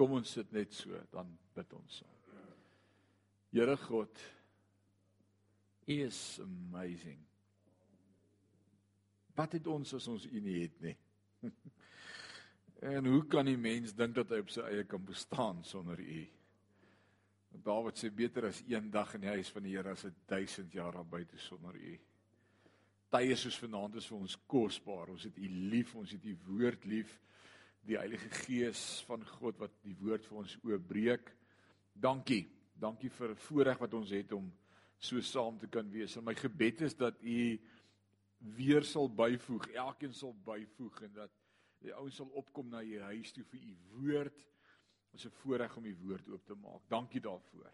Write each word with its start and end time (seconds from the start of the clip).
Kom 0.00 0.14
ons 0.16 0.30
sit 0.32 0.48
net 0.56 0.72
so, 0.72 0.96
dan 1.12 1.28
bid 1.52 1.72
ons. 1.76 1.98
Here 3.52 3.74
God, 3.76 4.22
U 5.90 5.96
is 6.06 6.38
amazing. 6.40 7.18
Wat 9.36 9.58
het 9.58 9.68
ons 9.68 9.92
as 9.98 10.06
ons 10.08 10.24
U 10.24 10.40
nie 10.40 10.56
het 10.62 10.80
nie? 10.80 10.94
en 12.94 13.10
hoe 13.12 13.20
kan 13.28 13.44
die 13.44 13.60
mens 13.60 13.92
dink 13.92 14.16
dat 14.16 14.32
hy 14.32 14.40
op 14.40 14.52
sy 14.54 14.64
eie 14.70 14.88
kan 14.88 15.04
bestaan 15.04 15.60
sonder 15.68 16.00
U? 16.00 16.20
Dawid 17.60 18.00
sê 18.00 18.08
beter 18.08 18.48
as 18.48 18.64
een 18.64 18.88
dag 18.94 19.12
in 19.18 19.26
die 19.26 19.34
huis 19.34 19.52
van 19.52 19.68
die 19.68 19.76
Here 19.76 19.92
as 19.92 20.06
1000 20.32 20.80
jaar 20.80 20.96
daar 20.96 21.12
buite 21.12 21.44
sonder 21.44 21.76
U. 21.76 21.96
Tye 23.12 23.36
soos 23.36 23.60
vanaand 23.60 24.00
is 24.00 24.08
vir 24.08 24.22
ons 24.22 24.40
kosbaar. 24.48 25.12
Ons 25.12 25.28
het 25.28 25.36
U 25.36 25.56
lief, 25.74 25.92
ons 25.98 26.16
het 26.16 26.24
U 26.24 26.38
woord 26.48 26.88
lief. 26.88 27.18
Die 27.88 27.98
Heilige 27.98 28.28
Gees 28.44 29.00
van 29.08 29.22
God 29.38 29.58
wat 29.62 29.72
die 29.84 29.96
woord 30.00 30.26
vir 30.28 30.40
ons 30.42 30.56
oopbreek. 30.62 31.30
Dankie. 31.92 32.44
Dankie 32.80 33.10
vir 33.10 33.30
'n 33.30 33.36
voorreg 33.36 33.78
wat 33.78 33.94
ons 33.94 34.10
het 34.10 34.32
om 34.32 34.52
so 34.98 35.20
saam 35.20 35.58
te 35.58 35.66
kan 35.66 35.88
wees. 35.90 36.16
En 36.16 36.24
my 36.24 36.34
gebed 36.34 36.80
is 36.80 36.96
dat 36.96 37.16
U 37.22 37.60
weer 38.56 38.84
sal 38.84 39.08
byvoeg, 39.08 39.68
elkeen 39.72 40.14
sal 40.14 40.34
byvoeg 40.44 41.02
en 41.02 41.12
dat 41.12 41.30
die 41.80 41.94
ouens 41.94 42.16
sal 42.16 42.28
opkom 42.36 42.68
na 42.68 42.82
U 42.82 43.00
huis 43.00 43.32
toe 43.32 43.44
vir 43.44 43.60
U 43.60 43.76
woord. 43.96 44.42
Ons 45.12 45.24
is 45.24 45.38
voorreg 45.42 45.76
om 45.76 45.84
U 45.84 45.94
woord 46.04 46.28
oop 46.28 46.44
te 46.46 46.54
maak. 46.54 46.84
Dankie 46.88 47.20
daarvoor. 47.20 47.72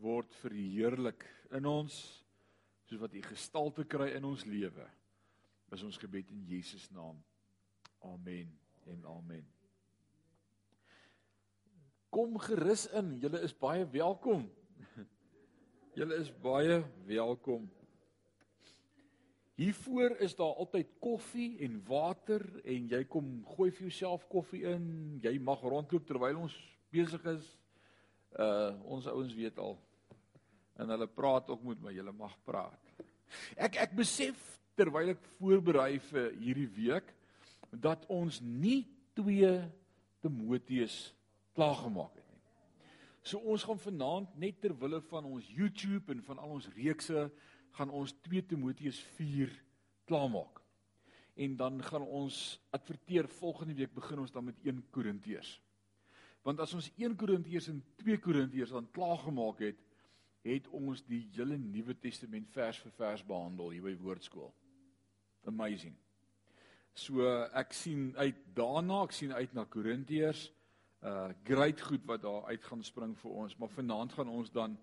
Word 0.00 0.34
verheerlik 0.34 1.26
in 1.50 1.66
ons 1.66 2.24
soos 2.88 3.00
wat 3.00 3.14
U 3.14 3.22
gestalte 3.22 3.84
kry 3.84 4.10
in 4.16 4.24
ons 4.24 4.44
lewe. 4.44 4.88
Is 5.70 5.84
ons 5.86 6.00
gebed 6.00 6.32
in 6.34 6.42
Jesus 6.48 6.90
naam. 6.90 7.20
Amen 8.00 8.69
en 8.90 9.06
amen. 9.06 9.44
Kom 12.10 12.38
gerus 12.42 12.88
in. 12.98 13.18
Julle 13.22 13.42
is 13.46 13.54
baie 13.54 13.84
welkom. 13.92 14.48
Julle 15.98 16.18
is 16.18 16.30
baie 16.42 16.80
welkom. 17.06 17.68
Hiervoor 19.60 20.16
is 20.24 20.34
daar 20.38 20.56
altyd 20.62 20.88
koffie 21.04 21.58
en 21.66 21.76
water 21.84 22.42
en 22.64 22.86
jy 22.88 23.02
kom 23.12 23.28
gooi 23.54 23.68
vir 23.68 23.90
jouself 23.90 24.24
koffie 24.32 24.64
in. 24.66 24.86
Jy 25.22 25.34
mag 25.44 25.60
rondloop 25.60 26.06
terwyl 26.08 26.46
ons 26.46 26.56
besig 26.90 27.26
is. 27.34 27.46
Uh 28.34 28.72
ons 28.88 29.06
ouens 29.12 29.34
weet 29.36 29.60
al. 29.60 29.76
En 30.80 30.88
hulle 30.94 31.10
praat 31.12 31.50
ook 31.52 31.66
met 31.68 31.84
my. 31.84 31.92
Julle 31.92 32.14
mag 32.16 32.34
praat. 32.48 32.94
Ek 33.60 33.76
ek 33.84 33.94
besef 33.98 34.40
terwyl 34.80 35.12
ek 35.12 35.20
voorberei 35.36 35.98
vir 36.08 36.30
hierdie 36.40 36.70
week 36.78 37.12
dat 37.70 38.06
ons 38.10 38.40
nie 38.40 38.84
twee 39.14 39.52
Timoteus 40.20 41.14
klaargemaak 41.56 42.14
het 42.14 42.26
nie. 42.26 42.42
So 43.22 43.38
ons 43.38 43.64
gaan 43.64 43.80
vanaand 43.80 44.36
net 44.40 44.60
ter 44.60 44.74
wille 44.76 45.00
van 45.10 45.28
ons 45.28 45.48
YouTube 45.54 46.12
en 46.12 46.22
van 46.24 46.38
al 46.38 46.56
ons 46.58 46.68
reekse 46.76 47.28
gaan 47.78 47.92
ons 47.94 48.14
2 48.26 48.46
Timoteus 48.50 48.98
4 49.16 49.52
klaarmaak. 50.08 50.58
En 51.40 51.56
dan 51.56 51.82
gaan 51.82 52.02
ons 52.02 52.60
adverteer 52.74 53.28
volgende 53.28 53.74
week 53.74 53.94
begin 53.94 54.24
ons 54.24 54.32
dan 54.32 54.44
met 54.44 54.58
1 54.64 54.82
Korintiërs. 54.90 55.60
Want 56.42 56.60
as 56.60 56.74
ons 56.74 56.90
1 56.96 57.16
Korintiërs 57.16 57.68
en 57.72 57.80
2 58.02 58.18
Korintiërs 58.18 58.74
dan 58.74 58.90
klaargemaak 58.90 59.62
het, 59.64 59.80
het 60.42 60.68
ons 60.72 61.02
die 61.04 61.26
hele 61.36 61.58
Nuwe 61.60 61.94
Testament 62.00 62.48
vers 62.52 62.80
vir 62.80 62.92
vers 62.96 63.24
behandel 63.24 63.74
hier 63.76 63.84
by 63.84 63.96
Woordskool. 64.00 64.52
Amazing. 65.48 65.96
So 66.94 67.26
ek 67.54 67.72
sien 67.72 68.10
uit 68.16 68.38
daarna, 68.54 69.04
ek 69.06 69.14
sien 69.14 69.32
uit 69.32 69.52
na 69.54 69.64
Korintiërs. 69.64 70.48
Uh 71.00 71.30
great 71.46 71.80
goed 71.80 72.04
wat 72.04 72.22
daar 72.22 72.50
uit 72.50 72.64
gaan 72.64 72.82
spring 72.84 73.14
vir 73.22 73.30
ons, 73.30 73.56
maar 73.56 73.72
vanaand 73.72 74.12
gaan 74.12 74.28
ons 74.28 74.50
dan 74.52 74.76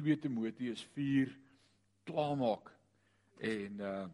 2 0.00 0.18
Timoteus 0.18 0.86
klaarmaak. 2.04 2.72
En 3.38 3.80
uh 3.80 4.08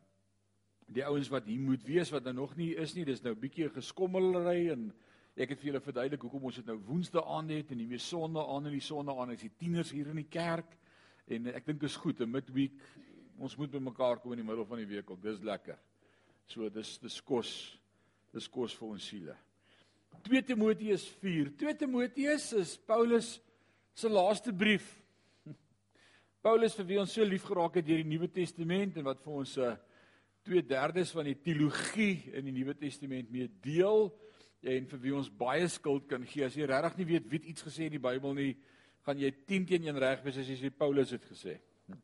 die 0.88 1.04
ouens 1.04 1.28
wat 1.28 1.44
hier 1.44 1.60
moet 1.60 1.82
wees 1.84 2.10
wat 2.10 2.24
nou 2.24 2.32
nog 2.34 2.54
nie 2.56 2.70
is 2.80 2.94
nie, 2.96 3.04
dis 3.04 3.20
nou 3.22 3.34
'n 3.34 3.40
bietjie 3.40 3.68
geskommelry 3.68 4.70
en 4.72 4.92
ek 5.36 5.50
het 5.50 5.60
vir 5.60 5.66
julle 5.66 5.80
verduidelik 5.84 6.22
hoekom 6.22 6.44
ons 6.44 6.56
dit 6.56 6.66
nou 6.66 6.78
Woensdae 6.86 7.24
aan 7.24 7.48
het 7.48 7.70
en 7.70 7.76
nie 7.76 7.86
meer 7.86 8.00
Sondag 8.00 8.48
aan 8.48 8.66
en 8.66 8.72
die 8.72 8.80
Sondag 8.80 9.18
aan 9.18 9.30
is 9.30 9.40
die 9.40 9.52
tieners 9.58 9.90
hier 9.90 10.08
in 10.08 10.16
die 10.16 10.30
kerk. 10.30 10.78
En 11.28 11.46
ek 11.46 11.66
dink 11.66 11.82
is 11.82 11.96
goed 11.96 12.20
'n 12.20 12.30
midweek. 12.30 12.80
Ons 13.38 13.56
moet 13.56 13.70
by 13.70 13.78
mekaar 13.78 14.18
kom 14.18 14.32
in 14.32 14.38
die 14.38 14.46
middel 14.46 14.64
van 14.64 14.78
die 14.78 14.86
week. 14.86 15.06
Dis 15.22 15.40
lekker. 15.40 15.78
So 16.48 16.68
dis 16.72 16.96
dis 17.02 17.20
kos. 17.20 17.50
Dis 18.32 18.48
kos 18.48 18.74
vir 18.76 18.88
ons 18.88 19.08
siele. 19.10 19.34
2 20.24 20.42
Timoteus 20.48 21.04
4. 21.20 21.52
2 21.60 21.74
Timoteus 21.78 22.52
is 22.56 22.76
Paulus 22.88 23.36
se 23.94 24.08
laaste 24.08 24.52
brief 24.52 24.86
Paulus 26.44 26.74
vir 26.78 26.86
wie 26.88 26.98
ons 27.02 27.12
so 27.12 27.24
lief 27.26 27.44
geraak 27.48 27.78
het 27.78 27.86
deur 27.86 28.00
die 28.02 28.08
Nuwe 28.08 28.28
Testament 28.32 28.98
en 28.98 29.06
wat 29.06 29.20
vir 29.24 29.36
ons 29.42 29.56
'n 29.58 29.68
uh, 29.72 29.76
2/3 30.48 31.12
van 31.18 31.28
die 31.28 31.36
teologie 31.44 32.32
in 32.32 32.48
die 32.48 32.56
Nuwe 32.56 32.74
Testament 32.78 33.30
mee 33.30 33.48
deel 33.62 34.08
en 34.62 34.86
vir 34.86 35.00
wie 35.02 35.14
ons 35.14 35.28
baie 35.30 35.68
skuld 35.68 36.08
kan 36.08 36.24
gee. 36.24 36.44
As 36.44 36.56
jy 36.56 36.64
regtig 36.66 36.96
nie 36.98 37.10
weet 37.12 37.30
wie 37.30 37.42
iets 37.52 37.62
gesê 37.62 37.86
in 37.86 37.94
die 37.94 38.02
Bybel 38.02 38.34
nie, 38.34 38.56
gaan 39.04 39.18
jy 39.18 39.30
10 39.46 39.66
teen 39.66 39.84
1 39.92 40.00
reg 40.00 40.24
wees 40.24 40.38
as 40.40 40.48
jy 40.48 40.56
sê 40.56 40.70
Paulus 40.70 41.10
het 41.10 41.24
gesê. 41.24 41.58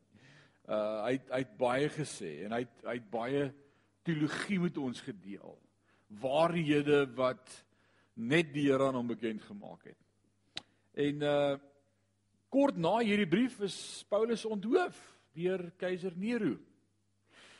Uh 0.65 1.05
hy 1.05 1.19
hy 1.29 1.39
het 1.43 1.57
baie 1.57 1.89
gesê 1.93 2.29
en 2.45 2.55
hy 2.55 2.63
het, 2.63 2.77
hy 2.87 2.93
het 2.97 3.09
baie 3.11 3.41
teologie 4.05 4.59
met 4.61 4.77
ons 4.77 5.01
gedeel. 5.01 5.55
Waarhede 6.21 7.05
wat 7.17 7.65
net 8.15 8.53
die 8.53 8.69
Here 8.69 8.87
aan 8.87 8.95
hom 8.95 9.07
bekend 9.11 9.41
gemaak 9.43 9.89
het. 9.89 10.63
En 10.93 11.25
uh 11.25 11.55
Kort 12.55 12.77
na 12.79 13.01
hierdie 13.03 13.27
brief 13.27 13.57
is 13.65 13.75
Paulus 14.07 14.45
onthoof 14.47 14.95
deur 15.35 15.65
keiser 15.75 16.13
Nero. 16.15 16.53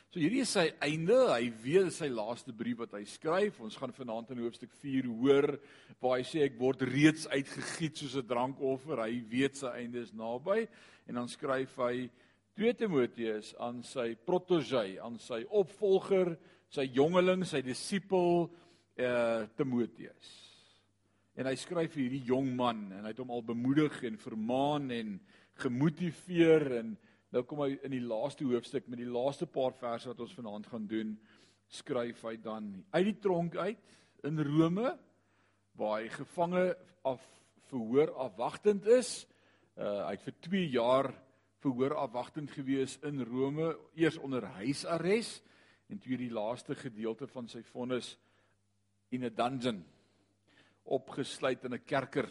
So 0.08 0.22
hierdie 0.22 0.40
is 0.40 0.54
sy 0.56 0.70
einde, 0.80 1.18
hy 1.28 1.50
weet 1.60 1.90
sy 1.92 2.06
laaste 2.08 2.54
brief 2.56 2.78
wat 2.80 2.94
hy 2.96 3.02
skryf. 3.04 3.58
Ons 3.60 3.76
gaan 3.76 3.92
vanaand 3.92 4.30
in 4.32 4.40
hoofstuk 4.40 4.72
4 4.80 5.10
hoor 5.18 5.50
waar 6.00 6.14
hy 6.16 6.24
sê 6.24 6.46
ek 6.46 6.56
word 6.56 6.86
reeds 6.88 7.26
uitgegiet 7.28 8.00
soos 8.00 8.16
'n 8.16 8.24
drankoffer. 8.30 9.02
Hy 9.04 9.20
weet 9.28 9.60
sy 9.60 9.74
einde 9.82 10.00
is 10.00 10.14
naby 10.16 10.64
en 11.10 11.20
dan 11.20 11.28
skryf 11.28 11.76
hy 11.76 12.08
2 12.56 12.72
Timoteus 12.72 13.50
aan 13.60 13.82
sy 13.84 14.14
protege, 14.24 14.96
aan 15.04 15.18
sy 15.20 15.42
opvolger, 15.52 16.30
sy 16.72 16.86
jongeling, 16.88 17.42
sy 17.44 17.60
disipel 17.60 18.46
eh 18.96 19.04
uh, 19.04 19.42
Timoteus. 19.58 20.30
En 21.36 21.50
hy 21.50 21.52
skryf 21.60 21.92
vir 21.92 22.06
hierdie 22.06 22.30
jong 22.30 22.48
man 22.56 22.86
en 22.96 23.04
hy 23.04 23.12
het 23.12 23.20
hom 23.20 23.34
al 23.34 23.44
bemoedig 23.44 23.98
en 24.08 24.16
vermaan 24.16 24.88
en 24.94 25.18
gemotiveer 25.60 26.64
en 26.78 26.94
nou 27.34 27.42
kom 27.44 27.60
hy 27.60 27.74
in 27.84 27.92
die 27.92 28.00
laaste 28.00 28.48
hoofstuk 28.48 28.88
met 28.88 29.02
die 29.02 29.10
laaste 29.10 29.44
paar 29.44 29.76
verse 29.76 30.08
wat 30.08 30.24
ons 30.24 30.32
vanaand 30.38 30.70
gaan 30.72 30.88
doen, 30.88 31.12
skryf 31.68 32.24
hy 32.24 32.38
dan 32.40 32.72
uit 32.96 33.04
die 33.10 33.18
tronk 33.20 33.60
uit 33.60 33.84
in 34.24 34.40
Rome 34.40 34.94
waar 35.76 36.00
hy 36.00 36.08
gevange 36.08 36.64
af 37.04 37.20
verhoor 37.68 38.16
afwagtend 38.30 38.88
is. 38.88 39.26
Uh 39.76 40.08
hy 40.08 40.16
het 40.16 40.24
vir 40.24 40.40
2 40.48 40.66
jaar 40.72 41.12
verhoor 41.66 41.96
afwagtend 41.98 42.52
gewees 42.54 42.94
in 43.02 43.24
Rome, 43.26 43.72
eers 43.98 44.18
onder 44.22 44.44
huisarrest 44.60 45.42
en 45.90 45.98
toe 45.98 46.18
die 46.18 46.30
laaste 46.30 46.76
gedeelte 46.78 47.26
van 47.30 47.48
sy 47.50 47.62
vonnis 47.66 48.12
in 49.10 49.24
'n 49.24 49.34
dungeon 49.34 49.84
opgesluit 50.84 51.64
in 51.64 51.74
'n 51.74 51.84
kerker. 51.84 52.28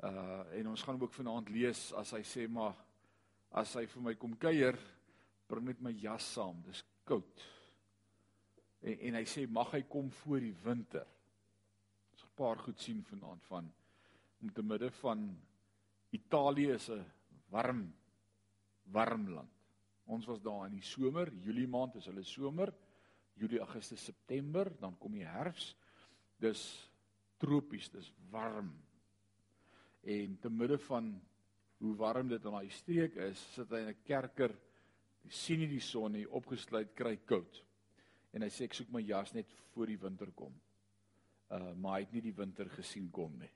Uh 0.00 0.44
en 0.58 0.68
ons 0.68 0.82
gaan 0.82 1.00
ook 1.00 1.12
vanaand 1.12 1.48
lees 1.48 1.92
as 1.92 2.10
hy 2.10 2.22
sê 2.22 2.48
maar 2.48 2.74
as 3.50 3.74
hy 3.74 3.86
vir 3.86 4.02
my 4.02 4.14
kom 4.14 4.36
kuier, 4.36 4.78
bring 5.46 5.64
net 5.64 5.80
my 5.80 5.92
jas 5.92 6.32
saam, 6.32 6.62
dis 6.62 6.84
koud. 7.04 7.44
En 8.80 8.98
en 8.98 9.14
hy 9.14 9.24
sê 9.24 9.46
mag 9.46 9.70
hy 9.72 9.82
kom 9.82 10.10
voor 10.10 10.40
die 10.40 10.56
winter. 10.64 11.06
Ons 12.12 12.24
'n 12.24 12.36
paar 12.36 12.56
goed 12.56 12.80
sien 12.80 13.04
vanaand 13.04 13.44
van 13.44 13.72
om 14.40 14.52
te 14.52 14.62
midde 14.62 14.90
van 14.90 15.36
Italië 16.10 16.72
is 16.74 16.88
'n 16.88 17.04
warm 17.50 17.92
warm 18.92 19.28
land. 19.34 19.54
Ons 20.08 20.26
was 20.26 20.40
daar 20.40 20.66
in 20.66 20.78
die 20.78 20.86
somer, 20.86 21.28
Julie 21.44 21.68
maand 21.68 21.98
is 22.00 22.06
hulle 22.08 22.24
somer, 22.24 22.72
Julie, 23.38 23.60
Augustus, 23.62 24.02
September, 24.02 24.70
dan 24.80 24.96
kom 24.98 25.14
die 25.14 25.26
herfs. 25.26 25.76
Dis 26.42 26.62
tropies, 27.38 27.90
dis 27.92 28.08
warm. 28.32 28.72
En 30.02 30.38
te 30.42 30.50
midde 30.50 30.78
van 30.88 31.12
hoe 31.78 31.94
warm 31.98 32.32
dit 32.32 32.44
in 32.44 32.56
daai 32.56 32.70
streek 32.74 33.18
is, 33.28 33.42
sit 33.54 33.70
hy 33.70 33.84
in 33.84 33.92
'n 33.92 34.02
kerker, 34.02 34.54
hy 35.22 35.30
sien 35.30 35.60
nie 35.60 35.70
die 35.70 35.84
son 35.84 36.12
nie, 36.12 36.26
opgesluit, 36.26 36.94
kry 36.94 37.16
koud. 37.16 37.62
En 38.32 38.42
hy 38.42 38.48
sê 38.50 38.64
ek 38.64 38.74
soek 38.74 38.90
my 38.90 39.02
jas 39.02 39.32
net 39.34 39.52
voor 39.72 39.86
die 39.86 40.00
winter 40.00 40.32
kom. 40.32 40.54
Uh 41.50 41.74
maar 41.74 41.98
hy 41.98 42.00
het 42.06 42.12
nie 42.12 42.22
die 42.22 42.36
winter 42.36 42.68
gesien 42.68 43.10
kom 43.10 43.38
nie. 43.38 43.50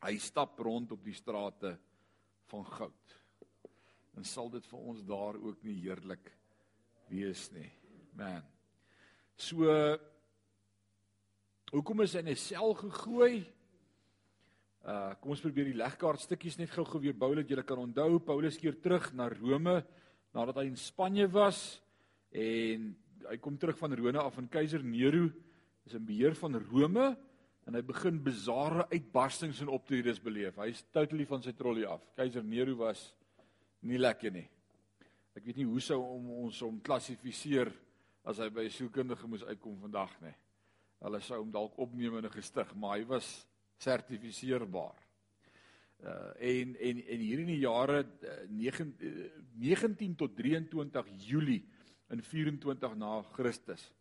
Hy 0.00 0.16
stap 0.18 0.58
rond 0.58 0.92
op 0.92 1.04
die 1.04 1.14
strate 1.14 1.78
van 2.46 2.64
goud. 2.64 3.19
En 4.16 4.24
sal 4.24 4.50
dit 4.50 4.66
vir 4.66 4.78
ons 4.78 5.02
daar 5.06 5.36
ook 5.38 5.62
nie 5.64 5.78
heerlik 5.82 6.32
wees 7.08 7.50
nie. 7.52 7.70
Man. 8.14 8.42
So 9.36 9.68
Hoekom 11.70 12.00
is 12.02 12.16
hy 12.16 12.24
in 12.24 12.32
'n 12.32 12.36
sel 12.36 12.72
gegooi? 12.74 13.46
Uh 14.82 15.14
kom 15.22 15.30
ons 15.30 15.40
probeer 15.40 15.68
die 15.70 15.78
legkaart 15.78 16.18
stukkies 16.18 16.58
net 16.58 16.70
gou-gou 16.74 16.98
weer 16.98 17.14
bou 17.14 17.30
dat 17.34 17.46
julle 17.46 17.62
kan 17.62 17.78
onthou. 17.78 18.18
Paulus 18.18 18.58
keer 18.58 18.74
terug 18.74 19.12
na 19.14 19.28
Rome 19.28 19.84
nadat 20.34 20.56
hy 20.56 20.64
in 20.66 20.76
Spanje 20.76 21.28
was 21.30 21.80
en 22.32 22.96
hy 23.28 23.36
kom 23.38 23.56
terug 23.56 23.78
van 23.78 23.94
Rome 23.94 24.18
af 24.18 24.34
van 24.34 24.48
keiser 24.48 24.82
Nero 24.82 25.30
is 25.86 25.94
in 25.94 26.04
beheer 26.04 26.34
van 26.34 26.58
Rome 26.58 27.16
en 27.66 27.74
hy 27.74 27.82
begin 27.82 28.18
bizarre 28.18 28.88
uitbarstings 28.90 29.60
en 29.60 29.68
optredes 29.68 30.18
beleef. 30.18 30.56
Hy's 30.56 30.82
totally 30.90 31.24
van 31.24 31.42
sy 31.42 31.52
trollie 31.52 31.86
af. 31.86 32.02
Keiser 32.16 32.42
Nero 32.42 32.74
was 32.74 33.14
nie 33.82 33.98
lekker 33.98 34.32
nie. 34.32 34.48
Ek 35.36 35.44
weet 35.44 35.60
nie 35.60 35.68
hoe 35.68 35.80
sou 35.80 36.00
om 36.02 36.30
ons 36.44 36.60
hom 36.64 36.80
klassifiseer 36.84 37.70
as 38.28 38.38
hy 38.38 38.48
by 38.50 38.64
'n 38.66 38.70
sielkundige 38.70 39.28
moes 39.28 39.44
uitkom 39.44 39.78
vandag 39.80 40.12
nie. 40.20 40.34
Hulle 41.00 41.20
sou 41.20 41.38
hom 41.38 41.50
dalk 41.50 41.78
opneem 41.78 42.18
in 42.18 42.26
'n 42.26 42.30
gestig, 42.30 42.74
maar 42.74 42.98
hy 42.98 43.04
was 43.04 43.46
sertifiseerbaar. 43.78 44.98
Uh 46.00 46.32
en 46.40 46.76
en 46.76 47.02
en 47.06 47.20
hier 47.20 47.40
in 47.40 47.46
die 47.46 47.60
jare 47.60 48.04
uh, 48.04 48.48
9 48.48 48.94
uh, 48.98 49.30
19 49.60 50.16
tot 50.16 50.36
23 50.36 51.08
Julie 51.16 51.64
in 52.10 52.22
24 52.22 52.96
na 52.96 53.22
Christus. 53.22 53.92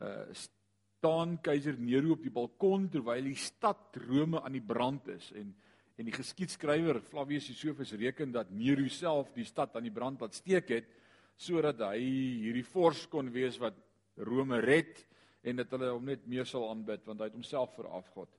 Uh 0.00 0.32
staan 0.32 1.40
keiser 1.40 1.76
Nero 1.78 2.12
op 2.12 2.22
die 2.22 2.32
balkon 2.32 2.88
terwyl 2.88 3.22
die 3.28 3.36
stad 3.36 3.96
Rome 4.08 4.40
aan 4.40 4.52
die 4.56 4.64
brand 4.64 5.08
is 5.08 5.32
en 5.36 5.54
En 5.94 6.08
die 6.08 6.14
geskiedskrywer 6.14 6.98
Flavius 7.06 7.46
Josephus 7.52 7.92
reken 7.98 8.32
dat 8.34 8.50
Nero 8.50 8.86
self 8.90 9.30
die 9.34 9.46
stad 9.46 9.76
aan 9.76 9.86
die 9.86 9.94
brand 9.94 10.20
laat 10.20 10.34
steek 10.34 10.72
het 10.74 10.90
sodat 11.38 11.80
hy 11.82 11.98
hierdie 11.98 12.66
vors 12.66 13.04
kon 13.10 13.30
wees 13.34 13.58
wat 13.62 13.78
Rome 14.26 14.60
red 14.62 15.00
en 15.42 15.58
dat 15.58 15.72
hulle 15.74 15.90
hom 15.92 16.06
net 16.06 16.26
meer 16.30 16.46
sal 16.46 16.66
aanbid 16.70 17.06
want 17.06 17.20
hy 17.20 17.28
het 17.30 17.36
homself 17.38 17.74
veraf 17.78 18.10
God. 18.14 18.30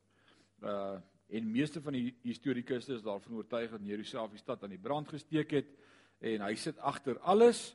Uh 0.63 0.95
en 1.25 1.47
meeste 1.49 1.81
van 1.81 1.95
die 1.97 2.11
historikusse 2.21 2.93
is 2.93 3.01
daarvan 3.01 3.39
oortuig 3.39 3.71
dat 3.73 3.81
Nero 3.81 4.03
self 4.05 4.29
die 4.29 4.37
stad 4.37 4.61
aan 4.63 4.75
die 4.75 4.81
brand 4.81 5.09
gesteek 5.09 5.55
het 5.57 5.71
en 6.21 6.43
hy 6.45 6.51
sit 6.53 6.77
agter 6.77 7.17
alles 7.25 7.71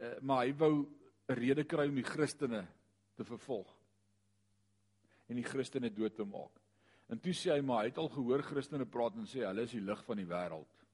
uh, 0.00 0.14
maar 0.24 0.46
hy 0.46 0.54
wou 0.56 0.86
'n 1.28 1.36
rede 1.36 1.66
kry 1.68 1.84
om 1.90 2.00
die 2.00 2.06
Christene 2.06 2.62
te 3.14 3.24
vervolg 3.28 3.68
en 5.28 5.36
die 5.36 5.44
Christene 5.44 5.90
dood 5.92 6.16
te 6.16 6.24
maak. 6.24 6.57
En 7.08 7.20
toe 7.24 7.32
sê 7.32 7.54
hy 7.54 7.62
maar 7.64 7.84
hy 7.84 7.92
het 7.92 8.00
al 8.00 8.10
gehoor 8.12 8.44
Christene 8.44 8.86
praat 8.88 9.16
en 9.16 9.28
sê 9.28 9.44
hulle 9.46 9.64
is 9.64 9.72
die 9.72 9.84
lig 9.84 10.00
van 10.04 10.20
die 10.20 10.28
wêreld. 10.28 10.84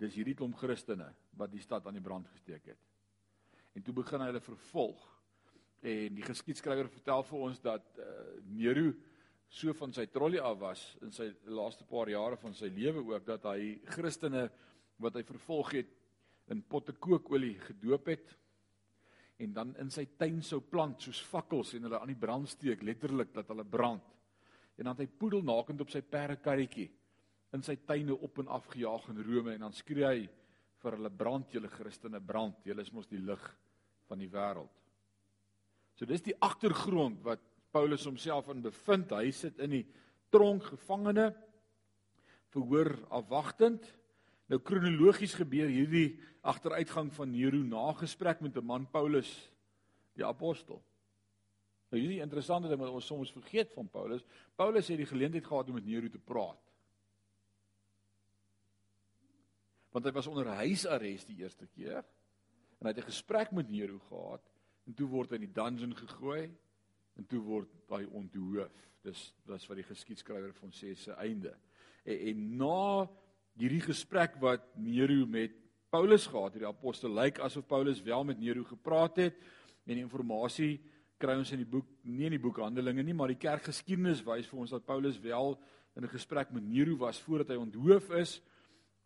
Dis 0.00 0.16
hierdie 0.16 0.36
klomp 0.38 0.56
Christene 0.60 1.10
wat 1.38 1.52
die 1.52 1.62
stad 1.62 1.86
aan 1.86 1.98
die 1.98 2.04
brand 2.04 2.28
gesteek 2.32 2.72
het. 2.72 2.80
En 3.76 3.84
toe 3.84 3.94
begin 3.96 4.24
hy 4.24 4.30
hulle 4.30 4.44
vervolg. 4.44 5.02
En 5.82 6.16
die 6.16 6.24
geskiedskrywer 6.24 6.88
vertel 6.92 7.24
vir 7.28 7.44
ons 7.48 7.60
dat 7.60 8.00
uh, 8.00 8.06
Nero 8.48 8.92
so 9.52 9.74
van 9.76 9.92
sy 9.92 10.06
trollie 10.08 10.40
af 10.40 10.56
was 10.62 10.82
in 11.04 11.12
sy 11.12 11.26
laaste 11.52 11.84
paar 11.88 12.08
jare 12.08 12.38
van 12.40 12.54
sy 12.56 12.70
lewe 12.72 13.02
ook 13.12 13.26
dat 13.26 13.44
hy 13.50 13.74
Christene 13.92 14.46
wat 15.02 15.18
hy 15.18 15.24
vervolg 15.28 15.74
het 15.76 15.90
in 16.52 16.62
potte 16.64 16.94
kookolie 16.96 17.58
gedoop 17.66 18.08
het 18.08 18.32
en 19.44 19.52
dan 19.52 19.74
in 19.82 19.90
sy 19.92 20.06
tuin 20.16 20.40
sou 20.46 20.62
plant 20.64 21.04
soos 21.04 21.20
fakkels 21.28 21.74
en 21.76 21.84
hulle 21.84 22.00
aan 22.00 22.14
die 22.14 22.22
brand 22.22 22.48
steek 22.48 22.84
letterlik 22.86 23.34
dat 23.34 23.50
hulle 23.52 23.66
brand 23.68 24.08
en 24.76 24.84
dan 24.84 24.94
het 24.94 25.04
hy 25.04 25.18
poedelnakend 25.18 25.80
op 25.80 25.90
sy 25.92 26.00
perdekarretjie 26.00 26.88
in 27.52 27.64
sy 27.64 27.76
tuine 27.86 28.16
op 28.16 28.38
en 28.40 28.48
af 28.48 28.66
gejaag 28.72 29.08
in 29.12 29.22
Rome 29.26 29.54
en 29.54 29.66
dan 29.66 29.76
skree 29.76 30.06
hy 30.08 30.28
vir 30.82 30.96
hulle 30.96 31.10
brand 31.10 31.52
julle 31.52 31.70
Christene 31.70 32.20
brand 32.20 32.64
julle 32.66 32.82
is 32.82 32.92
mos 32.92 33.10
die 33.10 33.20
lig 33.20 33.42
van 34.08 34.22
die 34.22 34.30
wêreld. 34.32 34.72
So 35.96 36.08
dis 36.08 36.24
die 36.24 36.36
agtergrond 36.40 37.20
wat 37.26 37.42
Paulus 37.72 38.04
homself 38.08 38.48
in 38.52 38.62
bevind. 38.64 39.12
Hy 39.14 39.30
sit 39.32 39.60
in 39.62 39.76
die 39.78 39.84
tronk 40.32 40.66
gevangene 40.72 41.30
verhoor 42.52 42.94
afwagtend. 43.12 43.86
Nou 44.52 44.60
kronologies 44.60 45.36
gebeur 45.38 45.70
hierdie 45.72 46.18
agteruitgang 46.44 47.12
van 47.14 47.30
Nero 47.32 47.62
na 47.64 47.92
gesprek 47.96 48.40
met 48.40 48.56
'n 48.56 48.66
man 48.66 48.86
Paulus 48.86 49.30
die 50.16 50.24
apostel. 50.24 50.82
Nou 51.92 52.00
hierdie 52.00 52.22
interessante 52.24 52.70
ding 52.70 52.80
wat 52.80 52.94
ons 52.96 53.06
soms 53.06 53.30
vergeet 53.34 53.74
van 53.76 53.88
Paulus, 53.92 54.22
Paulus 54.56 54.88
het 54.88 54.96
die 54.96 55.08
geleentheid 55.10 55.44
gehad 55.44 55.68
om 55.68 55.76
met 55.76 55.84
Nero 55.84 56.08
te 56.08 56.18
praat. 56.18 56.60
Want 59.92 60.08
hy 60.08 60.12
was 60.16 60.28
onder 60.30 60.48
huisarrest 60.62 61.28
die 61.28 61.42
eerste 61.44 61.68
keer 61.68 62.00
en 62.00 62.88
hy 62.88 62.94
het 62.94 63.02
'n 63.02 63.12
gesprek 63.12 63.52
met 63.52 63.68
Nero 63.68 63.98
gehad 64.08 64.40
en 64.86 64.94
toe 64.94 65.06
word 65.06 65.30
hy 65.30 65.36
in 65.36 65.44
die 65.44 65.52
dungeon 65.52 65.92
gegooi 65.94 66.48
en 67.16 67.26
toe 67.26 67.40
word 67.40 67.68
hy 67.90 68.04
onthoof. 68.04 68.72
Dis 69.04 69.34
was 69.44 69.66
wat 69.66 69.76
die 69.76 69.84
geskiedskrywer 69.84 70.54
van 70.54 70.70
sê 70.72 70.94
se 70.96 71.12
einde. 71.12 71.54
En, 72.04 72.18
en 72.18 72.56
na 72.56 73.08
hierdie 73.52 73.84
gesprek 73.84 74.40
wat 74.40 74.64
Nero 74.76 75.26
met 75.26 75.52
Paulus 75.90 76.26
gehad 76.26 76.54
het, 76.54 76.62
die 76.62 76.68
apostel 76.68 77.12
lyk 77.12 77.38
asof 77.38 77.66
Paulus 77.66 78.00
wel 78.02 78.24
met 78.24 78.38
Nero 78.38 78.64
gepraat 78.64 79.16
het 79.16 79.36
en 79.84 79.94
die 79.94 80.06
inligting 80.08 80.80
kry 81.22 81.36
ons 81.38 81.52
in 81.54 81.62
die 81.62 81.68
boek 81.68 81.86
nie 82.02 82.26
in 82.26 82.34
die 82.34 82.42
boek 82.42 82.58
Handelinge 82.62 83.04
nie, 83.06 83.14
maar 83.14 83.30
die 83.30 83.40
kerkgeskiedenis 83.40 84.24
wys 84.26 84.48
vir 84.50 84.62
ons 84.64 84.72
dat 84.74 84.86
Paulus 84.86 85.20
wel 85.22 85.54
in 85.96 86.04
'n 86.04 86.14
gesprek 86.14 86.50
met 86.50 86.64
Nero 86.64 86.96
was 86.96 87.20
voordat 87.20 87.48
hy 87.48 87.56
onthoof 87.56 88.10
is. 88.10 88.40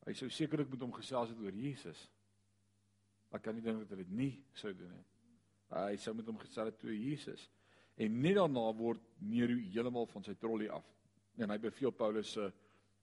Hy 0.07 0.13
sou 0.13 0.29
sekerlik 0.31 0.71
met 0.71 0.81
hom 0.81 0.93
gesels 0.93 1.31
het 1.31 1.39
oor 1.39 1.53
Jesus. 1.53 2.09
Ek 3.33 3.43
kan 3.43 3.55
nie 3.55 3.63
dink 3.63 3.79
dat 3.81 3.91
hy 3.91 4.05
dit 4.05 4.11
nie 4.11 4.45
sou 4.55 4.73
doen 4.73 4.91
nie. 4.91 5.05
Hy 5.71 5.97
sou 5.97 6.15
met 6.15 6.27
hom 6.27 6.39
gesels 6.39 6.71
het 6.71 6.85
oor 6.85 6.95
Jesus. 6.95 7.51
En 7.97 8.21
net 8.21 8.37
daarna 8.37 8.73
word 8.73 9.01
Nero 9.21 9.57
heeltemal 9.57 10.07
van 10.07 10.23
sy 10.23 10.35
trollie 10.35 10.71
af 10.71 10.85
en 11.39 11.51
hy 11.51 11.59
beveel 11.59 11.91
Paulus 11.91 12.33
se 12.33 12.53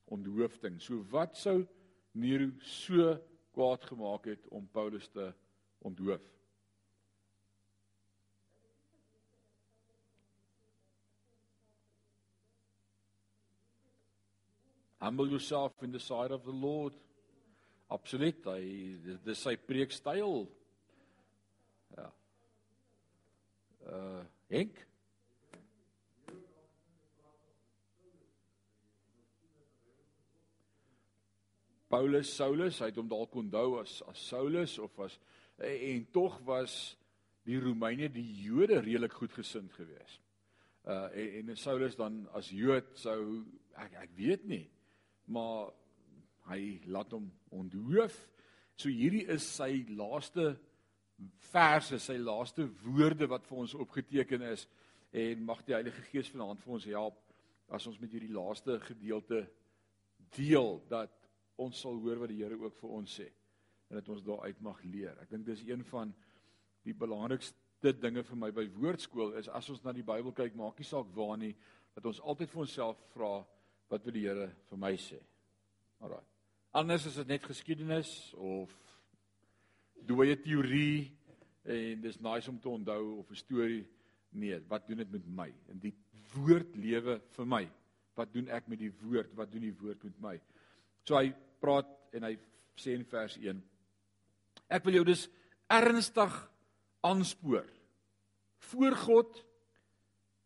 onthoofding. 0.06 0.82
So 0.82 1.04
wat 1.12 1.38
sou 1.38 1.68
Nero 2.14 2.52
so 2.60 3.20
kwaad 3.54 3.84
gemaak 3.84 4.26
het 4.26 4.48
om 4.48 4.68
Paulus 4.68 5.08
te 5.08 5.34
onthoof? 5.80 6.22
Humble 15.04 15.28
yourself 15.28 15.74
in 15.82 15.92
the 15.92 16.00
sight 16.00 16.32
of 16.32 16.46
the 16.46 16.52
Lord. 16.52 16.94
Absoluut, 17.92 18.46
hy 18.48 19.18
dis 19.26 19.42
sy 19.44 19.58
preekstyl. 19.60 20.46
Ja. 21.98 22.06
Uh 23.84 24.22
Henk 24.48 24.78
Paulus 31.92 32.32
Saulus, 32.32 32.80
hy 32.80 32.88
het 32.94 33.00
hom 33.02 33.10
dalk 33.12 33.36
onthou 33.42 33.82
as 33.82 33.98
as 34.08 34.22
Saulus 34.24 34.78
of 34.80 35.02
as 35.04 35.18
en, 35.60 36.06
tog 36.16 36.38
was 36.48 36.78
die 37.44 37.60
Romeine 37.60 38.08
die 38.08 38.30
Jode 38.46 38.80
redelik 38.80 39.20
goedgesind 39.20 39.76
geweest. 39.76 40.24
Uh 40.88 41.10
en, 41.12 41.52
en 41.52 41.60
Saulus 41.60 42.00
dan 42.00 42.22
as 42.40 42.54
Jood 42.56 42.96
sou 43.04 43.42
ek 43.84 44.00
ek 44.06 44.16
weet 44.16 44.48
nie 44.48 44.64
maar 45.26 45.72
hy 46.50 46.82
laat 46.92 47.14
hom 47.16 47.30
onthoof. 47.56 48.16
So 48.76 48.92
hierdie 48.92 49.26
is 49.32 49.46
sy 49.48 49.86
laaste 49.94 50.54
verse, 51.52 52.00
sy 52.02 52.18
laaste 52.20 52.66
woorde 52.84 53.28
wat 53.32 53.46
vir 53.48 53.62
ons 53.64 53.76
opgeteken 53.80 54.44
is 54.50 54.66
en 55.14 55.44
mag 55.46 55.62
die 55.68 55.76
Heilige 55.78 56.02
Gees 56.10 56.32
vanaand 56.34 56.64
vir 56.64 56.74
ons 56.80 56.88
help 56.90 57.20
as 57.74 57.86
ons 57.88 58.00
met 58.02 58.12
hierdie 58.12 58.34
laaste 58.34 58.80
gedeelte 58.88 59.44
deel 60.36 60.80
dat 60.90 61.14
ons 61.62 61.80
sal 61.86 62.00
hoor 62.02 62.24
wat 62.24 62.34
die 62.34 62.42
Here 62.42 62.58
ook 62.58 62.76
vir 62.82 62.96
ons 62.98 63.20
sê 63.22 63.30
en 63.90 64.00
dat 64.00 64.10
ons 64.10 64.24
daaruit 64.26 64.62
mag 64.66 64.80
leer. 64.90 65.14
Ek 65.22 65.30
dink 65.30 65.46
dis 65.46 65.62
een 65.68 65.84
van 65.92 66.12
die 66.84 66.96
belangrikste 66.98 67.94
dinge 68.02 68.24
vir 68.26 68.40
my 68.40 68.50
by 68.56 68.66
woordskool 68.74 69.36
is 69.38 69.50
as 69.54 69.70
ons 69.70 69.84
na 69.86 69.94
die 69.94 70.06
Bybel 70.06 70.34
kyk, 70.34 70.56
maak 70.58 70.80
nie 70.82 70.88
saak 70.88 71.12
waar 71.14 71.38
nie, 71.38 71.54
dat 71.94 72.08
ons 72.10 72.22
altyd 72.26 72.50
vir 72.50 72.64
onsself 72.66 73.04
vra 73.14 73.36
wat 73.94 74.06
wil 74.08 74.16
die 74.16 74.26
Here 74.26 74.48
vir 74.70 74.80
my 74.82 74.96
sê? 74.98 75.20
Alraai. 76.02 76.24
Anders 76.74 77.06
is 77.06 77.20
dit 77.20 77.30
net 77.30 77.44
geskiedenis 77.46 78.10
of 78.42 78.72
dooie 80.10 80.34
teorie 80.42 81.12
en 81.70 82.02
dis 82.02 82.18
nice 82.26 82.50
om 82.50 82.58
te 82.60 82.72
onthou 82.72 83.20
of 83.20 83.30
'n 83.30 83.38
storie 83.38 83.84
nee, 84.32 84.58
wat 84.68 84.88
doen 84.88 84.98
dit 84.98 85.12
met 85.12 85.28
my? 85.28 85.54
In 85.70 85.80
die 85.80 85.94
woord 86.34 86.76
lewe 86.76 87.22
vir 87.36 87.46
my. 87.46 87.70
Wat 88.16 88.34
doen 88.34 88.50
ek 88.50 88.68
met 88.68 88.80
die 88.80 88.92
woord? 89.04 89.36
Wat 89.36 89.52
doen 89.52 89.62
die 89.62 89.78
woord 89.78 90.04
met 90.04 90.20
my? 90.20 90.42
So 91.06 91.16
hy 91.16 91.34
praat 91.62 91.90
en 92.14 92.24
hy 92.24 92.38
sê 92.76 92.98
in 92.98 93.06
vers 93.06 93.38
1: 93.38 93.62
Ek 94.70 94.84
wil 94.84 94.94
jou 94.94 95.06
dus 95.06 95.30
ernstig 95.70 96.52
aanspoor 97.02 97.70
voor 98.58 98.96
God 98.96 99.46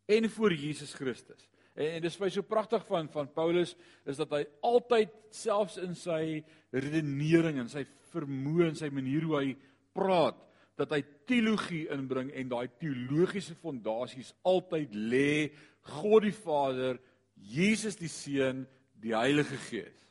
en 0.05 0.29
voor 0.29 0.53
Jesus 0.53 0.93
Christus 0.93 1.47
En, 1.77 1.93
en 1.97 2.03
dis 2.03 2.17
vir 2.17 2.25
my 2.25 2.31
so 2.33 2.49
pragtig 2.49 2.83
van 2.89 3.09
van 3.13 3.29
Paulus 3.33 3.75
is 4.09 4.19
dat 4.19 4.33
hy 4.33 4.43
altyd 4.65 5.13
selfs 5.33 5.77
in 5.81 5.93
sy 5.97 6.41
redenering 6.73 7.61
en 7.61 7.71
sy 7.71 7.85
vermoë 8.11 8.71
en 8.71 8.79
sy 8.79 8.89
manier 8.93 9.27
hoe 9.27 9.37
hy 9.37 9.53
praat 9.97 10.39
dat 10.77 10.93
hy 10.93 11.01
teologie 11.29 11.85
inbring 11.93 12.29
en 12.37 12.49
daai 12.51 12.67
teologiese 12.81 13.55
fondasies 13.57 14.33
altyd 14.45 14.93
lê 14.93 15.49
God 15.87 16.25
die 16.27 16.35
Vader, 16.35 16.99
Jesus 17.37 17.95
die 17.95 18.11
Seun, 18.11 18.65
die 18.99 19.15
Heilige 19.15 19.57
Gees. 19.69 20.03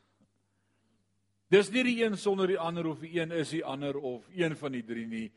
Dis 1.53 1.69
nie 1.71 1.85
die 1.87 2.01
een 2.01 2.17
sonder 2.19 2.51
die 2.51 2.59
ander 2.59 2.89
of 2.91 3.03
die 3.05 3.13
een 3.21 3.35
is 3.37 3.53
die 3.55 3.63
ander 3.65 3.99
of 3.99 4.27
een 4.35 4.57
van 4.59 4.75
die 4.75 4.83
drie 4.87 5.07
nie. 5.07 5.29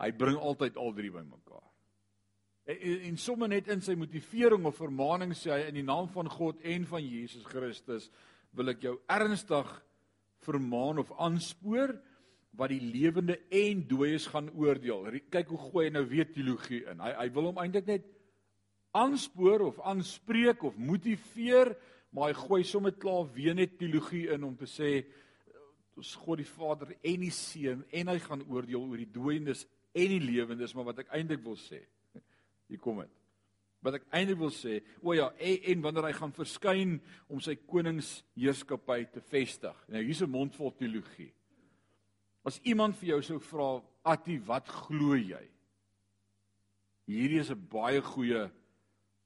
Hy 0.00 0.10
bring 0.16 0.38
altyd 0.40 0.78
al 0.80 0.94
drie 0.96 1.12
bymekaar. 1.12 1.71
En, 2.64 3.00
en 3.08 3.18
sommer 3.18 3.50
net 3.50 3.68
in 3.72 3.82
sy 3.82 3.96
motivering 3.98 4.66
of 4.68 4.78
vermaaning 4.78 5.34
sê 5.38 5.50
hy 5.54 5.66
in 5.70 5.80
die 5.80 5.86
naam 5.86 6.08
van 6.14 6.30
God 6.30 6.62
en 6.62 6.86
van 6.86 7.02
Jesus 7.02 7.44
Christus 7.48 8.08
wil 8.56 8.70
ek 8.74 8.84
jou 8.86 8.96
ernstig 9.10 9.70
vermaan 10.46 11.00
of 11.02 11.12
aanspoor 11.18 11.94
wat 12.58 12.72
die 12.72 12.82
lewende 12.84 13.38
en 13.48 13.86
dooies 13.88 14.26
gaan 14.28 14.50
oordeel. 14.60 15.08
Kyk 15.32 15.54
hoe 15.54 15.62
gooi 15.70 15.86
hy 15.86 15.94
nou 15.94 16.04
weer 16.10 16.28
teologie 16.28 16.82
in. 16.90 17.00
Hy 17.00 17.14
hy 17.16 17.28
wil 17.32 17.48
hom 17.48 17.62
eintlik 17.62 17.88
net 17.88 18.10
aanspoor 18.92 19.64
of 19.70 19.80
aanspreek 19.88 20.62
of 20.68 20.76
motiveer 20.76 21.72
maar 22.12 22.28
hy 22.28 22.36
gooi 22.36 22.62
sommer 22.68 22.92
klaar 22.92 23.24
weer 23.32 23.56
net 23.56 23.78
teologie 23.80 24.26
in 24.34 24.44
om 24.44 24.56
te 24.56 24.68
sê 24.68 24.90
ons 25.96 26.12
God 26.24 26.42
die 26.42 26.48
Vader 26.48 26.92
en 27.00 27.24
die 27.24 27.32
Seun 27.32 27.86
en 27.88 28.12
hy 28.12 28.18
gaan 28.20 28.44
oordeel 28.48 28.84
oor 28.84 29.00
die 29.00 29.08
dooiendes 29.12 29.64
en 29.96 30.12
die 30.12 30.20
lewendes 30.20 30.74
maar 30.76 30.90
wat 30.90 31.02
ek 31.04 31.12
eintlik 31.16 31.40
wil 31.44 31.56
sê 31.60 31.80
hier 32.72 32.82
kom 32.82 33.02
dit 33.02 33.18
wat 33.82 33.98
ek 33.98 34.08
eintlik 34.14 34.40
wil 34.40 34.52
sê 34.54 34.80
o 35.02 35.14
ja 35.16 35.28
en, 35.36 35.68
en 35.72 35.84
wanneer 35.86 36.08
hy 36.08 36.16
gaan 36.18 36.34
verskyn 36.36 36.98
om 37.28 37.42
sy 37.42 37.56
koningsheerskappy 37.68 39.04
te 39.12 39.22
vestig 39.32 39.86
nou 39.88 40.02
hier's 40.02 40.22
'n 40.22 40.30
mondvol 40.30 40.74
teologie 40.78 41.32
as 42.44 42.60
iemand 42.64 42.96
vir 42.96 43.14
jou 43.14 43.22
sou 43.22 43.38
vra 43.38 43.70
Atti 44.02 44.40
wat 44.42 44.66
glo 44.66 45.14
jy 45.14 45.44
hierdie 47.06 47.40
is 47.40 47.50
'n 47.50 47.68
baie 47.70 48.00
goeie 48.00 48.50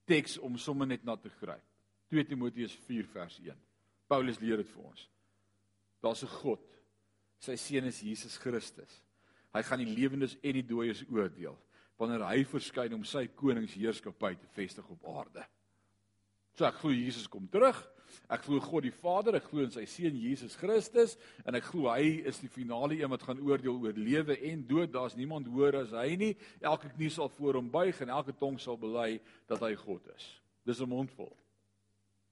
teks 0.06 0.38
om 0.38 0.58
sommer 0.58 0.86
net 0.86 1.04
na 1.04 1.16
te 1.16 1.30
gryp 1.40 1.62
2 2.10 2.24
Timoteus 2.24 2.74
4 2.86 3.06
vers 3.10 3.38
1. 3.42 3.54
Paulus 4.06 4.38
leer 4.38 4.62
dit 4.62 4.68
vir 4.70 4.82
ons. 4.84 5.08
Daar's 6.02 6.22
'n 6.22 6.28
God. 6.42 6.62
Sy 7.38 7.56
seun 7.56 7.84
is 7.84 8.00
Jesus 8.00 8.36
Christus. 8.38 9.02
Hy 9.52 9.62
gaan 9.62 9.78
die 9.78 9.94
lewendes 9.94 10.36
en 10.42 10.52
die 10.52 10.66
dooies 10.66 11.04
oordeel 11.10 11.58
wanneer 11.98 12.24
hy 12.28 12.44
verskyn 12.48 12.94
om 12.96 13.04
sy 13.04 13.26
koningsheerskappy 13.38 14.34
te 14.40 14.48
vestig 14.56 14.88
op 14.92 15.06
aarde. 15.16 15.44
So 16.56 16.66
ek 16.68 16.80
glo 16.80 16.92
Jesus 16.94 17.28
kom 17.28 17.48
terug. 17.52 17.78
Ek 18.32 18.44
glo 18.46 18.60
God 18.62 18.86
die 18.86 18.94
Vader, 18.94 19.36
ek 19.38 19.48
glo 19.50 19.64
in 19.66 19.72
sy 19.74 19.84
seun 19.90 20.16
Jesus 20.18 20.54
Christus 20.58 21.16
en 21.44 21.58
ek 21.58 21.66
glo 21.68 21.90
hy 21.90 22.22
is 22.26 22.38
die 22.40 22.50
finale 22.50 22.96
een 22.96 23.10
wat 23.12 23.26
gaan 23.26 23.42
oordeel 23.44 23.76
oor 23.82 23.98
lewe 23.98 24.38
en 24.50 24.62
dood. 24.66 24.92
Daar's 24.94 25.18
niemand 25.18 25.50
hoër 25.52 25.82
as 25.82 25.94
hy 25.96 26.14
nie. 26.20 26.32
Elke 26.64 26.90
knie 26.94 27.10
sal 27.12 27.28
voor 27.36 27.60
hom 27.60 27.68
buig 27.72 27.98
en 28.02 28.14
elke 28.14 28.34
tong 28.38 28.56
sal 28.62 28.78
bely 28.80 29.18
dat 29.50 29.62
hy 29.62 29.74
God 29.82 30.06
is. 30.16 30.30
Dis 30.66 30.80
'n 30.80 30.88
mondvol. 30.88 31.32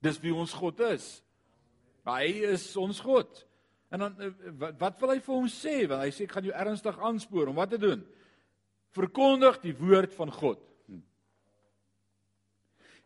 Dis 0.02 0.21
wie 0.21 0.35
ons 0.35 0.52
God 0.52 0.80
is. 0.80 1.23
Hy 2.04 2.25
is 2.52 2.76
ons 2.76 3.00
God. 3.00 3.47
En 3.90 3.99
dan 3.99 4.21
eh, 4.21 4.33
wat, 4.59 4.78
wat 4.80 5.00
wil 5.00 5.14
hy 5.14 5.21
vir 5.21 5.35
ons 5.35 5.54
sê? 5.54 5.76
Want 5.88 6.02
hy 6.02 6.11
sê 6.11 6.26
ek 6.26 6.33
gaan 6.33 6.44
jou 6.44 6.54
ernstig 6.54 6.99
aanspoor 6.99 7.49
om 7.49 7.61
wat 7.61 7.71
te 7.71 7.78
doen? 7.78 8.02
Verkondig 8.94 9.58
die 9.62 9.74
woord 9.76 10.14
van 10.14 10.30
God. 10.32 10.60
Hm. 10.86 11.02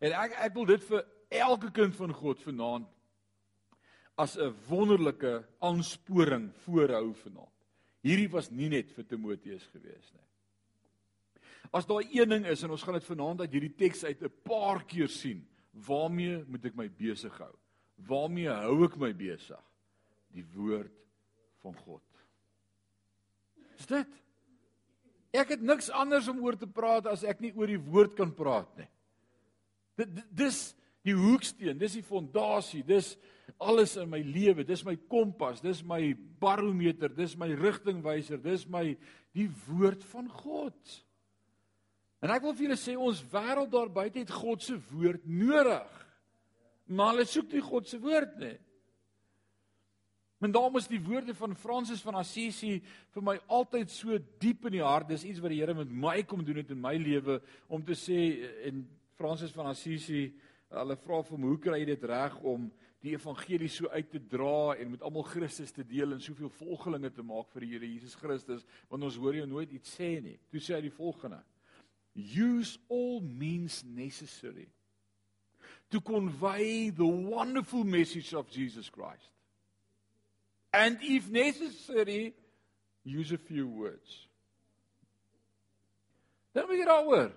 En 0.05 0.17
ek 0.25 0.37
ek 0.49 0.55
wil 0.55 0.69
dit 0.69 0.85
vir 0.91 1.05
elke 1.29 1.71
kind 1.75 1.97
van 1.97 2.13
God 2.13 2.41
vanaand 2.45 2.89
as 4.19 4.37
'n 4.37 4.55
wonderlike 4.69 5.47
aansporing 5.61 6.51
voorhou 6.65 7.15
vanaand. 7.15 7.55
Hierdie 8.03 8.31
was 8.31 8.51
nie 8.51 8.69
net 8.69 8.91
vir 8.91 9.07
Timoteus 9.07 9.67
gewees 9.73 10.13
nie. 10.13 10.27
As 11.73 11.87
daar 11.87 12.03
een 12.03 12.29
ding 12.29 12.47
is 12.47 12.63
en 12.63 12.71
ons 12.71 12.83
gaan 12.83 12.95
dit 12.95 13.05
vanaand 13.05 13.41
uit 13.41 13.53
hierdie 13.53 13.77
teks 13.77 14.05
uit 14.05 14.23
'n 14.23 14.33
paar 14.43 14.85
keer 14.85 15.09
sien, 15.09 15.47
waarmee 15.73 16.45
moet 16.47 16.65
ek 16.65 16.75
my 16.75 16.89
besig 16.89 17.39
hou? 17.39 17.55
Waarmee 17.97 18.49
hou 18.49 18.85
ek 18.85 18.97
my 18.97 19.13
besig? 19.13 19.63
Die 20.33 20.45
woord 20.55 20.93
van 21.63 21.75
God. 21.75 22.03
Is 23.79 23.87
dit? 23.87 24.09
Ek 25.37 25.53
het 25.53 25.65
niks 25.65 25.91
anders 25.93 26.29
om 26.31 26.41
oor 26.45 26.57
te 26.57 26.69
praat 26.69 27.09
as 27.11 27.25
ek 27.27 27.43
nie 27.45 27.53
oor 27.57 27.69
die 27.69 27.81
woord 27.81 28.15
kan 28.17 28.31
praat 28.35 28.71
nie. 28.81 28.89
Dit 29.99 30.23
dis 30.33 30.61
die 31.07 31.17
hoeksteen, 31.17 31.79
dis 31.81 31.99
die 31.99 32.07
fondasie, 32.07 32.85
dis 32.87 33.17
alles 33.59 33.97
in 33.99 34.09
my 34.11 34.21
lewe, 34.23 34.65
dis 34.67 34.85
my 34.87 34.95
kompas, 35.11 35.61
dis 35.65 35.83
my 35.87 36.15
barometer, 36.41 37.11
dis 37.13 37.35
my 37.39 37.49
rigtingwyser, 37.59 38.41
dis 38.43 38.67
my 38.71 38.93
die 39.37 39.49
woord 39.67 40.05
van 40.13 40.29
God. 40.31 40.97
En 42.25 42.33
ek 42.35 42.45
wil 42.45 42.55
vir 42.57 42.69
julle 42.69 42.79
sê 42.81 42.97
ons 42.99 43.21
wêreld 43.33 43.71
daar 43.73 43.91
buite 43.93 44.23
het 44.23 44.33
God 44.35 44.65
se 44.65 44.77
woord 44.91 45.27
nodig. 45.29 45.99
Maar 46.89 47.13
hulle 47.13 47.29
soek 47.29 47.53
nie 47.55 47.63
God 47.63 47.89
se 47.89 48.01
woord 48.03 48.39
nie. 48.41 48.57
Men 50.39 50.53
daarom 50.55 50.77
is 50.79 50.87
die 50.87 51.01
woorde 51.03 51.35
van 51.35 51.57
Fransis 51.59 52.03
van 52.05 52.15
Assisi 52.21 52.77
vir 53.15 53.25
my 53.27 53.35
altyd 53.51 53.91
so 53.91 54.19
diep 54.39 54.69
in 54.71 54.77
die 54.77 54.85
hart. 54.85 55.09
Dis 55.11 55.27
iets 55.27 55.41
wat 55.43 55.51
die 55.51 55.59
Here 55.59 55.75
met 55.75 55.91
my 55.91 56.21
kom 56.23 56.45
doen 56.47 56.61
het 56.63 56.71
in 56.71 56.81
my 56.83 56.95
lewe 56.95 57.41
om 57.67 57.83
te 57.85 57.97
sê 57.99 58.21
en 58.69 58.85
Fransis 59.19 59.51
van 59.51 59.67
Assisi, 59.67 60.29
hulle 60.71 60.97
vra 61.03 61.23
vir 61.27 61.43
hoe 61.43 61.57
kry 61.59 61.81
jy 61.81 61.89
dit 61.91 62.05
reg 62.07 62.37
om 62.47 62.69
die 63.03 63.15
evangelie 63.15 63.71
so 63.71 63.91
uit 63.91 64.11
te 64.11 64.21
dra 64.31 64.77
en 64.79 64.93
met 64.93 65.03
almal 65.07 65.27
Christus 65.27 65.73
te 65.75 65.85
deel 65.87 66.15
en 66.15 66.23
soveel 66.23 66.51
volgelinge 66.59 67.11
te 67.15 67.25
maak 67.27 67.51
vir 67.55 67.65
die 67.65 67.73
Here 67.75 67.91
Jesus 67.91 68.15
Christus, 68.19 68.67
want 68.91 69.07
ons 69.07 69.19
hoor 69.19 69.39
jou 69.39 69.47
nooit 69.51 69.75
iets 69.75 69.97
sê 69.99 70.19
nie. 70.23 70.37
Toe 70.51 70.63
sê 70.63 70.77
hy 70.77 70.85
die 70.87 70.95
volgende: 70.95 71.41
use 72.15 72.79
all 72.91 73.19
means 73.23 73.83
necessary 73.83 74.69
to 75.91 76.01
convey 76.01 76.91
the 76.91 77.07
wonderful 77.07 77.83
message 77.83 78.35
of 78.35 78.51
Jesus 78.51 78.91
Christ. 78.91 79.33
And 80.73 80.99
if 81.03 81.29
necessary, 81.31 82.35
use 83.05 83.33
a 83.33 83.39
few 83.39 83.67
words. 83.67 84.29
Dan 86.53 86.67
moet 86.67 86.81
jy 86.81 86.87
daaroor. 86.89 87.31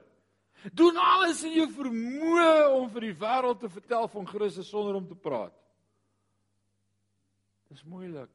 Doen 0.74 0.98
alles 0.98 1.42
in 1.48 1.56
jou 1.58 1.68
vermoë 1.74 2.52
om 2.76 2.90
vir 2.94 3.08
die 3.08 3.18
wêreld 3.18 3.64
te 3.64 3.70
vertel 3.72 4.08
van 4.14 4.28
Christus 4.30 4.70
sonder 4.70 4.98
om 5.00 5.08
te 5.08 5.18
praat. 5.18 5.56
Dis 7.72 7.84
moeilik. 7.88 8.34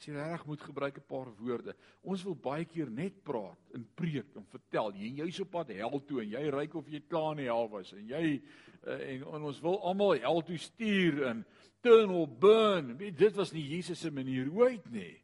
As 0.00 0.06
jy 0.08 0.14
reg 0.16 0.46
moet 0.48 0.62
gebruik 0.64 0.96
'n 0.96 1.04
paar 1.04 1.28
woorde. 1.36 1.74
Ons 2.00 2.22
wil 2.24 2.34
baie 2.34 2.64
keer 2.64 2.88
net 2.88 3.22
praat 3.22 3.74
en 3.74 3.84
preek 3.94 4.32
en 4.34 4.46
vertel. 4.48 4.94
Jy 4.96 5.20
jy's 5.20 5.40
op 5.40 5.50
pad 5.50 5.68
hel 5.68 6.00
toe 6.08 6.22
en 6.22 6.30
jy 6.30 6.50
ryk 6.50 6.74
of 6.74 6.88
jy 6.88 7.00
klaar 7.00 7.32
in 7.32 7.44
die 7.44 7.50
hel 7.52 7.68
was 7.68 7.92
en 7.92 8.08
jy 8.08 8.40
uh, 8.86 8.96
en, 8.96 9.26
en 9.34 9.42
ons 9.42 9.60
wil 9.60 9.76
almal 9.84 10.16
hel 10.16 10.40
toe 10.42 10.56
stuur 10.56 11.26
en 11.28 11.44
or 11.84 12.26
burn. 12.26 12.96
Dit 12.96 13.36
was 13.36 13.52
nie 13.52 13.76
Jesus 13.76 14.00
se 14.00 14.10
manier 14.10 14.48
ooit 14.48 14.90
nie. 14.90 15.20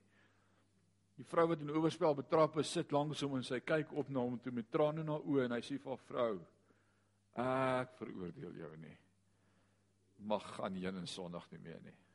Die 1.16 1.25
vrou 1.25 1.49
wat 1.49 1.61
in 1.61 1.71
oorspel 1.71 2.14
betrap 2.14 2.59
is, 2.59 2.68
sit 2.68 2.92
langs 2.92 3.23
hom 3.25 3.37
en 3.37 3.45
sy 3.45 3.61
kyk 3.61 3.92
op 3.97 4.11
na 4.11 4.21
hom 4.21 4.38
toe 4.38 4.52
met 4.52 4.71
trane 4.71 5.00
in 5.00 5.09
haar 5.09 5.25
oë 5.25 5.47
en 5.47 5.52
hy 5.56 5.62
sê 5.64 5.78
vir 5.78 5.90
haar 5.90 6.04
vrou: 6.04 6.40
"Ek 7.33 7.97
veroordeel 7.97 8.52
jou 8.61 8.76
nie. 8.76 8.99
Mag 10.18 10.45
gaan 10.56 10.75
heen 10.75 10.97
en 10.97 11.06
sondig 11.06 11.50
nie 11.52 11.64
meer 11.64 11.80
nie." 11.80 12.05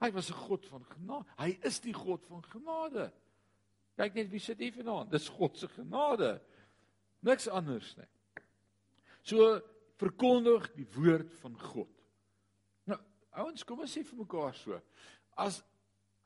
Hy 0.00 0.10
was 0.12 0.30
'n 0.30 0.40
God 0.46 0.66
van 0.66 0.84
genade. 0.84 1.26
Hy 1.38 1.58
is 1.62 1.80
die 1.80 1.94
God 1.94 2.26
van 2.26 2.42
genade. 2.44 3.12
Kyk 3.96 4.14
net 4.14 4.30
wie 4.30 4.40
sit 4.40 4.58
hier 4.58 4.72
vanaand. 4.72 5.10
Dis 5.10 5.28
God 5.28 5.56
se 5.56 5.68
genade. 5.68 6.40
Niks 7.20 7.48
anders 7.48 7.96
nie. 7.96 8.08
So 9.22 9.60
verkondig 9.96 10.68
die 10.76 10.86
woord 10.94 11.32
van 11.40 11.56
God. 11.60 11.92
Nou, 12.84 12.98
ouens, 13.30 13.64
kom 13.64 13.80
ons 13.80 13.96
sê 13.96 14.04
vir 14.04 14.18
mekaar 14.18 14.54
so. 14.54 14.80
As 15.36 15.62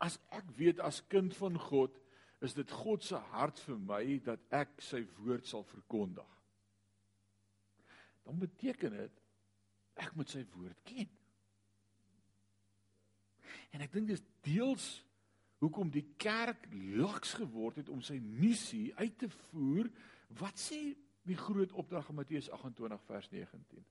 as 0.01 0.17
ek 0.33 0.47
weet 0.57 0.79
as 0.81 1.03
kind 1.07 1.35
van 1.37 1.59
God, 1.61 1.93
is 2.41 2.55
dit 2.57 2.71
God 2.73 3.03
se 3.05 3.19
hart 3.31 3.59
vir 3.67 3.77
my 3.77 4.01
dat 4.25 4.41
ek 4.49 4.79
sy 4.81 5.03
woord 5.19 5.45
sal 5.45 5.61
verkondig. 5.69 6.37
Dan 8.25 8.39
beteken 8.41 8.97
dit 8.97 9.19
ek 10.01 10.15
moet 10.17 10.33
sy 10.33 10.41
woord 10.55 10.79
ken. 10.89 11.09
En 13.71 13.83
ek 13.83 13.93
dink 13.93 14.11
dis 14.11 14.23
deels 14.45 14.87
hoekom 15.61 15.91
die 15.93 16.05
kerk 16.21 16.65
laks 16.97 17.35
geword 17.37 17.77
het 17.81 17.89
om 17.93 18.01
sy 18.03 18.17
missie 18.19 18.89
uit 18.97 19.17
te 19.21 19.29
voer. 19.51 19.89
Wat 20.39 20.57
sê 20.59 20.79
die 21.27 21.37
groot 21.37 21.73
opdrag 21.77 22.09
in 22.09 22.17
Matteus 22.17 22.49
28 22.49 23.03
vers 23.07 23.29
19? 23.29 23.85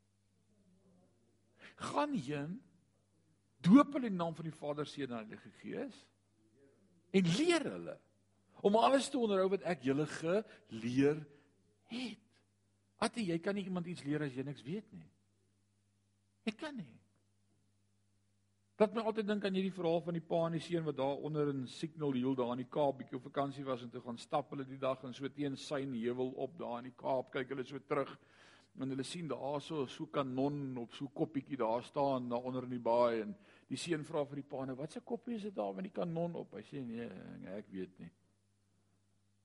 Gaan 1.91 2.17
heen 2.19 2.59
doop 3.65 3.95
hulle 3.95 4.09
in 4.09 4.17
die 4.17 4.23
naam 4.23 4.35
van 4.37 4.49
die 4.49 4.57
Vader, 4.57 4.89
Seun 4.89 5.13
en 5.13 5.21
Heilige 5.21 5.53
Gees 5.61 6.05
en 7.15 7.29
leer 7.37 7.67
hulle 7.69 7.97
om 8.67 8.77
alles 8.77 9.09
te 9.09 9.19
onderhou 9.21 9.51
wat 9.55 9.65
ek 9.69 9.85
julle 9.87 10.07
geleer 10.11 11.21
het. 11.93 12.27
Atte 13.01 13.23
jy 13.25 13.39
kan 13.41 13.57
nie 13.57 13.65
iemand 13.69 13.89
iets 13.89 14.05
leer 14.05 14.27
as 14.27 14.35
jy 14.37 14.45
niks 14.45 14.65
weet 14.65 14.89
nie. 14.93 15.09
Ek 16.49 16.59
kan 16.61 16.77
nie. 16.77 16.99
Wat 18.81 18.95
my 18.97 19.03
altyd 19.05 19.27
dink 19.29 19.43
aan 19.45 19.57
hierdie 19.59 19.75
verhaal 19.77 19.99
van 20.01 20.17
die 20.17 20.23
pa 20.25 20.39
en 20.47 20.55
die 20.57 20.63
seun 20.65 20.87
wat 20.87 20.97
daar 20.97 21.19
onder 21.29 21.51
in 21.53 21.67
Signal 21.69 22.15
Hill 22.17 22.33
daar 22.39 22.55
in 22.55 22.63
die 22.63 22.71
Kaap 22.73 22.97
bietjie 22.97 23.19
op 23.19 23.27
vakansie 23.27 23.65
was 23.67 23.83
en 23.85 23.91
toe 23.93 24.01
gaan 24.01 24.17
stap 24.17 24.55
hulle 24.55 24.65
die 24.65 24.79
dag 24.81 25.03
en 25.05 25.13
so 25.13 25.29
teen 25.29 25.59
Syn 25.61 25.93
Heuwel 25.93 26.31
op 26.41 26.55
daar 26.57 26.79
in 26.79 26.89
die 26.89 26.95
Kaap 27.03 27.29
kyk 27.35 27.53
hulle 27.53 27.67
so 27.69 27.77
terug 27.91 28.15
en 28.81 28.95
hulle 28.95 29.05
sien 29.05 29.29
daar 29.29 29.61
so 29.61 29.85
so 29.85 30.09
kanon 30.09 30.79
op 30.81 30.97
so 30.97 31.13
koppietjie 31.13 31.61
daar 31.61 31.85
staan 31.85 32.33
daar 32.33 32.49
onder 32.49 32.65
in 32.71 32.73
die 32.79 32.81
baai 32.89 33.21
en 33.27 33.37
die 33.69 33.83
seun 33.85 34.07
vra 34.09 34.25
vir 34.33 34.41
die 34.41 34.49
pa 34.55 34.65
nou 34.65 34.79
wat 34.81 34.97
se 34.97 35.05
koppie 35.13 35.37
is 35.37 35.45
dit 35.51 35.59
daar 35.61 35.77
met 35.77 35.91
die 35.91 35.97
kanon 36.01 36.41
op? 36.41 36.57
Hy 36.57 36.65
sê 36.71 36.81
nee 36.81 37.11
ek 37.59 37.69
weet 37.77 38.01
nie 38.01 38.09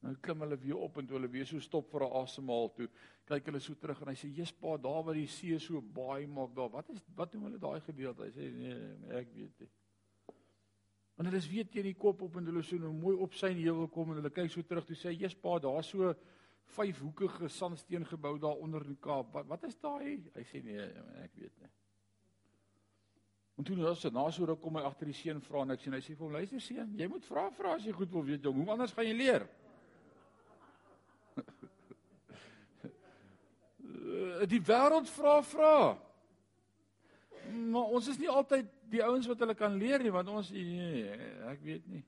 nou 0.05 0.15
klim 0.27 0.45
hulle 0.45 0.57
weer 0.63 0.83
op 0.87 0.99
en 1.01 1.07
toe 1.07 1.17
hulle 1.17 1.31
weer 1.31 1.47
so 1.49 1.59
stop 1.59 1.89
vir 1.91 2.05
'n 2.05 2.21
asemhaal 2.21 2.69
toe 2.77 2.89
kyk 3.31 3.49
hulle 3.51 3.59
so 3.59 3.73
terug 3.73 4.01
en 4.01 4.13
hy 4.13 4.17
sê 4.21 4.29
Jesus 4.29 4.53
pa 4.61 4.77
daar 4.77 5.01
waar 5.03 5.19
die 5.19 5.27
see 5.27 5.59
so 5.59 5.81
baai 5.81 6.27
maak 6.27 6.55
daar 6.55 6.69
wat 6.77 6.89
is 6.89 7.01
wat 7.15 7.31
doen 7.31 7.49
hulle 7.49 7.59
daai 7.59 7.81
gedeelte 7.89 8.23
hy 8.23 8.31
sê 8.37 8.51
nee 8.51 9.17
ek 9.21 9.33
weet 9.33 9.59
nie 9.59 9.71
en 11.17 11.25
hulle 11.25 11.37
is 11.37 11.49
weer 11.49 11.67
teen 11.67 11.89
die 11.91 11.99
kop 12.05 12.21
op 12.21 12.37
en 12.37 12.45
hulle 12.45 12.63
so 12.63 12.77
nou 12.77 12.93
mooi 12.93 13.15
op 13.27 13.33
sy 13.33 13.53
heuwel 13.53 13.87
kom 13.87 14.11
en 14.11 14.21
hulle 14.21 14.33
kyk 14.39 14.51
so 14.51 14.61
terug 14.61 14.85
toe 14.85 14.95
sê 14.95 15.11
Jesus 15.11 15.35
pa 15.35 15.59
daar 15.59 15.83
so 15.83 16.15
vyfhoekige 16.73 17.47
sandsteen 17.47 18.05
gebou 18.05 18.39
daar 18.39 18.55
onder 18.55 18.81
in 18.81 18.95
die 18.95 19.01
Kaap. 19.01 19.33
Wat 19.33 19.47
wat 19.47 19.63
is 19.63 19.77
daai? 19.79 20.23
Hy 20.35 20.45
sê 20.49 20.61
nee, 20.63 20.85
ek 21.23 21.35
weet 21.37 21.59
nie. 21.61 21.71
En 23.55 23.63
toe 23.63 23.77
nou 23.79 23.93
so 23.95 24.11
na 24.11 24.25
so 24.31 24.45
ruk 24.45 24.59
kom 24.61 24.75
hy 24.75 24.83
agter 24.83 25.07
die 25.07 25.15
seun 25.15 25.39
vra 25.45 25.63
en 25.63 25.75
ek 25.75 25.83
sê 25.83 25.93
hy 25.93 26.01
sê 26.03 26.15
vir 26.15 26.25
hom 26.25 26.35
luister 26.35 26.63
seun, 26.63 26.95
jy 26.99 27.07
moet 27.11 27.29
vra 27.29 27.45
vra 27.55 27.75
as 27.77 27.85
jy 27.87 27.93
goed 27.95 28.11
wil 28.11 28.25
weet 28.27 28.43
jong, 28.43 28.57
hoe 28.59 28.73
anders 28.73 28.95
gaan 28.95 29.07
jy 29.07 29.15
leer? 29.15 29.45
Die 34.49 34.61
wêreld 34.63 35.09
vra 35.15 35.37
vra. 35.45 35.77
Maar 37.53 37.95
ons 37.97 38.09
is 38.09 38.19
nie 38.19 38.31
altyd 38.31 38.69
die 38.89 39.03
ouens 39.05 39.27
wat 39.29 39.41
hulle 39.43 39.55
kan 39.57 39.77
leer 39.77 40.01
nie 40.01 40.13
want 40.13 40.29
ons 40.33 40.51
nee, 40.53 41.05
ek 41.51 41.63
weet 41.65 41.87
nie. 41.89 42.03